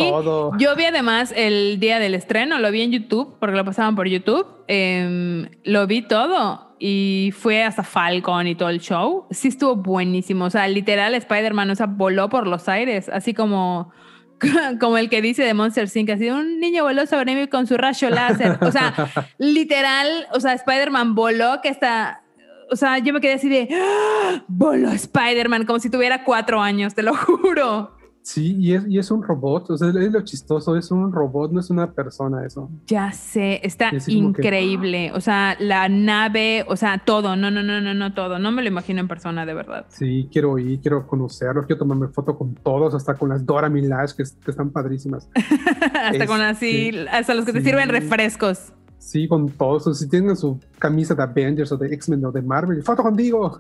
yo 0.60 0.76
vi 0.76 0.86
además 0.86 1.34
el 1.36 1.80
día 1.80 2.00
del 2.00 2.16
estreno, 2.16 2.58
lo 2.60 2.72
vi 2.72 2.84
en 2.84 2.92
YouTube, 2.92 3.36
porque 3.40 3.58
lo 3.58 3.66
pasaban 3.66 3.96
por 3.96 4.08
YouTube, 4.08 4.46
em, 4.68 5.50
lo 5.64 5.88
vi 5.88 6.04
todo 6.04 6.76
y 6.80 7.34
fue 7.38 7.64
hasta 7.64 7.84
Falcon 7.84 8.48
y 8.48 8.56
todo 8.56 8.70
el 8.70 8.80
show. 8.80 9.26
Sí 9.32 9.50
estuvo 9.50 9.76
buenísimo, 9.76 10.46
o 10.46 10.50
sea, 10.50 10.68
literal 10.70 11.16
Spider-Man, 11.16 11.70
o 11.72 11.76
sea, 11.76 11.88
voló 11.88 12.30
por 12.30 12.48
los 12.48 12.70
aires, 12.70 13.10
así 13.10 13.34
como 13.34 13.92
como 14.80 14.98
el 14.98 15.10
que 15.10 15.22
dice 15.22 15.44
de 15.44 15.54
Monster 15.54 15.90
Inc. 15.94 16.10
Así, 16.12 16.30
un 16.30 16.60
niño 16.60 16.84
voló 16.84 17.06
sobre 17.06 17.36
mí 17.36 17.48
con 17.48 17.68
su 17.68 17.78
rayo 17.78 18.10
láser. 18.10 18.58
O 18.62 18.72
sea, 18.72 18.94
literal, 19.38 20.28
o 20.34 20.40
sea, 20.40 20.54
Spider-Man 20.54 21.16
voló 21.16 21.60
que 21.62 21.70
está... 21.70 22.24
O 22.70 22.76
sea, 22.76 22.98
yo 22.98 23.14
me 23.14 23.22
quedé 23.22 23.34
así 23.34 23.48
de, 23.48 23.70
¡Ah! 23.72 24.44
voló 24.48 24.92
Spider-Man, 24.92 25.66
como 25.66 25.80
si 25.80 25.90
tuviera 25.90 26.26
cuatro 26.26 26.62
años, 26.62 26.94
te 26.94 27.02
lo 27.02 27.16
juro. 27.16 27.97
Sí, 28.28 28.58
y 28.60 28.74
es, 28.74 28.84
y 28.90 29.00
es 29.00 29.10
un 29.10 29.24
robot, 29.24 29.70
o 29.70 29.78
sea, 29.78 29.88
es 29.88 30.12
lo 30.12 30.20
chistoso, 30.22 30.76
es 30.76 30.92
un 30.92 31.14
robot, 31.14 31.54
no 31.54 31.62
es 31.62 31.70
una 31.70 31.94
persona 31.94 32.46
eso. 32.46 32.70
Ya 32.86 33.10
sé, 33.14 33.62
está 33.66 33.92
que- 33.92 34.02
increíble. 34.12 35.14
O 35.14 35.22
sea, 35.22 35.56
la 35.62 35.88
nave, 35.88 36.66
o 36.68 36.76
sea, 36.76 36.98
todo. 36.98 37.38
No, 37.38 37.50
no, 37.52 37.64
no, 37.64 37.80
no, 37.80 37.94
no, 37.94 38.14
todo. 38.14 38.38
No 38.38 38.52
me 38.52 38.62
lo 38.64 38.68
imagino 38.68 39.00
en 39.00 39.08
persona, 39.08 39.46
de 39.46 39.54
verdad. 39.54 39.86
Sí, 39.88 40.28
quiero 40.30 40.60
ir, 40.60 40.82
quiero 40.82 41.08
conocerlos, 41.08 41.68
quiero 41.68 41.80
tomarme 41.80 42.10
foto 42.10 42.38
con 42.38 42.54
todos, 42.56 42.94
hasta 42.96 43.14
con 43.14 43.30
las 43.30 43.46
Dora 43.46 43.70
Milaje, 43.70 44.14
que, 44.18 44.24
que 44.44 44.52
están 44.52 44.72
padrísimas. 44.72 45.30
hasta 45.94 46.28
con 46.28 46.42
así, 46.42 46.92
hasta 47.10 47.34
los 47.34 47.46
que 47.46 47.54
te 47.54 47.60
Este, 47.60 47.70
sirven 47.70 47.88
refrescos. 47.88 48.74
Sí, 49.00 49.28
con 49.28 49.50
todos. 49.50 49.98
Si 49.98 50.10
tienen 50.10 50.36
su 50.36 50.60
camisa 50.80 51.16
de 51.16 51.24
Avengers 51.24 51.72
o 51.72 51.78
de 51.78 51.94
X-Men 51.94 52.26
o 52.26 52.32
de 52.32 52.42
Marvel, 52.42 52.84
foto 52.84 53.04
contigo. 53.04 53.56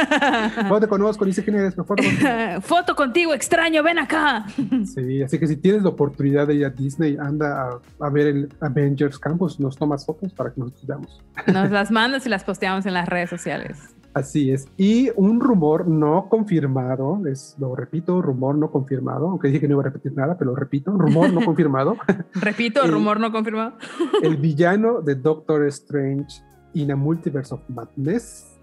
no 0.68 0.80
te 0.80 0.88
conozco, 0.88 1.30
sé 1.32 1.44
quién 1.44 1.56
eres, 1.56 1.74
pero 1.74 1.84
foto 1.84 2.02
contigo. 2.02 2.60
Foto 2.62 2.96
contigo, 2.96 3.34
extraño, 3.34 3.82
ven 3.82 3.98
acá. 3.98 4.46
Sí, 4.94 5.22
así 5.22 5.38
que 5.38 5.46
si 5.46 5.56
tienes 5.56 5.82
la 5.82 5.90
oportunidad 5.90 6.46
de 6.46 6.54
ir 6.54 6.64
a 6.64 6.70
Disney, 6.70 7.16
anda 7.20 7.68
a, 7.68 8.06
a 8.06 8.10
ver 8.10 8.26
el 8.28 8.48
Avengers 8.60 9.18
Campus, 9.18 9.60
nos 9.60 9.76
tomas 9.76 10.06
fotos 10.06 10.32
para 10.32 10.50
que 10.52 10.60
nosotros 10.60 10.86
veamos. 10.86 11.20
Nos 11.46 11.70
las 11.70 11.90
mandas 11.90 12.26
y 12.26 12.28
las 12.28 12.44
posteamos 12.44 12.86
en 12.86 12.94
las 12.94 13.08
redes 13.08 13.28
sociales. 13.28 13.78
Así 14.12 14.50
es. 14.50 14.66
Y 14.76 15.10
un 15.14 15.38
rumor 15.40 15.86
no 15.86 16.28
confirmado, 16.28 17.20
es, 17.28 17.54
lo 17.60 17.76
repito, 17.76 18.20
rumor 18.20 18.56
no 18.56 18.70
confirmado, 18.70 19.28
aunque 19.28 19.48
dije 19.48 19.60
que 19.60 19.68
no 19.68 19.74
iba 19.74 19.82
a 19.82 19.84
repetir 19.84 20.12
nada, 20.14 20.36
pero 20.36 20.50
lo 20.50 20.56
repito, 20.56 20.90
rumor 20.92 21.32
no 21.32 21.40
confirmado. 21.44 21.96
Repito, 22.34 22.82
El- 22.82 22.90
rumor 22.92 23.20
no 23.20 23.30
confirmado. 23.30 23.74
el 24.22 24.36
villano 24.36 25.00
de 25.00 25.14
Doctor 25.14 25.64
Strange 25.68 26.42
in 26.74 26.90
a 26.90 26.96
Multiverse 26.96 27.54
of 27.54 27.60
Madness, 27.68 28.58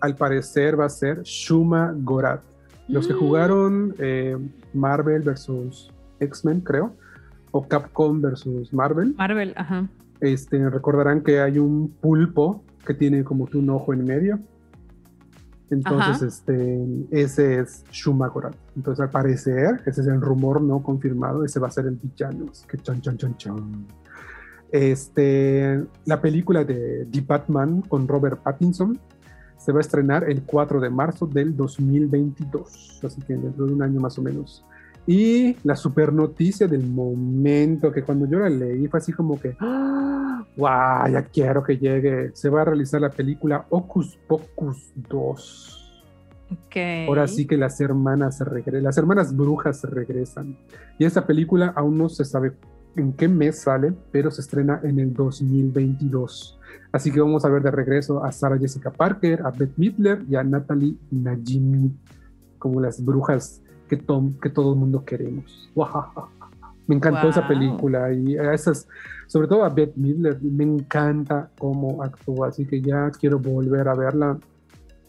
al 0.00 0.16
parecer 0.16 0.78
va 0.80 0.86
a 0.86 0.90
ser 0.90 1.22
Shuma 1.24 1.94
Gorath. 1.98 2.42
Los 2.88 3.06
que 3.06 3.14
Mm. 3.14 3.18
jugaron 3.18 3.94
eh, 3.98 4.36
Marvel 4.72 5.22
versus 5.22 5.92
X-Men, 6.20 6.60
creo, 6.60 6.92
o 7.50 7.66
Capcom 7.66 8.20
versus 8.20 8.72
Marvel, 8.72 9.14
Marvel, 9.18 9.52
ajá. 9.56 9.88
este, 10.20 10.70
recordarán 10.70 11.22
que 11.22 11.40
hay 11.40 11.58
un 11.58 11.88
pulpo 12.00 12.62
que 12.86 12.94
tiene 12.94 13.24
como 13.24 13.46
que 13.46 13.58
un 13.58 13.68
ojo 13.70 13.92
en 13.92 14.04
medio. 14.04 14.38
Entonces, 15.70 16.16
Ajá. 16.16 16.26
este, 16.26 16.86
ese 17.10 17.60
es 17.60 17.84
Shuma. 17.90 18.32
Entonces, 18.76 19.02
al 19.02 19.10
parecer, 19.10 19.82
ese 19.84 20.00
es 20.00 20.06
el 20.06 20.20
rumor 20.20 20.62
no 20.62 20.82
confirmado, 20.82 21.44
ese 21.44 21.58
va 21.58 21.68
a 21.68 21.70
ser 21.70 21.86
el 21.86 21.96
villano. 21.96 22.46
Que 22.68 22.78
chon, 22.78 23.00
chon, 23.00 23.16
chon, 23.16 23.36
chon. 23.36 23.86
Este, 24.70 25.84
la 26.04 26.20
película 26.20 26.64
de 26.64 27.06
The 27.10 27.20
Batman 27.20 27.82
con 27.82 28.06
Robert 28.06 28.42
Pattinson 28.42 28.98
se 29.58 29.72
va 29.72 29.78
a 29.78 29.80
estrenar 29.80 30.28
el 30.28 30.42
4 30.42 30.80
de 30.80 30.90
marzo 30.90 31.26
del 31.26 31.56
2022, 31.56 33.00
así 33.04 33.20
que 33.22 33.36
dentro 33.36 33.66
de 33.66 33.72
un 33.72 33.82
año 33.82 34.00
más 34.00 34.18
o 34.18 34.22
menos. 34.22 34.64
Y 35.06 35.56
la 35.62 35.76
super 35.76 36.12
noticia 36.12 36.66
del 36.66 36.86
momento, 36.86 37.92
que 37.92 38.02
cuando 38.02 38.26
yo 38.26 38.40
la 38.40 38.48
leí 38.48 38.88
fue 38.88 38.98
así 38.98 39.12
como 39.12 39.38
que, 39.38 39.56
¡ah! 39.60 40.44
¡guau! 40.56 41.10
Ya 41.10 41.22
quiero 41.22 41.62
que 41.62 41.78
llegue. 41.78 42.30
Se 42.34 42.48
va 42.48 42.62
a 42.62 42.64
realizar 42.64 43.00
la 43.00 43.10
película 43.10 43.66
Ocus 43.70 44.18
Pocus 44.26 44.92
2. 45.08 45.72
Ok. 46.50 46.76
Ahora 47.08 47.26
sí 47.28 47.46
que 47.46 47.56
las 47.56 47.80
hermanas 47.80 48.40
regresan, 48.40 48.82
las 48.82 48.98
hermanas 48.98 49.36
brujas 49.36 49.82
regresan. 49.84 50.56
Y 50.98 51.04
esta 51.04 51.26
película 51.26 51.72
aún 51.76 51.98
no 51.98 52.08
se 52.08 52.24
sabe 52.24 52.52
en 52.96 53.12
qué 53.12 53.28
mes 53.28 53.62
sale, 53.62 53.92
pero 54.10 54.30
se 54.30 54.40
estrena 54.40 54.80
en 54.82 54.98
el 54.98 55.12
2022. 55.12 56.58
Así 56.92 57.12
que 57.12 57.20
vamos 57.20 57.44
a 57.44 57.48
ver 57.48 57.62
de 57.62 57.70
regreso 57.70 58.24
a 58.24 58.32
Sarah 58.32 58.58
Jessica 58.58 58.90
Parker, 58.90 59.42
a 59.44 59.50
Beth 59.50 59.76
Midler 59.76 60.24
y 60.28 60.36
a 60.36 60.42
Natalie 60.42 60.96
Najimy 61.10 61.92
como 62.58 62.80
las 62.80 63.04
brujas 63.04 63.60
que, 63.88 63.96
to- 63.96 64.30
que 64.42 64.50
todo 64.50 64.72
el 64.72 64.78
mundo 64.78 65.04
queremos. 65.04 65.70
Me 66.86 66.94
encantó 66.94 67.28
esa 67.28 67.46
película 67.48 68.12
y 68.12 68.36
a 68.38 68.52
esas, 68.52 68.86
sobre 69.26 69.48
todo 69.48 69.64
a 69.64 69.68
Beth 69.70 69.96
Midler, 69.96 70.38
me 70.40 70.62
encanta 70.64 71.50
cómo 71.58 72.02
actúa, 72.02 72.48
así 72.48 72.64
que 72.64 72.80
ya 72.80 73.10
quiero 73.10 73.38
volver 73.40 73.88
a 73.88 73.94
verla 73.94 74.38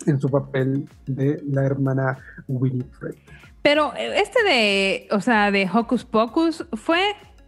en 0.08 0.20
su 0.20 0.28
papel 0.30 0.88
de 1.06 1.42
la 1.52 1.66
hermana 1.66 2.18
Winifred. 2.48 3.16
Pero 3.62 3.94
eh, 3.96 4.20
este 4.22 4.44
de, 4.44 5.08
o 5.12 5.20
sea, 5.22 5.52
de 5.52 5.70
Hocus 5.72 6.06
Pocus 6.06 6.66
fue, 6.74 7.00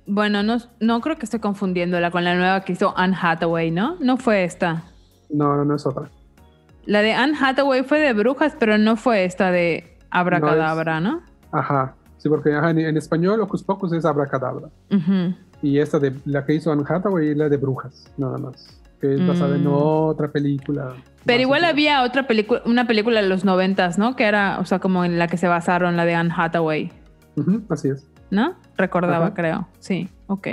bueno, 0.05 0.43
no, 0.43 0.57
no 0.79 1.01
creo 1.01 1.17
que 1.17 1.25
esté 1.25 1.39
confundiéndola 1.39 2.11
con 2.11 2.23
la 2.23 2.35
nueva 2.35 2.61
que 2.61 2.73
hizo 2.73 2.95
Anne 2.97 3.15
Hathaway, 3.19 3.71
¿no? 3.71 3.95
No 3.99 4.17
fue 4.17 4.43
esta. 4.43 4.83
No, 5.29 5.55
no, 5.55 5.65
no 5.65 5.75
es 5.75 5.85
otra. 5.87 6.09
La 6.85 7.01
de 7.01 7.13
Anne 7.13 7.37
Hathaway 7.39 7.83
fue 7.83 7.99
de 7.99 8.13
brujas, 8.13 8.55
pero 8.59 8.77
no 8.77 8.95
fue 8.95 9.25
esta 9.25 9.51
de 9.51 9.97
Abracadabra, 10.11 10.99
¿no? 10.99 11.21
Ajá, 11.51 11.95
sí, 12.17 12.29
porque 12.29 12.51
en, 12.51 12.79
en 12.79 12.97
español 12.97 13.41
Ocus 13.41 13.63
Pocus 13.63 13.93
es 13.93 14.05
Abracadabra. 14.05 14.67
Y 15.61 15.79
esta 15.79 15.99
de 15.99 16.13
la 16.25 16.45
que 16.45 16.53
hizo 16.55 16.71
Anne 16.71 16.83
Hathaway 16.87 17.29
es 17.31 17.37
la 17.37 17.49
de 17.49 17.57
brujas, 17.57 18.11
nada 18.17 18.37
más. 18.37 18.79
Que 19.01 19.13
es 19.15 19.25
basada 19.27 19.55
en 19.55 19.63
Mm. 19.65 19.71
otra 19.73 20.27
película. 20.29 20.93
Pero 21.25 21.41
igual 21.41 21.63
había 21.63 22.03
otra 22.03 22.27
película, 22.27 22.61
una 22.65 22.85
película 22.87 23.21
de 23.21 23.27
los 23.29 23.45
noventas, 23.45 23.97
¿no? 23.97 24.15
Que 24.15 24.25
era, 24.25 24.59
o 24.59 24.65
sea, 24.65 24.79
como 24.79 25.05
en 25.05 25.17
la 25.19 25.27
que 25.27 25.37
se 25.37 25.47
basaron 25.47 25.95
la 25.97 26.05
de 26.05 26.15
Anne 26.15 26.33
Hathaway, 26.35 26.91
así 27.69 27.89
es. 27.89 28.05
¿no? 28.31 28.55
Recordaba, 28.77 29.27
Ajá. 29.27 29.33
creo. 29.33 29.67
Sí, 29.79 30.09
ok. 30.27 30.47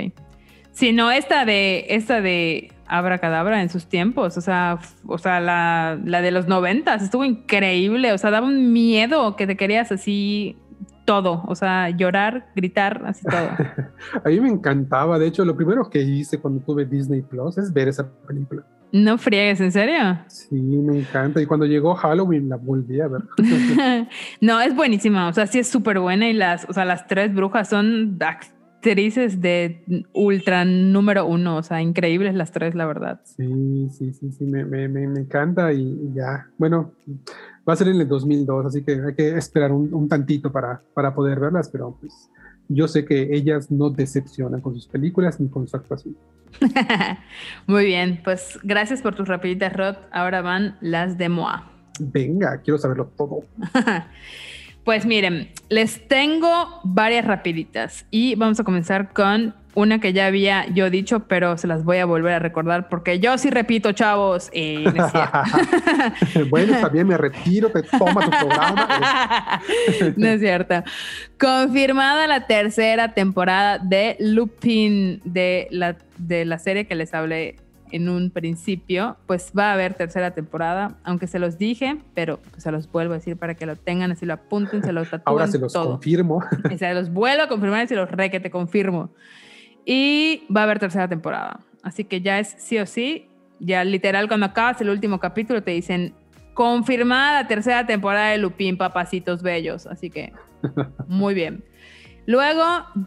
Sí, 0.71 0.93
no, 0.93 1.11
esta 1.11 1.43
de, 1.45 1.85
esta 1.89 2.21
de 2.21 2.71
Abracadabra 2.87 3.61
en 3.61 3.69
sus 3.69 3.87
tiempos, 3.87 4.37
o 4.37 4.41
sea, 4.41 4.79
o 5.05 5.17
sea, 5.17 5.39
la, 5.39 5.99
la 6.03 6.21
de 6.21 6.31
los 6.31 6.47
noventas 6.47 7.01
estuvo 7.03 7.25
increíble, 7.25 8.11
o 8.13 8.17
sea, 8.17 8.31
daba 8.31 8.47
un 8.47 8.71
miedo 8.73 9.35
que 9.35 9.47
te 9.47 9.57
querías 9.57 9.91
así 9.91 10.57
todo, 11.07 11.41
o 11.47 11.55
sea, 11.55 11.89
llorar, 11.89 12.49
gritar, 12.53 13.01
así 13.05 13.25
todo. 13.25 13.47
A 14.25 14.29
mí 14.29 14.41
me 14.41 14.49
encantaba. 14.49 15.17
De 15.17 15.27
hecho, 15.27 15.45
lo 15.45 15.55
primero 15.55 15.89
que 15.89 16.01
hice 16.01 16.37
cuando 16.37 16.59
tuve 16.59 16.85
Disney 16.85 17.21
Plus 17.21 17.57
es 17.57 17.71
ver 17.71 17.87
esa 17.87 18.11
película. 18.27 18.65
No 18.91 19.17
friegues, 19.17 19.61
¿en 19.61 19.71
serio? 19.71 20.19
Sí, 20.27 20.55
me 20.55 20.99
encanta. 20.99 21.41
Y 21.41 21.45
cuando 21.45 21.65
llegó 21.65 21.95
Halloween 21.95 22.49
la 22.49 22.57
volví 22.57 22.99
a 22.99 23.07
ver. 23.07 23.21
no, 24.41 24.59
es 24.59 24.75
buenísima, 24.75 25.29
o 25.29 25.33
sea, 25.33 25.47
sí 25.47 25.59
es 25.59 25.69
súper 25.69 25.99
buena 25.99 26.29
y 26.29 26.33
las, 26.33 26.65
o 26.69 26.73
sea, 26.73 26.83
las 26.83 27.07
tres 27.07 27.33
brujas 27.33 27.69
son 27.69 28.17
actrices 28.77 29.41
de 29.41 30.05
ultra 30.13 30.63
número 30.63 31.25
uno, 31.25 31.57
o 31.57 31.63
sea, 31.63 31.81
increíbles 31.81 32.35
las 32.35 32.51
tres, 32.51 32.75
la 32.75 32.85
verdad. 32.85 33.19
Sí, 33.23 33.89
sí, 33.91 34.13
sí, 34.13 34.31
sí, 34.31 34.45
me, 34.45 34.63
me, 34.63 34.87
me, 34.87 35.07
me 35.07 35.19
encanta 35.21 35.73
y, 35.73 35.81
y 35.81 36.13
ya. 36.13 36.47
Bueno, 36.57 36.91
va 37.67 37.73
a 37.73 37.75
ser 37.75 37.89
en 37.89 37.99
el 37.99 38.07
2002, 38.07 38.65
así 38.67 38.83
que 38.83 38.93
hay 38.93 39.15
que 39.15 39.37
esperar 39.37 39.71
un, 39.71 39.93
un 39.93 40.07
tantito 40.07 40.51
para, 40.51 40.81
para 40.93 41.13
poder 41.13 41.39
verlas, 41.39 41.69
pero 41.69 41.97
pues 41.99 42.29
yo 42.69 42.87
sé 42.87 43.03
que 43.03 43.35
ellas 43.35 43.71
no 43.71 43.89
decepcionan 43.89 44.61
con 44.61 44.73
sus 44.75 44.87
películas 44.87 45.39
ni 45.39 45.49
con 45.49 45.67
su 45.67 45.75
actuación. 45.75 46.15
Muy 47.67 47.85
bien, 47.85 48.21
pues 48.23 48.59
gracias 48.63 49.01
por 49.01 49.15
tus 49.15 49.27
rapiditas, 49.27 49.73
Rod. 49.73 49.95
Ahora 50.11 50.41
van 50.41 50.77
las 50.81 51.17
de 51.17 51.29
Moa. 51.29 51.71
Venga, 51.99 52.61
quiero 52.61 52.77
saberlo 52.77 53.07
todo. 53.17 53.39
Pues 54.87 55.05
miren, 55.05 55.49
les 55.67 56.07
tengo 56.07 56.79
varias 56.85 57.25
rapiditas 57.25 58.05
y 58.09 58.35
vamos 58.35 58.57
a 58.61 58.63
comenzar 58.63 59.11
con 59.11 59.53
una 59.75 59.99
que 59.99 60.13
ya 60.13 60.27
había 60.27 60.65
yo 60.67 60.89
dicho, 60.89 61.27
pero 61.27 61.57
se 61.57 61.67
las 61.67 61.83
voy 61.83 61.97
a 61.97 62.05
volver 62.05 62.35
a 62.35 62.39
recordar 62.39 62.87
porque 62.87 63.19
yo 63.19 63.37
sí 63.37 63.49
repito, 63.49 63.91
chavos. 63.91 64.49
Y 64.53 64.85
no 64.85 65.05
es 65.05 65.11
cierto. 65.11 66.49
bueno, 66.49 66.73
está 66.73 66.87
bien, 66.87 67.05
me 67.05 67.17
retiro, 67.17 67.69
te 67.69 67.83
toma 67.83 68.23
tu 68.23 68.29
programa. 68.29 69.61
no 70.15 70.27
es 70.29 70.39
cierto. 70.39 70.81
Confirmada 71.37 72.25
la 72.25 72.47
tercera 72.47 73.13
temporada 73.13 73.79
de 73.79 74.15
Lupin 74.21 75.19
de 75.25 75.67
la, 75.69 75.97
de 76.17 76.45
la 76.45 76.59
serie 76.59 76.87
que 76.87 76.95
les 76.95 77.13
hablé 77.13 77.57
en 77.91 78.09
un 78.09 78.29
principio, 78.31 79.17
pues 79.27 79.51
va 79.57 79.71
a 79.71 79.73
haber 79.73 79.93
tercera 79.93 80.31
temporada, 80.31 80.97
aunque 81.03 81.27
se 81.27 81.39
los 81.39 81.57
dije, 81.57 81.97
pero 82.13 82.39
pues, 82.51 82.63
se 82.63 82.71
los 82.71 82.91
vuelvo 82.91 83.13
a 83.13 83.17
decir 83.17 83.37
para 83.37 83.55
que 83.55 83.65
lo 83.65 83.75
tengan, 83.75 84.11
así 84.11 84.25
lo 84.25 84.33
apunten, 84.33 84.83
se 84.83 84.91
lo 84.91 85.03
tatúen 85.03 85.21
Ahora 85.25 85.47
se 85.47 85.59
los 85.59 85.73
todo. 85.73 85.91
confirmo. 85.91 86.43
Y 86.69 86.77
se 86.77 86.93
los 86.93 87.11
vuelvo 87.11 87.43
a 87.43 87.47
confirmar 87.47 87.85
y 87.85 87.87
se 87.87 87.95
los 87.95 88.09
re 88.09 88.29
que 88.29 88.39
te 88.39 88.51
confirmo. 88.51 89.09
Y 89.85 90.43
va 90.53 90.61
a 90.61 90.63
haber 90.63 90.79
tercera 90.79 91.07
temporada. 91.07 91.61
Así 91.83 92.03
que 92.03 92.21
ya 92.21 92.39
es 92.39 92.55
sí 92.57 92.77
o 92.77 92.85
sí. 92.85 93.27
Ya 93.59 93.83
literal, 93.83 94.27
cuando 94.27 94.45
acabas 94.45 94.79
el 94.81 94.89
último 94.89 95.19
capítulo, 95.19 95.63
te 95.63 95.71
dicen 95.71 96.13
confirmada 96.53 97.43
la 97.43 97.47
tercera 97.47 97.85
temporada 97.85 98.29
de 98.29 98.37
Lupin, 98.37 98.77
papacitos 98.77 99.41
bellos. 99.41 99.87
Así 99.87 100.09
que 100.09 100.33
muy 101.07 101.33
bien. 101.33 101.63
Luego, 102.27 102.61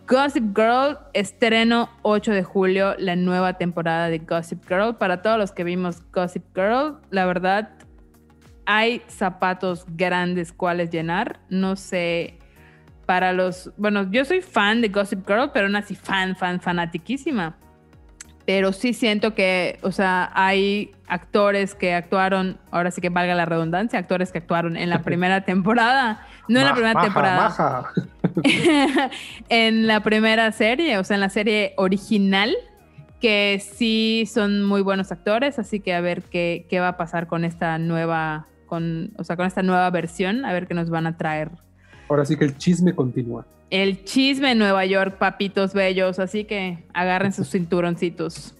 Gossip 0.09 0.57
Girl, 0.57 0.97
estreno 1.12 1.91
8 2.01 2.33
de 2.33 2.43
julio, 2.43 2.95
la 2.97 3.16
nueva 3.16 3.59
temporada 3.59 4.09
de 4.09 4.21
Gossip 4.21 4.66
Girl. 4.66 4.97
Para 4.97 5.21
todos 5.21 5.37
los 5.37 5.53
que 5.53 5.62
vimos 5.62 6.03
Gossip 6.11 6.43
Girl, 6.55 6.97
la 7.11 7.27
verdad, 7.27 7.68
hay 8.64 9.03
zapatos 9.09 9.85
grandes 9.95 10.55
cuales 10.55 10.89
llenar. 10.89 11.39
No 11.51 11.77
sé, 11.77 12.39
para 13.05 13.35
los... 13.35 13.71
Bueno, 13.77 14.11
yo 14.11 14.25
soy 14.25 14.41
fan 14.41 14.81
de 14.81 14.89
Gossip 14.89 15.29
Girl, 15.29 15.51
pero 15.53 15.68
no 15.68 15.77
así 15.77 15.95
fan, 15.95 16.35
fan, 16.35 16.59
fanatiquísima. 16.59 17.59
Pero 18.47 18.73
sí 18.73 18.95
siento 18.95 19.35
que, 19.35 19.79
o 19.83 19.93
sea, 19.93 20.31
hay 20.33 20.93
actores 21.07 21.75
que 21.75 21.93
actuaron, 21.93 22.59
ahora 22.71 22.91
sí 22.91 23.03
que 23.03 23.11
valga 23.11 23.35
la 23.35 23.45
redundancia, 23.45 23.99
actores 23.99 24.33
que 24.33 24.39
actuaron 24.39 24.79
en 24.79 24.89
la 24.89 25.03
primera 25.03 25.45
temporada. 25.45 26.27
No 26.51 26.59
en 26.59 26.66
la 26.66 26.72
primera 26.72 27.01
temporada. 27.01 27.92
en 29.48 29.86
la 29.86 30.01
primera 30.03 30.51
serie, 30.51 30.98
o 30.98 31.05
sea, 31.05 31.14
en 31.14 31.20
la 31.20 31.28
serie 31.28 31.74
original, 31.76 32.57
que 33.20 33.62
sí 33.62 34.24
son 34.26 34.64
muy 34.64 34.82
buenos 34.82 35.12
actores, 35.12 35.61
así 35.61 35.78
que 35.78 35.94
a 35.94 36.01
ver 36.01 36.22
qué, 36.22 36.66
qué 36.68 36.80
va 36.80 36.88
a 36.88 36.96
pasar 36.96 37.28
con 37.28 37.44
esta 37.44 37.78
nueva, 37.78 38.48
con, 38.66 39.12
o 39.16 39.22
sea, 39.22 39.36
con 39.36 39.46
esta 39.46 39.62
nueva 39.62 39.88
versión, 39.90 40.44
a 40.44 40.53
ver 40.53 40.66
qué 40.66 40.74
nos 40.74 40.90
van 40.90 41.07
a 41.07 41.16
traer. 41.16 41.53
Ahora 42.09 42.24
sí 42.24 42.36
que 42.36 42.46
el 42.46 42.59
chisme 42.59 42.96
continúa. 42.96 43.46
El 43.70 44.05
chisme 44.05 44.51
en 44.51 44.59
Nueva 44.59 44.84
York, 44.86 45.18
papitos 45.18 45.72
bellos, 45.72 46.18
así 46.18 46.44
que 46.46 46.84
agarren 46.92 47.32
sus 47.32 47.48
cinturoncitos. 47.53 48.57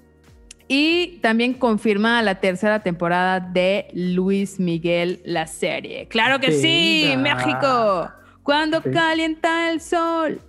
Y 0.73 1.19
también 1.21 1.55
confirma 1.55 2.23
la 2.23 2.37
tercera 2.37 2.81
temporada 2.85 3.41
de 3.41 3.89
Luis 3.93 4.61
Miguel, 4.61 5.21
la 5.25 5.49
serie. 5.49 6.07
Claro 6.07 6.39
que 6.39 6.53
sí, 6.53 7.07
Venga. 7.17 7.35
México. 7.35 8.11
Cuando 8.45 8.81
Sí. 8.81 8.91
calienta 8.93 9.69
el 9.73 9.81
sol. 9.81 10.41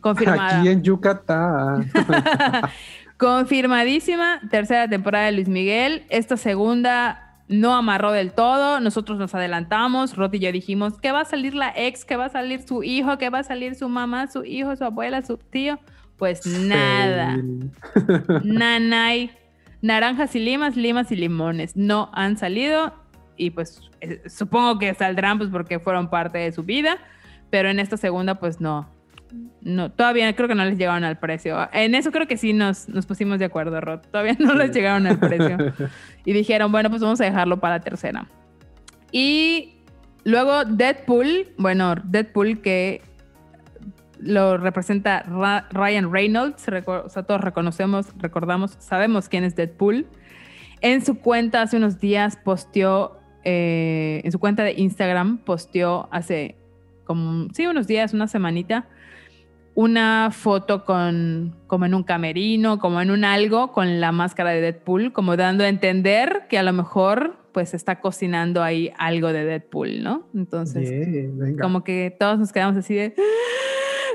Confirmada. 0.00 0.58
Aquí 0.58 0.68
en 0.68 0.82
Yucatán. 0.82 1.88
Confirmadísima, 3.16 4.40
tercera 4.50 4.88
temporada 4.88 5.26
de 5.26 5.32
Luis 5.32 5.48
Miguel. 5.48 6.04
Esta 6.08 6.36
segunda 6.36 7.38
no 7.46 7.72
amarró 7.76 8.10
del 8.10 8.32
todo. 8.32 8.80
Nosotros 8.80 9.16
nos 9.16 9.32
adelantamos. 9.34 10.16
Rod 10.16 10.34
y 10.34 10.40
yo 10.40 10.50
dijimos 10.50 10.98
que 11.00 11.12
va 11.12 11.20
a 11.20 11.24
salir 11.24 11.54
la 11.54 11.72
ex, 11.76 12.04
que 12.04 12.16
va 12.16 12.24
a 12.24 12.30
salir 12.30 12.62
su 12.66 12.82
hijo, 12.82 13.16
que 13.16 13.30
va 13.30 13.38
a 13.38 13.44
salir 13.44 13.76
su 13.76 13.88
mamá, 13.88 14.26
su 14.26 14.44
hijo, 14.44 14.74
su 14.74 14.82
abuela, 14.84 15.22
su 15.22 15.36
tío. 15.38 15.78
Pues 16.18 16.46
nada. 16.46 17.38
Nanay. 18.44 19.30
Naranjas 19.82 20.34
y 20.34 20.40
limas, 20.40 20.76
limas 20.76 21.12
y 21.12 21.16
limones. 21.16 21.76
No 21.76 22.10
han 22.14 22.36
salido. 22.36 22.94
Y 23.36 23.50
pues 23.50 23.82
eh, 24.00 24.22
supongo 24.28 24.78
que 24.78 24.94
saldrán 24.94 25.38
pues 25.38 25.50
porque 25.50 25.78
fueron 25.78 26.08
parte 26.08 26.38
de 26.38 26.52
su 26.52 26.62
vida. 26.62 26.98
Pero 27.50 27.68
en 27.68 27.78
esta 27.78 27.96
segunda 27.96 28.36
pues 28.36 28.60
no. 28.60 28.88
No, 29.62 29.90
todavía 29.90 30.34
creo 30.36 30.46
que 30.48 30.54
no 30.54 30.64
les 30.64 30.78
llegaron 30.78 31.04
al 31.04 31.18
precio. 31.18 31.68
En 31.72 31.94
eso 31.94 32.12
creo 32.12 32.28
que 32.28 32.36
sí 32.36 32.52
nos, 32.52 32.88
nos 32.88 33.06
pusimos 33.06 33.38
de 33.38 33.46
acuerdo, 33.46 33.80
Rod. 33.80 34.00
Todavía 34.10 34.36
no 34.38 34.54
les 34.54 34.72
llegaron 34.72 35.06
al 35.06 35.18
precio. 35.18 35.56
Y 36.26 36.32
dijeron, 36.32 36.72
bueno, 36.72 36.88
pues 36.88 37.02
vamos 37.02 37.20
a 37.20 37.24
dejarlo 37.24 37.60
para 37.60 37.76
la 37.76 37.80
tercera. 37.80 38.26
Y 39.12 39.74
luego 40.24 40.64
Deadpool, 40.64 41.48
bueno, 41.58 41.94
Deadpool 42.02 42.62
que 42.62 43.02
lo 44.24 44.56
representa 44.56 45.22
Ra- 45.22 45.68
Ryan 45.70 46.10
Reynolds, 46.10 46.66
o 46.86 47.08
sea, 47.08 47.22
todos 47.22 47.40
reconocemos, 47.40 48.06
recordamos, 48.18 48.76
sabemos 48.80 49.28
quién 49.28 49.44
es 49.44 49.54
Deadpool. 49.54 50.06
En 50.80 51.04
su 51.04 51.18
cuenta 51.20 51.62
hace 51.62 51.76
unos 51.76 52.00
días 52.00 52.36
posteó, 52.36 53.18
eh, 53.44 54.20
en 54.24 54.32
su 54.32 54.38
cuenta 54.38 54.64
de 54.64 54.72
Instagram 54.72 55.38
posteó 55.38 56.08
hace 56.10 56.56
como, 57.04 57.48
sí, 57.52 57.66
unos 57.66 57.86
días, 57.86 58.14
una 58.14 58.26
semanita, 58.26 58.86
una 59.74 60.30
foto 60.30 60.84
con, 60.84 61.56
como 61.66 61.84
en 61.84 61.94
un 61.94 62.04
camerino, 62.04 62.78
como 62.78 63.00
en 63.00 63.10
un 63.10 63.24
algo, 63.24 63.72
con 63.72 64.00
la 64.00 64.12
máscara 64.12 64.50
de 64.50 64.60
Deadpool, 64.60 65.12
como 65.12 65.36
dando 65.36 65.64
a 65.64 65.68
entender 65.68 66.42
que 66.48 66.58
a 66.58 66.62
lo 66.62 66.72
mejor 66.72 67.36
pues 67.52 67.72
está 67.74 68.00
cocinando 68.00 68.62
ahí 68.62 68.92
algo 68.98 69.32
de 69.32 69.44
Deadpool, 69.44 70.02
¿no? 70.02 70.26
Entonces, 70.34 70.90
Yeah, 70.90 71.56
como 71.60 71.84
que 71.84 72.14
todos 72.18 72.38
nos 72.38 72.52
quedamos 72.52 72.76
así 72.76 72.94
de 72.94 73.14
"Ah, 73.16 73.22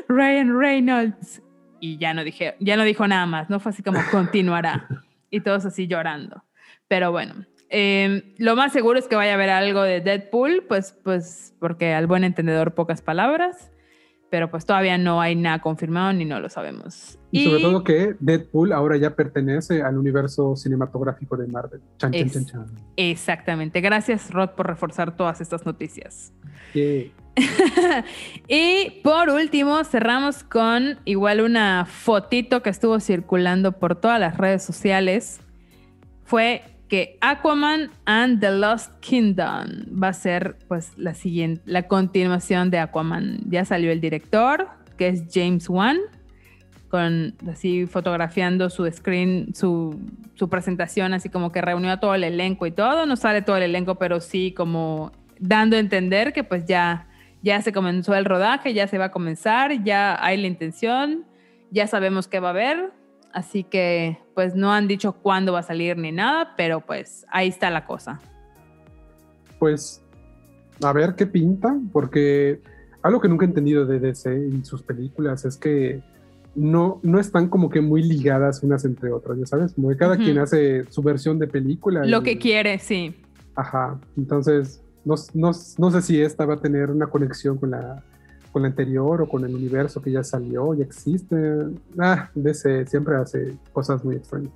Ryan 0.09 0.59
Reynolds. 0.59 1.41
Y 1.79 1.97
ya 1.97 2.13
no 2.13 2.25
dije 2.25 2.55
ya 2.59 2.75
no 2.75 2.83
dijo 2.83 3.07
nada 3.07 3.25
más 3.25 3.49
no 3.49 3.59
fue 3.59 3.71
así 3.71 3.83
como 3.83 3.99
continuará. 4.11 4.87
Y 5.31 5.41
todos 5.41 5.63
así 5.63 5.85
llorando. 5.85 6.43
Pero 6.87 7.11
bueno 7.11 7.45
eh, 7.69 8.33
lo 8.39 8.55
más 8.55 8.73
seguro 8.73 8.97
es 8.97 9.07
que 9.07 9.15
vaya 9.15 9.31
a 9.31 9.35
haber 9.35 9.51
algo 9.51 9.83
de 9.83 10.01
Deadpool 10.01 10.65
pues 10.67 10.99
pues 11.03 11.53
porque 11.59 11.93
al 11.93 12.07
buen 12.07 12.23
entendedor 12.23 12.73
pocas 12.73 13.03
palabras 13.03 13.71
pero 14.29 14.49
pues 14.51 14.65
todavía 14.65 14.97
no 14.97 15.21
hay 15.21 15.35
nada 15.35 15.59
confirmado 15.59 16.13
ni 16.13 16.25
no 16.25 16.39
lo 16.39 16.49
sabemos 16.49 17.17
Y 17.31 17.45
sobre 17.45 17.61
todo 17.61 17.83
que 17.83 18.15
Deadpool 18.19 18.71
ahora 18.73 18.97
ya 18.97 19.15
pertenece 19.15 19.81
al 19.81 19.97
universo 19.97 20.55
cinematográfico 20.55 21.35
de 21.37 21.47
Marvel. 21.47 21.81
Chan, 21.97 22.11
chan, 22.11 22.21
Es- 22.27 22.33
chan, 22.33 22.45
chan. 22.45 22.65
exactamente 22.95 23.81
gracias 23.81 24.31
Rod 24.31 24.49
por 24.51 24.67
reforzar 24.67 25.15
todas 25.15 25.41
estas 25.41 25.65
noticias 25.65 26.33
Yeah. 26.73 27.05
y 28.47 29.01
por 29.03 29.29
último, 29.29 29.83
cerramos 29.83 30.43
con 30.43 30.99
igual 31.05 31.41
una 31.41 31.85
fotito 31.85 32.61
que 32.61 32.69
estuvo 32.69 32.99
circulando 32.99 33.71
por 33.73 33.95
todas 33.95 34.19
las 34.19 34.37
redes 34.37 34.63
sociales. 34.63 35.39
Fue 36.25 36.61
que 36.89 37.17
Aquaman 37.21 37.91
and 38.05 38.41
the 38.41 38.51
Lost 38.51 38.91
Kingdom 38.99 39.85
va 40.01 40.09
a 40.09 40.13
ser 40.13 40.57
pues 40.67 40.97
la 40.97 41.13
siguiente, 41.13 41.61
la 41.65 41.83
continuación 41.83 42.71
de 42.71 42.79
Aquaman. 42.79 43.39
Ya 43.47 43.63
salió 43.63 43.91
el 43.91 44.01
director, 44.01 44.67
que 44.97 45.07
es 45.07 45.23
James 45.31 45.69
Wan, 45.69 45.99
con 46.89 47.35
así 47.49 47.85
fotografiando 47.85 48.71
su 48.71 48.89
screen, 48.91 49.53
su, 49.53 49.99
su 50.33 50.49
presentación, 50.49 51.13
así 51.13 51.29
como 51.29 51.51
que 51.51 51.61
reunió 51.61 51.91
a 51.91 51.99
todo 51.99 52.15
el 52.15 52.23
elenco 52.23 52.65
y 52.65 52.71
todo. 52.71 53.05
No 53.05 53.15
sale 53.15 53.43
todo 53.43 53.57
el 53.57 53.63
elenco, 53.63 53.95
pero 53.95 54.19
sí 54.19 54.51
como 54.51 55.11
dando 55.39 55.75
a 55.75 55.79
entender 55.79 56.33
que 56.33 56.43
pues 56.43 56.65
ya, 56.65 57.07
ya 57.43 57.61
se 57.61 57.71
comenzó 57.71 58.15
el 58.15 58.25
rodaje, 58.25 58.73
ya 58.73 58.87
se 58.87 58.97
va 58.97 59.05
a 59.05 59.11
comenzar, 59.11 59.83
ya 59.83 60.17
hay 60.23 60.37
la 60.37 60.47
intención, 60.47 61.23
ya 61.69 61.85
sabemos 61.85 62.27
qué 62.27 62.39
va 62.39 62.47
a 62.47 62.51
haber. 62.51 62.98
Así 63.33 63.63
que 63.63 64.17
pues 64.33 64.55
no 64.55 64.71
han 64.73 64.87
dicho 64.87 65.13
cuándo 65.13 65.53
va 65.53 65.59
a 65.59 65.63
salir 65.63 65.97
ni 65.97 66.11
nada, 66.11 66.53
pero 66.57 66.81
pues 66.81 67.25
ahí 67.29 67.47
está 67.47 67.69
la 67.69 67.85
cosa. 67.85 68.19
Pues 69.59 70.01
a 70.83 70.93
ver 70.93 71.15
qué 71.15 71.25
pinta, 71.25 71.77
porque 71.91 72.61
algo 73.01 73.19
que 73.21 73.27
nunca 73.27 73.45
he 73.45 73.49
entendido 73.49 73.85
de 73.85 73.99
DC 73.99 74.47
y 74.53 74.63
sus 74.63 74.81
películas 74.81 75.45
es 75.45 75.57
que 75.57 76.01
no, 76.55 76.99
no 77.03 77.19
están 77.19 77.47
como 77.49 77.69
que 77.69 77.81
muy 77.81 78.01
ligadas 78.03 78.63
unas 78.63 78.83
entre 78.85 79.11
otras, 79.11 79.37
ya 79.37 79.45
sabes, 79.45 79.73
como 79.73 79.89
que 79.89 79.97
cada 79.97 80.17
quien 80.17 80.39
hace 80.39 80.85
su 80.89 81.01
versión 81.03 81.37
de 81.39 81.47
película. 81.47 82.05
Lo 82.05 82.19
y- 82.19 82.23
que 82.23 82.37
quiere, 82.37 82.79
sí. 82.79 83.15
Ajá, 83.55 83.99
entonces 84.17 84.81
no, 85.05 85.15
no- 85.33 85.51
no 85.77 85.91
sé 85.91 86.01
si 86.01 86.21
esta 86.21 86.45
va 86.45 86.55
a 86.55 86.59
tener 86.59 86.89
una 86.89 87.07
conexión 87.07 87.57
con 87.57 87.71
la, 87.71 88.03
con 88.51 88.63
la 88.63 88.67
anterior 88.69 89.21
o 89.21 89.29
con 89.29 89.45
el 89.45 89.53
universo 89.53 90.01
que 90.01 90.11
ya 90.11 90.23
salió, 90.23 90.73
ya 90.73 90.83
existe. 90.83 91.35
Ah, 91.97 92.29
DC 92.35 92.85
siempre 92.87 93.15
hace 93.15 93.55
cosas 93.73 94.03
muy 94.03 94.15
extrañas. 94.15 94.51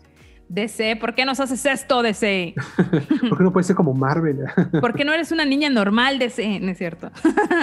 DC, 0.50 0.98
¿por 0.98 1.16
qué 1.16 1.26
nos 1.26 1.40
haces 1.40 1.66
esto, 1.66 2.02
DC? 2.02 2.54
¿Por 3.30 3.38
qué 3.38 3.44
no 3.44 3.52
puede 3.52 3.64
ser 3.64 3.76
como 3.76 3.94
Marvel? 3.94 4.40
¿Por 4.82 4.94
qué 4.94 5.04
no 5.04 5.14
eres 5.14 5.32
una 5.32 5.46
niña 5.46 5.70
normal, 5.70 6.20
DC? 6.20 6.60
No 6.60 6.72
es 6.72 6.78
cierto. 6.78 7.12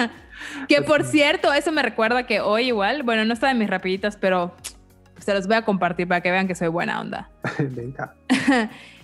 que 0.67 0.81
por 0.81 1.03
cierto, 1.03 1.53
eso 1.53 1.71
me 1.71 1.83
recuerda 1.83 2.25
que 2.25 2.41
hoy 2.41 2.67
igual, 2.67 3.03
bueno, 3.03 3.23
no 3.23 3.33
está 3.33 3.47
de 3.47 3.53
mis 3.53 3.69
rapiditas, 3.69 4.17
pero 4.17 4.53
se 5.19 5.33
los 5.33 5.47
voy 5.47 5.55
a 5.55 5.63
compartir 5.63 6.07
para 6.07 6.21
que 6.21 6.31
vean 6.31 6.47
que 6.47 6.55
soy 6.55 6.67
buena 6.67 6.99
onda. 6.99 7.29
Venga. 7.59 8.15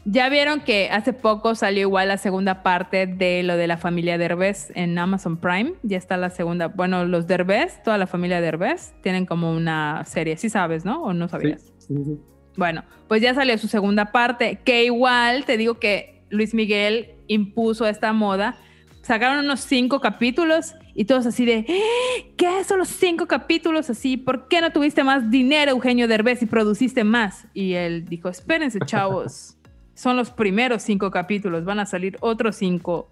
Ya 0.09 0.29
vieron 0.29 0.61
que 0.61 0.89
hace 0.89 1.11
poco 1.11 1.53
salió 1.53 1.81
igual 1.81 2.07
la 2.07 2.17
segunda 2.17 2.63
parte 2.63 3.07
de 3.07 3.43
lo 3.43 3.57
de 3.57 3.67
la 3.67 3.75
familia 3.75 4.17
Derbez 4.17 4.71
en 4.73 4.97
Amazon 4.97 5.35
Prime. 5.35 5.73
Ya 5.83 5.97
está 5.97 6.15
la 6.15 6.29
segunda. 6.29 6.67
Bueno, 6.69 7.03
los 7.03 7.27
Derbez, 7.27 7.83
toda 7.83 7.97
la 7.97 8.07
familia 8.07 8.39
Derbez, 8.39 8.93
tienen 9.03 9.25
como 9.25 9.51
una 9.51 10.05
serie. 10.05 10.37
Sí 10.37 10.49
sabes, 10.49 10.85
¿no? 10.85 11.03
¿O 11.03 11.11
no 11.13 11.27
sabías? 11.27 11.73
sí, 11.79 11.93
sí. 12.05 12.17
Bueno, 12.55 12.85
pues 13.09 13.21
ya 13.21 13.33
salió 13.35 13.57
su 13.57 13.67
segunda 13.67 14.13
parte, 14.13 14.59
que 14.63 14.85
igual 14.85 15.43
te 15.43 15.57
digo 15.57 15.77
que 15.77 16.23
Luis 16.29 16.53
Miguel 16.53 17.11
impuso 17.27 17.85
esta 17.85 18.13
moda. 18.13 18.55
Sacaron 19.01 19.43
unos 19.43 19.59
cinco 19.59 19.99
capítulos 19.99 20.73
y 20.95 21.05
todos 21.05 21.25
así 21.27 21.45
de, 21.45 21.65
"¿Eh? 21.67 22.33
¿qué 22.37 22.63
son 22.63 22.79
los 22.79 22.87
cinco 22.87 23.27
capítulos 23.27 23.89
así? 23.89 24.17
¿Por 24.17 24.47
qué 24.47 24.59
no 24.61 24.71
tuviste 24.71 25.03
más 25.03 25.29
dinero, 25.29 25.71
Eugenio 25.71 26.07
Derbez, 26.07 26.41
y 26.41 26.45
produciste 26.45 27.03
más? 27.03 27.45
Y 27.53 27.73
él 27.73 28.05
dijo, 28.05 28.27
espérense, 28.29 28.79
chavos, 28.85 29.56
son 29.97 30.15
los 30.15 30.29
primeros 30.29 30.83
cinco 30.83 31.09
capítulos, 31.09 31.65
van 31.65 31.79
a 31.79 31.87
salir 31.87 32.17
otros 32.21 32.55
cinco 32.57 33.09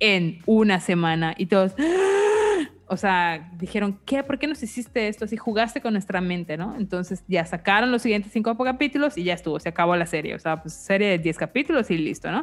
en 0.00 0.40
una 0.46 0.80
semana. 0.80 1.32
Y 1.38 1.46
todos, 1.46 1.74
"Ah". 1.78 2.68
o 2.88 2.96
sea, 2.96 3.50
dijeron, 3.56 4.00
¿qué? 4.04 4.24
¿Por 4.24 4.40
qué 4.40 4.48
nos 4.48 4.60
hiciste 4.60 5.06
esto? 5.06 5.26
Así 5.26 5.36
jugaste 5.36 5.80
con 5.80 5.92
nuestra 5.92 6.20
mente, 6.20 6.56
¿no? 6.56 6.74
Entonces 6.76 7.22
ya 7.28 7.44
sacaron 7.44 7.92
los 7.92 8.02
siguientes 8.02 8.32
cinco 8.32 8.56
capítulos 8.56 9.16
y 9.16 9.22
ya 9.22 9.34
estuvo, 9.34 9.60
se 9.60 9.68
acabó 9.68 9.94
la 9.94 10.06
serie. 10.06 10.34
O 10.34 10.38
sea, 10.40 10.60
pues 10.60 10.74
serie 10.74 11.06
de 11.08 11.18
10 11.18 11.38
capítulos 11.38 11.88
y 11.92 11.98
listo, 11.98 12.28
¿no? 12.32 12.42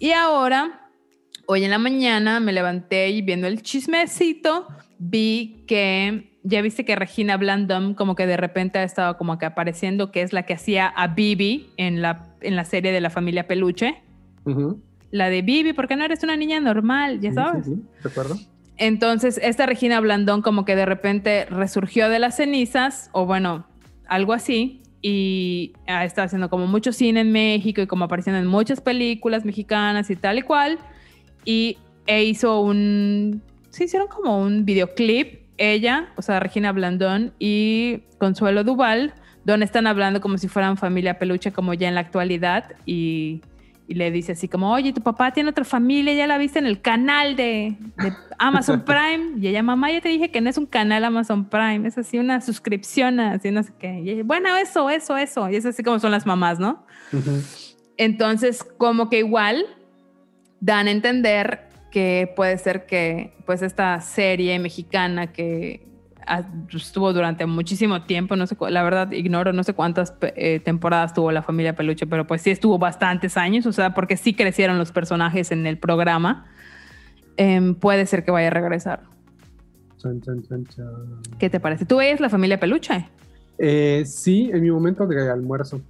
Y 0.00 0.10
ahora, 0.10 0.90
hoy 1.46 1.64
en 1.64 1.70
la 1.70 1.78
mañana 1.78 2.40
me 2.40 2.52
levanté 2.52 3.10
y 3.10 3.22
viendo 3.22 3.46
el 3.46 3.62
chismecito, 3.62 4.68
vi 4.98 5.64
que, 5.66 6.38
ya 6.42 6.62
viste 6.62 6.84
que 6.84 6.96
Regina 6.96 7.36
Blandum 7.36 7.94
como 7.94 8.14
que 8.14 8.26
de 8.26 8.36
repente 8.36 8.78
ha 8.78 8.84
estado 8.84 9.16
como 9.16 9.38
que 9.38 9.46
apareciendo, 9.46 10.10
que 10.10 10.22
es 10.22 10.32
la 10.32 10.44
que 10.44 10.54
hacía 10.54 10.86
a 10.88 11.08
Bibi 11.08 11.70
en 11.76 12.02
la, 12.02 12.34
en 12.40 12.56
la 12.56 12.64
serie 12.64 12.92
de 12.92 13.00
la 13.00 13.10
familia 13.10 13.46
Peluche. 13.46 14.02
La 15.10 15.28
de 15.28 15.42
Bibi, 15.42 15.72
¿por 15.72 15.88
qué 15.88 15.96
no 15.96 16.04
eres 16.04 16.22
una 16.22 16.36
niña 16.36 16.60
normal? 16.60 17.20
Ya 17.20 17.30
Sí, 17.30 17.34
sabes. 17.34 17.64
Sí, 17.66 17.74
sí, 17.74 17.82
recuerdo. 18.02 18.36
Entonces, 18.78 19.38
esta 19.42 19.66
Regina 19.66 20.00
Blandón 20.00 20.42
como 20.42 20.64
que 20.64 20.74
de 20.74 20.86
repente 20.86 21.44
resurgió 21.46 22.08
de 22.08 22.18
las 22.18 22.36
cenizas, 22.36 23.10
o 23.12 23.26
bueno, 23.26 23.66
algo 24.08 24.32
así, 24.32 24.82
y 25.02 25.72
ha 25.86 26.04
estado 26.04 26.26
haciendo 26.26 26.48
como 26.48 26.66
mucho 26.66 26.92
cine 26.92 27.20
en 27.20 27.32
México 27.32 27.80
y 27.80 27.86
como 27.86 28.04
apareciendo 28.04 28.40
en 28.40 28.46
muchas 28.46 28.80
películas 28.80 29.44
mexicanas 29.44 30.10
y 30.10 30.16
tal 30.16 30.38
y 30.38 30.42
cual, 30.42 30.78
y 31.44 31.78
e 32.06 32.24
hizo 32.24 32.60
un, 32.60 33.42
se 33.70 33.84
hicieron 33.84 34.08
como 34.08 34.42
un 34.42 34.64
videoclip 34.64 35.42
ella, 35.58 36.08
o 36.16 36.22
sea, 36.22 36.40
Regina 36.40 36.72
Blandón 36.72 37.32
y 37.38 38.00
Consuelo 38.18 38.64
Duval, 38.64 39.14
donde 39.44 39.66
están 39.66 39.86
hablando 39.86 40.20
como 40.20 40.38
si 40.38 40.48
fueran 40.48 40.76
familia 40.76 41.18
peluche, 41.18 41.52
como 41.52 41.74
ya 41.74 41.88
en 41.88 41.94
la 41.94 42.00
actualidad, 42.00 42.72
y, 42.86 43.42
y 43.86 43.94
le 43.94 44.10
dice 44.10 44.32
así 44.32 44.48
como, 44.48 44.72
oye, 44.72 44.92
tu 44.92 45.02
papá 45.02 45.32
tiene 45.32 45.50
otra 45.50 45.64
familia, 45.64 46.14
ya 46.14 46.26
la 46.26 46.38
viste 46.38 46.58
en 46.58 46.66
el 46.66 46.80
canal 46.80 47.36
de, 47.36 47.76
de 47.96 48.12
Amazon 48.38 48.80
Prime, 48.84 49.38
y 49.40 49.48
ella, 49.48 49.62
mamá, 49.62 49.90
ya 49.92 50.00
te 50.00 50.08
dije 50.08 50.30
que 50.30 50.40
no 50.40 50.50
es 50.50 50.58
un 50.58 50.66
canal 50.66 51.04
Amazon 51.04 51.44
Prime, 51.44 51.86
es 51.86 51.98
así 51.98 52.18
una 52.18 52.40
suscripción, 52.40 53.20
así 53.20 53.50
no 53.50 53.62
sé 53.62 53.72
qué, 53.78 54.00
y 54.00 54.10
ella, 54.10 54.22
bueno, 54.24 54.56
eso, 54.56 54.90
eso, 54.90 55.16
eso, 55.16 55.48
y 55.48 55.56
es 55.56 55.66
así 55.66 55.82
como 55.82 55.98
son 55.98 56.10
las 56.10 56.26
mamás, 56.26 56.58
¿no? 56.58 56.84
Ujú. 57.12 57.42
Entonces, 57.96 58.64
como 58.78 59.10
que 59.10 59.18
igual 59.18 59.66
dan 60.62 60.86
a 60.86 60.92
entender 60.92 61.68
que 61.90 62.32
puede 62.34 62.56
ser 62.56 62.86
que 62.86 63.34
pues 63.44 63.62
esta 63.62 64.00
serie 64.00 64.58
mexicana 64.60 65.32
que 65.32 65.84
estuvo 66.72 67.12
durante 67.12 67.44
muchísimo 67.46 68.04
tiempo, 68.04 68.36
no 68.36 68.46
sé, 68.46 68.56
la 68.70 68.84
verdad 68.84 69.10
ignoro, 69.10 69.52
no 69.52 69.64
sé 69.64 69.74
cuántas 69.74 70.14
eh, 70.22 70.60
temporadas 70.60 71.12
tuvo 71.14 71.32
la 71.32 71.42
familia 71.42 71.74
Peluche, 71.74 72.06
pero 72.06 72.28
pues 72.28 72.42
sí 72.42 72.50
estuvo 72.50 72.78
bastantes 72.78 73.36
años, 73.36 73.66
o 73.66 73.72
sea, 73.72 73.92
porque 73.92 74.16
sí 74.16 74.34
crecieron 74.34 74.78
los 74.78 74.92
personajes 74.92 75.50
en 75.50 75.66
el 75.66 75.78
programa, 75.78 76.46
em, 77.36 77.74
puede 77.74 78.06
ser 78.06 78.24
que 78.24 78.30
vaya 78.30 78.46
a 78.46 78.50
regresar. 78.50 79.02
Chan, 79.98 80.20
chan, 80.20 80.42
chan, 80.44 80.64
chan. 80.66 81.22
¿Qué 81.40 81.50
te 81.50 81.58
parece? 81.58 81.86
¿Tú 81.86 81.96
veías 81.96 82.20
la 82.20 82.28
familia 82.28 82.60
Peluche? 82.60 83.08
Eh, 83.58 84.04
sí, 84.06 84.48
en 84.52 84.62
mi 84.62 84.70
momento 84.70 85.08
de 85.08 85.28
almuerzo. 85.28 85.82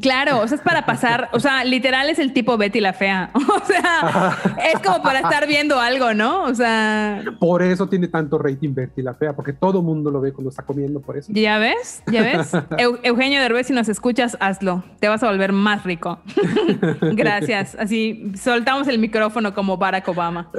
Claro, 0.00 0.40
o 0.40 0.48
sea, 0.48 0.56
es 0.56 0.62
para 0.62 0.86
pasar, 0.86 1.28
o 1.32 1.38
sea, 1.40 1.64
literal 1.64 2.08
es 2.08 2.18
el 2.18 2.32
tipo 2.32 2.56
Betty 2.56 2.80
la 2.80 2.94
fea, 2.94 3.30
o 3.34 3.64
sea, 3.66 4.38
es 4.72 4.80
como 4.80 5.02
para 5.02 5.18
estar 5.20 5.46
viendo 5.46 5.78
algo, 5.78 6.14
¿no? 6.14 6.44
O 6.44 6.54
sea, 6.54 7.22
Por 7.38 7.62
eso 7.62 7.86
tiene 7.88 8.08
tanto 8.08 8.38
rating 8.38 8.72
Betty 8.74 9.02
la 9.02 9.12
Fea, 9.12 9.34
porque 9.34 9.52
todo 9.52 9.82
mundo 9.82 10.10
lo 10.10 10.22
ve 10.22 10.32
cuando 10.32 10.48
está 10.48 10.62
comiendo, 10.62 11.00
por 11.00 11.18
eso. 11.18 11.30
¿ya 11.34 11.58
ves? 11.58 12.02
¿Ya 12.10 12.22
ves? 12.22 12.52
Eu- 12.78 13.00
Eugenio 13.02 13.40
Derbez, 13.42 13.66
si 13.66 13.74
nos 13.74 13.90
escuchas, 13.90 14.38
hazlo, 14.40 14.82
te 14.98 15.08
vas 15.08 15.22
a 15.22 15.28
volver 15.30 15.52
más 15.52 15.84
rico. 15.84 16.20
Gracias, 17.12 17.76
así 17.78 18.32
soltamos 18.34 18.88
el 18.88 18.98
micrófono 18.98 19.52
como 19.52 19.76
Barack 19.76 20.08
Obama. 20.08 20.50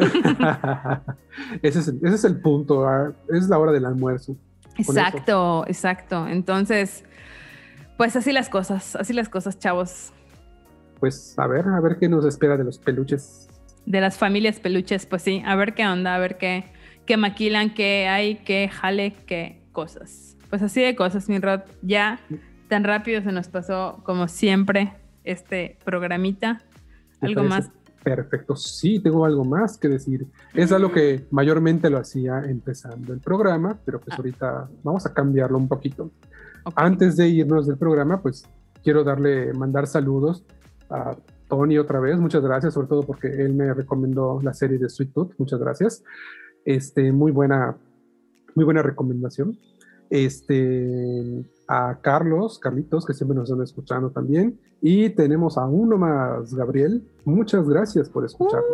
ese, 1.63 1.79
es 1.79 1.88
el, 1.88 1.99
ese 2.03 2.15
es 2.15 2.23
el 2.23 2.39
punto, 2.39 2.88
ah, 2.88 3.11
es 3.34 3.49
la 3.49 3.57
hora 3.57 3.71
del 3.71 3.86
almuerzo. 3.86 4.36
Exacto, 4.77 5.65
exacto. 5.67 6.27
Entonces, 6.27 7.03
pues 7.98 8.16
así 8.16 8.32
las 8.32 8.50
cosas, 8.50 8.96
así 8.96 9.14
las 9.14 9.30
cosas, 9.30 9.60
chavos, 9.60 10.12
Pues 11.00 11.38
a 11.38 11.48
ver, 11.48 11.68
a 11.68 11.80
ver 11.82 11.98
qué 12.00 12.08
nos 12.10 12.26
espera 12.26 12.56
de 12.58 12.64
los 12.64 12.78
peluches. 12.80 13.48
de 13.86 14.00
las 14.02 14.18
familias 14.18 14.60
peluches, 14.60 15.06
pues 15.06 15.22
sí, 15.22 15.44
a 15.46 15.56
ver 15.56 15.74
qué 15.74 15.86
onda, 15.86 16.16
a 16.16 16.20
ver 16.20 16.38
qué, 16.38 16.66
qué 17.06 17.18
maquilan, 17.18 17.74
qué 17.74 18.08
hay, 18.08 18.36
qué 18.36 18.70
jale, 18.70 19.14
qué 19.28 19.62
cosas. 19.74 20.38
Pues 20.50 20.62
así 20.62 20.82
de 20.82 20.96
cosas, 20.96 21.28
mi 21.28 21.39
Rod. 21.39 21.62
Ya 21.82 22.20
tan 22.70 22.84
rápido 22.86 23.22
se 23.22 23.32
nos 23.34 23.48
pasó, 23.50 24.00
como 24.04 24.28
siempre, 24.30 24.94
este 25.26 25.78
programita. 25.84 26.62
¿Algo 27.20 27.44
más? 27.44 27.70
Perfecto, 28.04 28.56
sí, 28.56 29.00
tengo 29.00 29.26
algo 29.26 29.44
más 29.46 29.78
que 29.78 29.88
decir. 29.89 30.28
Es 30.54 30.72
algo 30.72 30.91
que 30.91 31.26
mayormente 31.32 31.89
lo 31.89 31.98
hacía 31.98 32.39
empezando 32.46 33.14
el 33.14 33.20
programa, 33.20 33.78
pero 33.86 34.00
pues 34.00 34.14
Ah. 34.14 34.18
ahorita 34.18 34.70
vamos 34.84 35.06
a 35.06 35.14
cambiarlo 35.14 35.58
un 35.58 35.68
poquito. 35.68 36.12
Ok. 36.64 36.74
Antes 36.76 37.18
de 37.18 37.28
irnos 37.28 37.68
del 37.68 37.78
programa, 37.78 38.22
pues 38.22 38.45
quiero 38.84 39.03
darle, 39.03 39.53
mandar 39.53 39.88
saludos 39.88 40.43
a 40.89 41.16
Tony 41.47 41.78
otra 41.78 41.99
vez. 41.99 42.20
Muchas 42.20 42.43
gracias, 42.43 42.74
sobre 42.74 42.88
todo 42.88 43.03
porque 43.03 43.28
él 43.28 43.53
me 43.53 43.74
recomendó 43.74 44.39
la 44.41 44.53
serie 44.53 44.78
de 44.78 44.89
Sweet 44.89 45.14
Tooth. 45.14 45.34
Muchas 45.38 45.59
gracias. 45.59 46.03
Este, 46.66 47.11
muy 47.11 47.32
buena, 47.32 47.78
muy 48.55 48.66
buena 48.66 48.82
recomendación. 48.82 49.57
Este, 50.09 51.43
a 51.68 51.97
Carlos, 52.01 52.59
Carlitos, 52.59 53.05
que 53.05 53.14
siempre 53.14 53.36
nos 53.36 53.49
están 53.49 53.64
escuchando 53.64 54.11
también. 54.11 54.59
Y 54.82 55.09
tenemos 55.09 55.57
a 55.57 55.66
uno 55.66 55.97
más, 55.97 56.53
Gabriel. 56.53 57.03
Muchas 57.26 57.68
gracias 57.68 58.09
por 58.09 58.26
escucharnos. 58.26 58.70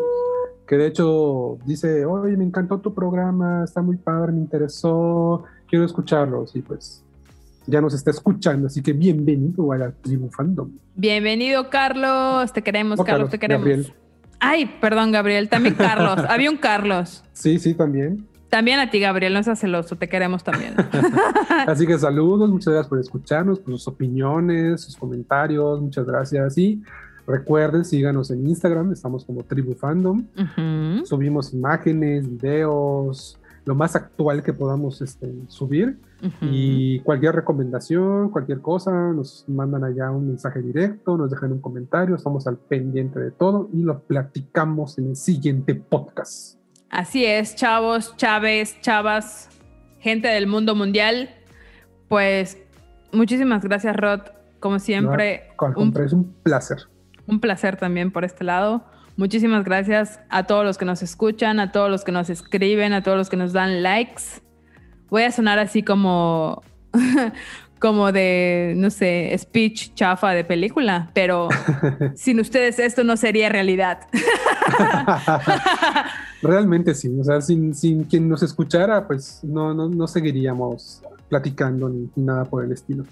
Que 0.68 0.78
de 0.78 0.88
hecho 0.88 1.58
dice, 1.66 2.06
oye, 2.06 2.38
me 2.38 2.44
encantó 2.44 2.80
tu 2.80 2.94
programa, 2.94 3.64
está 3.64 3.82
muy 3.82 3.98
padre, 3.98 4.32
me 4.34 4.40
interesó, 4.40 5.44
quiero 5.68 5.86
escucharlos. 5.86 6.56
Y 6.56 6.62
pues 6.62 7.04
ya 7.70 7.82
nos 7.82 7.94
está 7.94 8.12
escuchando, 8.12 8.68
así 8.68 8.82
que 8.82 8.94
bienvenido 8.94 9.72
a 9.72 9.78
la 9.78 9.92
tribu 9.92 10.30
fandom. 10.30 10.72
Bienvenido, 10.96 11.70
Carlos. 11.70 12.52
Te 12.52 12.62
queremos, 12.62 13.00
Oh, 13.00 13.04
Carlos, 13.04 13.30
Carlos, 13.30 13.30
te 13.30 13.40
queremos. 13.40 13.66
Gabriel. 13.66 13.94
Ay, 14.40 14.66
perdón, 14.82 15.12
Gabriel. 15.12 15.50
También 15.50 15.76
Carlos. 15.76 16.20
Había 16.30 16.50
un 16.50 16.58
Carlos. 16.58 17.24
Sí, 17.34 17.60
sí, 17.60 17.74
también. 17.74 18.26
También 18.50 18.80
a 18.80 18.90
ti, 18.90 19.00
Gabriel. 19.00 19.34
No 19.34 19.44
seas 19.44 19.60
celoso. 19.60 19.96
Te 19.96 20.10
queremos 20.10 20.44
también. 20.44 20.74
Así 21.68 21.86
que 21.86 21.98
saludos, 22.00 22.50
muchas 22.50 22.74
gracias 22.74 22.90
por 22.90 23.00
escucharnos, 23.00 23.60
por 23.60 23.74
sus 23.74 23.88
opiniones, 23.88 24.82
sus 24.82 24.96
comentarios, 24.96 25.82
muchas 25.82 26.06
gracias. 26.06 26.58
Y 26.58 26.82
recuerden, 27.28 27.86
síganos 27.86 28.32
en 28.32 28.48
Instagram, 28.48 28.92
estamos 28.92 29.24
como 29.24 29.44
Tribu 29.44 29.76
Fandom. 29.76 30.26
Subimos 31.04 31.54
imágenes, 31.54 32.28
videos, 32.28 33.38
lo 33.66 33.76
más 33.76 33.96
actual 33.96 34.42
que 34.42 34.54
podamos 34.54 35.02
este, 35.02 35.32
subir. 35.48 36.00
Y 36.42 37.00
cualquier 37.02 37.36
recomendación, 37.36 38.30
cualquier 38.30 38.62
cosa, 38.62 38.92
nos 39.14 39.46
mandan 39.48 39.84
allá 39.84 40.12
un 40.12 40.28
mensaje 40.28 40.62
directo, 40.62 41.18
nos 41.18 41.32
dejan 41.32 41.52
un 41.52 41.62
comentario, 41.62 42.16
estamos 42.16 42.46
al 42.48 42.58
pendiente 42.58 43.20
de 43.20 43.32
todo 43.32 43.70
y 43.74 43.84
lo 43.84 44.00
platicamos 44.02 44.98
en 44.98 45.10
el 45.10 45.16
siguiente 45.16 45.76
podcast. 45.76 46.58
Así 46.90 47.26
es, 47.26 47.56
chavos, 47.56 48.16
chaves, 48.18 48.80
chavas, 48.82 49.50
gente 50.00 50.28
del 50.28 50.48
mundo 50.48 50.76
mundial. 50.76 51.30
Pues 52.08 52.58
muchísimas 53.14 53.64
gracias, 53.64 53.96
Rod. 53.96 54.22
Como 54.60 54.80
siempre, 54.80 55.44
un, 55.76 55.94
es 56.04 56.12
un 56.12 56.34
placer. 56.44 56.80
un 57.28 57.40
placer 57.40 57.78
también 57.78 58.12
por 58.12 58.26
este 58.26 58.44
lado. 58.44 58.84
Muchísimas 59.16 59.64
gracias 59.64 60.20
a 60.30 60.44
todos 60.48 60.66
los 60.66 60.78
que 60.78 60.86
nos 60.86 61.02
escuchan, 61.02 61.60
a 61.60 61.72
todos 61.72 61.90
los 61.90 62.04
que 62.04 62.12
nos 62.12 62.30
escriben, 62.30 62.94
a 62.94 63.04
todos 63.04 63.18
los 63.18 63.30
que 63.30 63.38
nos 63.38 63.54
dan 63.54 63.84
likes. 63.84 64.42
Voy 65.10 65.24
a 65.24 65.32
sonar 65.32 65.60
así 65.60 65.84
como, 65.84 66.62
como 67.80 68.12
de, 68.12 68.74
no 68.76 68.90
sé, 68.90 69.36
speech 69.38 69.94
chafa 69.94 70.32
de 70.32 70.44
película, 70.44 71.10
pero 71.14 71.50
sin 72.16 72.40
ustedes 72.40 72.80
esto 72.80 73.04
no 73.04 73.18
sería 73.18 73.50
realidad. 73.50 74.00
Realmente 76.42 76.94
sí, 76.96 77.10
o 77.20 77.24
sea, 77.24 77.42
sin, 77.42 77.74
sin 77.76 78.04
quien 78.06 78.30
nos 78.30 78.44
escuchara, 78.44 79.06
pues 79.08 79.42
no, 79.44 79.74
no, 79.74 79.90
no 79.90 80.08
seguiríamos 80.08 81.02
platicando 81.28 81.90
ni 81.90 82.10
nada 82.16 82.46
por 82.46 82.64
el 82.64 82.72
estilo. 82.72 83.04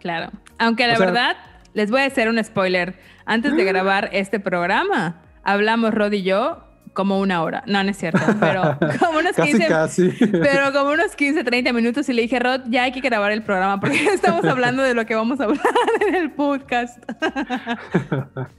Claro. 0.00 0.30
Aunque 0.58 0.86
la 0.86 0.94
O 0.94 0.96
sea- 0.96 1.06
verdad, 1.06 1.36
les 1.74 1.90
voy 1.90 2.02
a 2.02 2.06
hacer 2.06 2.28
un 2.28 2.42
spoiler. 2.42 2.98
Antes 3.24 3.56
de 3.56 3.64
grabar 3.64 4.08
este 4.12 4.38
programa, 4.38 5.20
hablamos 5.42 5.92
Rod 5.92 6.12
y 6.12 6.22
yo 6.22 6.62
como 6.96 7.20
una 7.20 7.42
hora. 7.44 7.62
No, 7.68 7.84
no 7.84 7.90
es 7.90 7.96
cierto, 7.98 8.18
pero 8.40 8.62
como 8.98 9.20
unos 9.20 9.36
Casi, 9.36 9.52
15, 9.52 9.68
casi. 9.68 10.10
pero 10.32 10.72
como 10.72 10.90
unos 10.90 11.14
15, 11.14 11.44
30 11.44 11.72
minutos 11.72 12.08
y 12.08 12.12
le 12.14 12.22
dije, 12.22 12.40
Rod, 12.40 12.62
ya 12.68 12.82
hay 12.82 12.90
que 12.92 13.00
grabar 13.00 13.30
el 13.30 13.42
programa 13.44 13.78
porque 13.78 14.04
estamos 14.06 14.44
hablando 14.46 14.82
de 14.82 14.94
lo 14.94 15.06
que 15.06 15.14
vamos 15.14 15.38
a 15.38 15.44
hablar 15.44 15.62
en 16.08 16.14
el 16.16 16.32
podcast. 16.32 16.98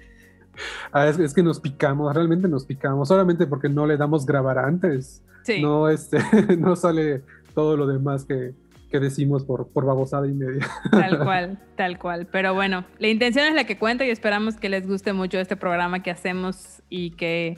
Ah, 0.92 1.06
es, 1.08 1.20
es 1.20 1.36
que 1.36 1.44
nos 1.44 1.60
picamos, 1.60 2.16
realmente 2.16 2.48
nos 2.48 2.66
picamos, 2.66 3.10
solamente 3.10 3.46
porque 3.46 3.70
no 3.70 3.86
le 3.86 3.96
damos 3.96 4.26
grabar 4.26 4.58
antes. 4.58 5.22
Sí. 5.44 5.62
No, 5.62 5.88
este, 5.88 6.18
no 6.58 6.76
sale 6.76 7.22
todo 7.54 7.78
lo 7.78 7.86
demás 7.86 8.26
que, 8.26 8.56
que 8.90 9.00
decimos 9.00 9.44
por, 9.44 9.68
por 9.68 9.86
babosada 9.86 10.28
y 10.28 10.34
media. 10.34 10.66
Tal 10.90 11.20
cual, 11.24 11.60
tal 11.76 12.00
cual. 12.00 12.28
Pero 12.32 12.56
bueno, 12.56 12.86
la 12.98 13.08
intención 13.08 13.46
es 13.46 13.54
la 13.54 13.66
que 13.66 13.78
cuenta 13.78 14.04
y 14.04 14.10
esperamos 14.10 14.56
que 14.56 14.70
les 14.70 14.88
guste 14.88 15.14
mucho 15.14 15.40
este 15.40 15.56
programa 15.56 16.02
que 16.02 16.10
hacemos 16.10 16.82
y 16.90 17.12
que, 17.12 17.58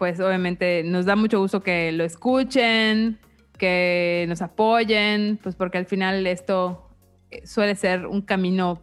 pues 0.00 0.18
obviamente 0.18 0.82
nos 0.82 1.04
da 1.04 1.14
mucho 1.14 1.38
gusto 1.40 1.62
que 1.62 1.92
lo 1.92 2.04
escuchen, 2.04 3.18
que 3.58 4.24
nos 4.30 4.40
apoyen, 4.40 5.38
pues 5.42 5.54
porque 5.56 5.76
al 5.76 5.84
final 5.84 6.26
esto 6.26 6.88
eh, 7.30 7.46
suele 7.46 7.74
ser 7.74 8.06
un 8.06 8.22
camino 8.22 8.80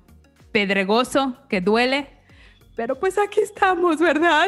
pedregoso 0.52 1.36
que 1.50 1.60
duele. 1.60 2.08
Pero 2.76 3.00
pues 3.00 3.18
aquí 3.18 3.40
estamos, 3.40 3.98
¿verdad? 3.98 4.46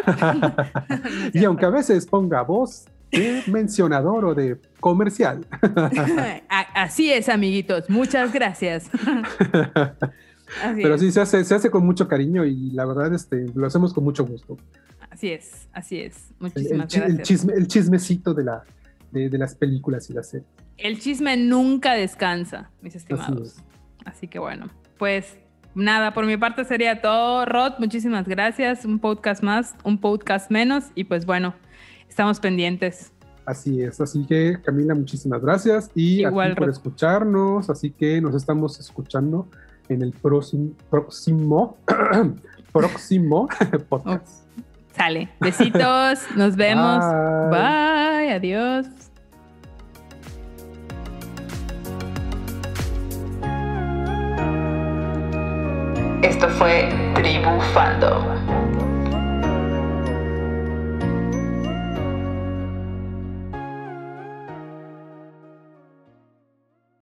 y 1.33 1.43
aunque 1.43 1.65
a 1.65 1.71
veces 1.71 2.05
ponga 2.05 2.43
voz 2.43 2.85
de 3.11 3.41
mencionador 3.47 4.25
o 4.25 4.35
de 4.35 4.55
comercial. 4.79 5.47
Así 6.75 7.11
es, 7.11 7.29
amiguitos. 7.29 7.89
Muchas 7.89 8.31
gracias. 8.31 8.91
Así 10.63 10.83
Pero 10.83 10.93
es. 10.93 11.01
sí, 11.01 11.11
se 11.11 11.21
hace, 11.21 11.43
se 11.43 11.55
hace 11.55 11.71
con 11.71 11.83
mucho 11.83 12.07
cariño 12.07 12.45
y 12.45 12.69
la 12.69 12.85
verdad 12.85 13.11
este, 13.11 13.47
lo 13.55 13.65
hacemos 13.65 13.91
con 13.91 14.03
mucho 14.03 14.23
gusto. 14.23 14.55
Así 15.09 15.31
es, 15.31 15.67
así 15.73 15.99
es. 15.99 16.33
Muchísimas 16.39 16.93
el, 16.93 17.01
gracias. 17.01 17.19
El, 17.19 17.23
chisme, 17.23 17.53
el 17.53 17.67
chismecito 17.67 18.33
de, 18.33 18.43
la, 18.43 18.63
de, 19.11 19.37
las 19.37 19.55
películas 19.55 20.09
y 20.09 20.13
la 20.13 20.23
series. 20.23 20.47
El 20.77 20.99
chisme 20.99 21.35
nunca 21.35 21.93
descansa, 21.93 22.69
mis 22.81 22.95
estimados. 22.95 23.57
Así, 24.05 24.27
que 24.27 24.39
bueno, 24.39 24.67
pues 24.97 25.37
nada, 25.75 26.13
por 26.13 26.25
mi 26.25 26.37
parte 26.37 26.63
sería 26.63 27.01
todo. 27.01 27.45
Rod, 27.45 27.73
muchísimas 27.79 28.27
gracias. 28.27 28.85
Un 28.85 28.99
podcast 28.99 29.43
más, 29.43 29.75
un 29.83 29.99
podcast 29.99 30.51
menos 30.51 30.85
y 30.95 31.03
pues 31.03 31.25
bueno, 31.25 31.53
estamos 32.07 32.39
pendientes. 32.39 33.11
Así 33.45 33.81
es, 33.81 33.99
así 33.99 34.25
que 34.27 34.59
Camila, 34.63 34.93
muchísimas 34.93 35.41
gracias 35.41 35.89
y 35.95 36.21
Igual, 36.21 36.51
a 36.51 36.53
ti 36.53 36.59
por 36.59 36.69
escucharnos, 36.69 37.69
así 37.71 37.89
que 37.89 38.21
nos 38.21 38.35
estamos 38.35 38.79
escuchando 38.79 39.47
en 39.87 40.03
el 40.03 40.11
próximo 40.11 40.73
próximo, 40.89 41.77
próximo 42.71 43.49
podcast. 43.89 44.48
Sale. 44.95 45.29
Besitos. 45.39 46.27
nos 46.35 46.55
vemos. 46.55 47.03
Bye. 47.49 47.59
Bye. 47.59 48.33
Adiós. 48.33 48.87
Esto 56.21 56.49
fue 56.49 56.89
Tribu 57.15 57.59
Fandom. 57.73 58.88